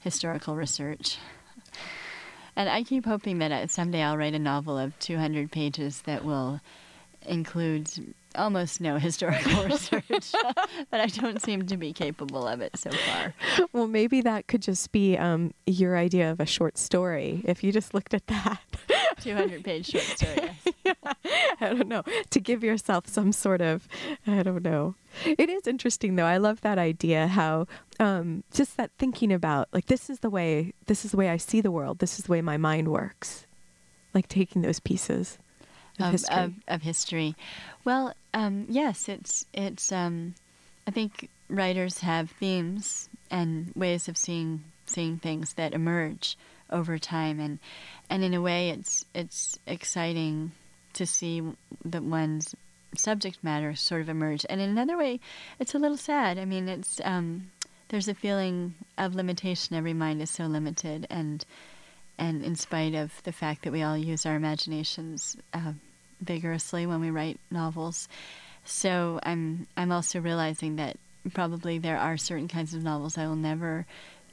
historical 0.00 0.54
research. 0.56 1.18
And 2.56 2.68
I 2.68 2.82
keep 2.84 3.04
hoping 3.04 3.38
that 3.38 3.50
uh, 3.50 3.66
someday 3.66 4.02
I'll 4.02 4.16
write 4.16 4.34
a 4.34 4.38
novel 4.38 4.78
of 4.78 4.96
200 5.00 5.50
pages 5.50 6.02
that 6.02 6.24
will 6.24 6.60
include 7.26 8.14
almost 8.36 8.80
no 8.80 8.96
historical 8.98 9.64
research, 9.64 10.32
but 10.90 11.00
I 11.00 11.06
don't 11.06 11.40
seem 11.40 11.66
to 11.66 11.76
be 11.76 11.92
capable 11.92 12.46
of 12.46 12.60
it 12.60 12.76
so 12.76 12.90
far. 12.90 13.34
Well, 13.72 13.86
maybe 13.86 14.20
that 14.20 14.46
could 14.46 14.62
just 14.62 14.92
be 14.92 15.16
um, 15.16 15.52
your 15.66 15.96
idea 15.96 16.30
of 16.30 16.40
a 16.40 16.46
short 16.46 16.78
story 16.78 17.42
if 17.44 17.64
you 17.64 17.72
just 17.72 17.94
looked 17.94 18.14
at 18.14 18.26
that. 18.28 18.60
200 19.20 19.64
page 19.64 19.86
short 19.86 20.04
story. 20.04 20.50
Yes. 20.84 20.96
yeah, 21.02 21.13
I 21.70 21.74
don't 21.74 21.88
know. 21.88 22.02
To 22.30 22.40
give 22.40 22.62
yourself 22.62 23.06
some 23.06 23.32
sort 23.32 23.60
of, 23.60 23.88
I 24.26 24.42
don't 24.42 24.62
know. 24.62 24.94
It 25.24 25.48
is 25.48 25.66
interesting 25.66 26.16
though. 26.16 26.26
I 26.26 26.36
love 26.36 26.60
that 26.62 26.78
idea 26.78 27.26
how 27.28 27.66
um, 27.98 28.44
just 28.52 28.76
that 28.76 28.90
thinking 28.98 29.32
about 29.32 29.68
like 29.72 29.86
this 29.86 30.10
is 30.10 30.20
the 30.20 30.30
way 30.30 30.72
this 30.86 31.04
is 31.04 31.12
the 31.12 31.16
way 31.16 31.30
I 31.30 31.36
see 31.36 31.60
the 31.60 31.70
world. 31.70 31.98
This 31.98 32.18
is 32.18 32.26
the 32.26 32.32
way 32.32 32.42
my 32.42 32.56
mind 32.56 32.88
works. 32.88 33.46
Like 34.12 34.28
taking 34.28 34.62
those 34.62 34.78
pieces 34.78 35.38
of, 35.98 36.06
of 36.06 36.12
history. 36.12 36.36
Of, 36.36 36.52
of 36.68 36.82
history. 36.82 37.36
Well, 37.84 38.14
um, 38.32 38.66
yes, 38.68 39.08
it's 39.08 39.46
it's. 39.52 39.92
Um, 39.92 40.34
I 40.86 40.90
think 40.90 41.30
writers 41.48 42.00
have 42.00 42.30
themes 42.30 43.08
and 43.30 43.72
ways 43.74 44.08
of 44.08 44.16
seeing 44.16 44.64
seeing 44.86 45.18
things 45.18 45.54
that 45.54 45.72
emerge 45.72 46.36
over 46.70 46.98
time, 46.98 47.40
and 47.40 47.58
and 48.10 48.22
in 48.22 48.34
a 48.34 48.40
way, 48.40 48.70
it's 48.70 49.04
it's 49.14 49.58
exciting 49.66 50.52
to 50.94 51.06
see 51.06 51.42
that 51.84 52.02
one's 52.02 52.54
subject 52.96 53.42
matter 53.42 53.74
sort 53.74 54.00
of 54.00 54.08
emerge, 54.08 54.46
and 54.48 54.60
in 54.60 54.70
another 54.70 54.96
way, 54.96 55.20
it's 55.58 55.74
a 55.74 55.78
little 55.78 55.96
sad. 55.96 56.38
I 56.38 56.44
mean, 56.44 56.68
it's 56.68 57.00
um, 57.04 57.50
there's 57.88 58.08
a 58.08 58.14
feeling 58.14 58.74
of 58.96 59.14
limitation. 59.14 59.76
Every 59.76 59.94
mind 59.94 60.22
is 60.22 60.30
so 60.30 60.44
limited, 60.44 61.06
and 61.10 61.44
and 62.18 62.44
in 62.44 62.56
spite 62.56 62.94
of 62.94 63.22
the 63.24 63.32
fact 63.32 63.62
that 63.62 63.72
we 63.72 63.82
all 63.82 63.96
use 63.96 64.24
our 64.24 64.36
imaginations 64.36 65.36
uh, 65.52 65.72
vigorously 66.20 66.86
when 66.86 67.00
we 67.00 67.10
write 67.10 67.40
novels. 67.50 68.08
So 68.64 69.18
I'm 69.22 69.66
I'm 69.76 69.92
also 69.92 70.20
realizing 70.20 70.76
that 70.76 70.96
probably 71.32 71.78
there 71.78 71.98
are 71.98 72.16
certain 72.16 72.48
kinds 72.48 72.74
of 72.74 72.82
novels 72.82 73.18
I 73.18 73.26
will 73.26 73.36
never, 73.36 73.86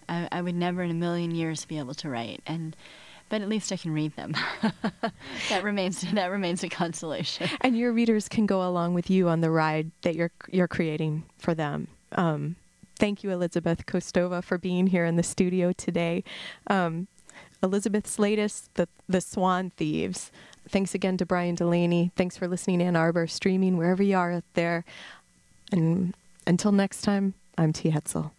I, 0.10 0.28
I 0.32 0.42
would 0.42 0.56
never 0.56 0.84
in 0.84 0.92
a 0.92 0.94
million 0.94 1.34
years 1.34 1.66
be 1.66 1.80
able 1.80 1.94
to 1.96 2.10
write, 2.10 2.42
and 2.46 2.76
but 3.32 3.42
at 3.42 3.48
least 3.48 3.72
I 3.72 3.78
can 3.78 3.94
read 3.94 4.14
them. 4.18 4.36
that 5.50 5.64
remains 5.64 6.02
that 6.02 6.28
remains 6.28 6.64
a 6.64 6.70
consolation. 6.70 7.50
And 7.62 7.78
your 7.78 7.94
readers 7.94 8.28
can 8.28 8.46
go 8.46 8.68
along 8.68 8.94
with 8.94 9.10
you 9.10 9.30
on 9.30 9.40
the 9.40 9.50
ride 9.50 9.92
that 10.02 10.16
you're 10.16 10.32
you're 10.52 10.68
creating 10.68 11.24
for 11.38 11.56
them 11.56 11.88
Um, 12.12 12.58
thank 13.00 13.24
you, 13.24 13.32
Elizabeth 13.32 13.86
Kostova, 13.86 14.44
for 14.44 14.58
being 14.58 14.88
here 14.88 15.06
in 15.06 15.16
the 15.16 15.24
studio 15.24 15.72
today. 15.72 16.24
Um, 16.68 17.08
Elizabeth's 17.64 18.20
latest, 18.20 18.76
the 18.76 18.88
the 19.08 19.22
Swan 19.22 19.72
Thieves. 19.78 20.30
Thanks 20.68 20.94
again 20.94 21.18
to 21.18 21.26
Brian 21.26 21.56
Delaney. 21.56 22.12
Thanks 22.18 22.36
for 22.36 22.48
listening, 22.50 22.82
Ann 22.82 22.98
Arbor, 22.98 23.28
streaming 23.28 23.78
wherever 23.78 24.04
you 24.04 24.18
are 24.18 24.34
out 24.34 24.44
there. 24.54 24.84
And 25.72 26.14
until 26.46 26.74
next 26.74 27.02
time, 27.02 27.34
I'm 27.58 27.72
T. 27.72 27.92
Hetzel. 27.92 28.32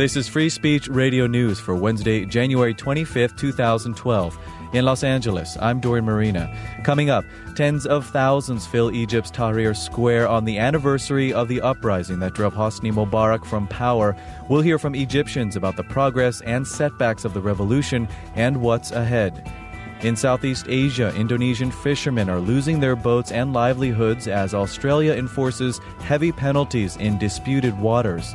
This 0.00 0.16
is 0.16 0.28
Free 0.28 0.48
Speech 0.48 0.88
Radio 0.88 1.26
News 1.26 1.60
for 1.60 1.74
Wednesday, 1.74 2.24
January 2.24 2.72
25th, 2.72 3.36
2012. 3.36 4.38
In 4.72 4.86
Los 4.86 5.04
Angeles, 5.04 5.58
I'm 5.60 5.78
Dorian 5.78 6.06
Merina. 6.06 6.50
Coming 6.84 7.10
up, 7.10 7.26
tens 7.54 7.84
of 7.84 8.06
thousands 8.06 8.66
fill 8.66 8.90
Egypt's 8.92 9.30
Tahrir 9.30 9.76
Square 9.76 10.28
on 10.28 10.46
the 10.46 10.56
anniversary 10.56 11.34
of 11.34 11.48
the 11.48 11.60
uprising 11.60 12.18
that 12.20 12.32
drove 12.32 12.54
Hosni 12.54 12.90
Mubarak 12.90 13.44
from 13.44 13.68
power. 13.68 14.16
We'll 14.48 14.62
hear 14.62 14.78
from 14.78 14.94
Egyptians 14.94 15.54
about 15.54 15.76
the 15.76 15.84
progress 15.84 16.40
and 16.40 16.66
setbacks 16.66 17.26
of 17.26 17.34
the 17.34 17.42
revolution 17.42 18.08
and 18.34 18.62
what's 18.62 18.92
ahead. 18.92 19.52
In 20.00 20.16
Southeast 20.16 20.64
Asia, 20.66 21.14
Indonesian 21.14 21.70
fishermen 21.70 22.30
are 22.30 22.40
losing 22.40 22.80
their 22.80 22.96
boats 22.96 23.32
and 23.32 23.52
livelihoods 23.52 24.28
as 24.28 24.54
Australia 24.54 25.12
enforces 25.12 25.78
heavy 25.98 26.32
penalties 26.32 26.96
in 26.96 27.18
disputed 27.18 27.78
waters. 27.78 28.34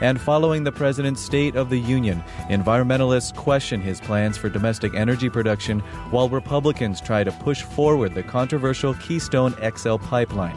And 0.00 0.20
following 0.20 0.64
the 0.64 0.72
President's 0.72 1.22
State 1.22 1.56
of 1.56 1.70
the 1.70 1.78
Union, 1.78 2.22
environmentalists 2.50 3.34
question 3.34 3.80
his 3.80 4.00
plans 4.00 4.36
for 4.36 4.48
domestic 4.48 4.94
energy 4.94 5.30
production 5.30 5.80
while 6.10 6.28
Republicans 6.28 7.00
try 7.00 7.24
to 7.24 7.32
push 7.32 7.62
forward 7.62 8.14
the 8.14 8.22
controversial 8.22 8.94
Keystone 8.94 9.54
XL 9.76 9.96
pipeline. 9.96 10.56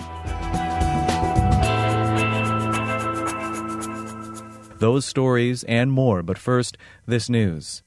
Those 4.80 5.06
stories 5.06 5.64
and 5.64 5.92
more, 5.92 6.22
but 6.22 6.38
first, 6.38 6.78
this 7.08 7.30
news. 7.30 7.82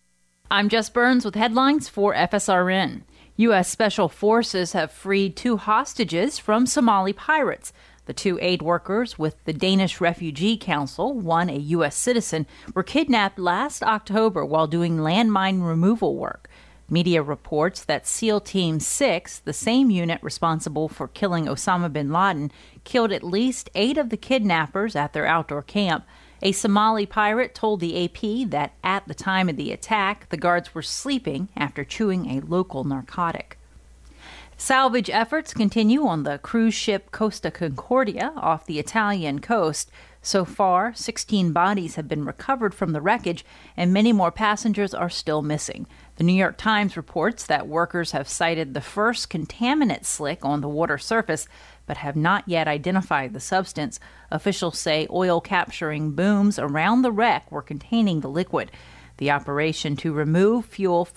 I'm 0.51 0.69
Jess 0.69 0.91
Burns 0.91 1.25
with 1.25 1.37
headlines 1.37 1.89
for 1.89 2.13
FSRN. 2.13 3.03
U.S. 3.37 3.69
Special 3.69 4.09
Forces 4.09 4.73
have 4.73 4.91
freed 4.91 5.37
two 5.37 5.57
hostages 5.57 6.39
from 6.39 6.67
Somali 6.67 7.13
pirates. 7.13 7.73
The 8.07 8.13
two 8.15 8.39
aid 8.41 8.63
workers 8.63 9.19
with 9.19 9.43
the 9.45 9.53
Danish 9.53 10.01
Refugee 10.01 10.57
Council, 10.57 11.13
one 11.15 11.49
a 11.49 11.57
U.S. 11.57 11.95
citizen, 11.95 12.47
were 12.75 12.83
kidnapped 12.83 13.39
last 13.39 13.83
October 13.83 14.45
while 14.45 14.67
doing 14.67 14.99
landmine 14.99 15.67
removal 15.67 16.17
work. 16.17 16.49
Media 16.89 17.23
reports 17.23 17.85
that 17.85 18.09
SEAL 18.09 18.41
Team 18.41 18.81
6, 18.81 19.39
the 19.41 19.53
same 19.53 19.91
unit 19.91 20.21
responsible 20.23 20.89
for 20.89 21.07
killing 21.07 21.47
Osama 21.47 21.93
bin 21.93 22.11
Laden, 22.11 22.51
killed 22.83 23.13
at 23.13 23.23
least 23.23 23.71
eight 23.77 23.97
of 23.97 24.11
the 24.11 24.17
kidnappers 24.17 24.97
at 24.97 25.13
their 25.13 25.25
outdoor 25.27 25.63
camp. 25.63 26.05
A 26.43 26.51
Somali 26.51 27.07
pirate 27.07 27.55
told 27.55 27.79
the 27.79 28.05
AP 28.05 28.51
that 28.51 28.73
at 28.83 29.07
the 29.07 29.15
time 29.15 29.49
of 29.49 29.57
the 29.57 29.71
attack, 29.71 30.29
the 30.31 30.37
guards 30.37 30.75
were 30.75 30.83
sleeping 30.83 31.49
after 31.57 31.85
chewing 31.85 32.27
a 32.27 32.41
local 32.41 32.83
narcotic. 32.83 33.60
Salvage 34.61 35.09
efforts 35.09 35.55
continue 35.55 36.07
on 36.07 36.25
the 36.25 36.37
cruise 36.37 36.75
ship 36.75 37.11
Costa 37.13 37.51
Concordia 37.51 38.31
off 38.37 38.67
the 38.67 38.79
Italian 38.79 39.39
coast. 39.39 39.91
So 40.21 40.45
far, 40.45 40.93
16 40.93 41.53
bodies 41.53 41.95
have 41.95 42.07
been 42.07 42.27
recovered 42.27 42.75
from 42.75 42.93
the 42.93 43.01
wreckage, 43.01 43.43
and 43.75 43.91
many 43.91 44.13
more 44.13 44.31
passengers 44.31 44.93
are 44.93 45.09
still 45.09 45.41
missing. 45.41 45.87
The 46.17 46.25
New 46.25 46.35
York 46.35 46.59
Times 46.59 46.95
reports 46.95 47.47
that 47.47 47.69
workers 47.69 48.11
have 48.11 48.29
sighted 48.29 48.75
the 48.75 48.83
first 48.83 49.31
contaminant 49.31 50.05
slick 50.05 50.45
on 50.45 50.61
the 50.61 50.69
water 50.69 50.99
surface, 50.99 51.49
but 51.87 51.97
have 51.97 52.15
not 52.15 52.47
yet 52.47 52.69
identified 52.69 53.33
the 53.33 53.41
substance. 53.41 53.99
Officials 54.31 54.79
say 54.79 55.07
oil 55.11 55.41
capturing 55.41 56.13
booms 56.13 56.59
around 56.59 57.01
the 57.01 57.13
wreck 57.13 57.51
were 57.51 57.63
containing 57.63 58.21
the 58.21 58.29
liquid. 58.29 58.71
The 59.17 59.31
operation 59.31 59.97
to 59.97 60.15
remove 60.15 60.65
fuel 60.65 61.05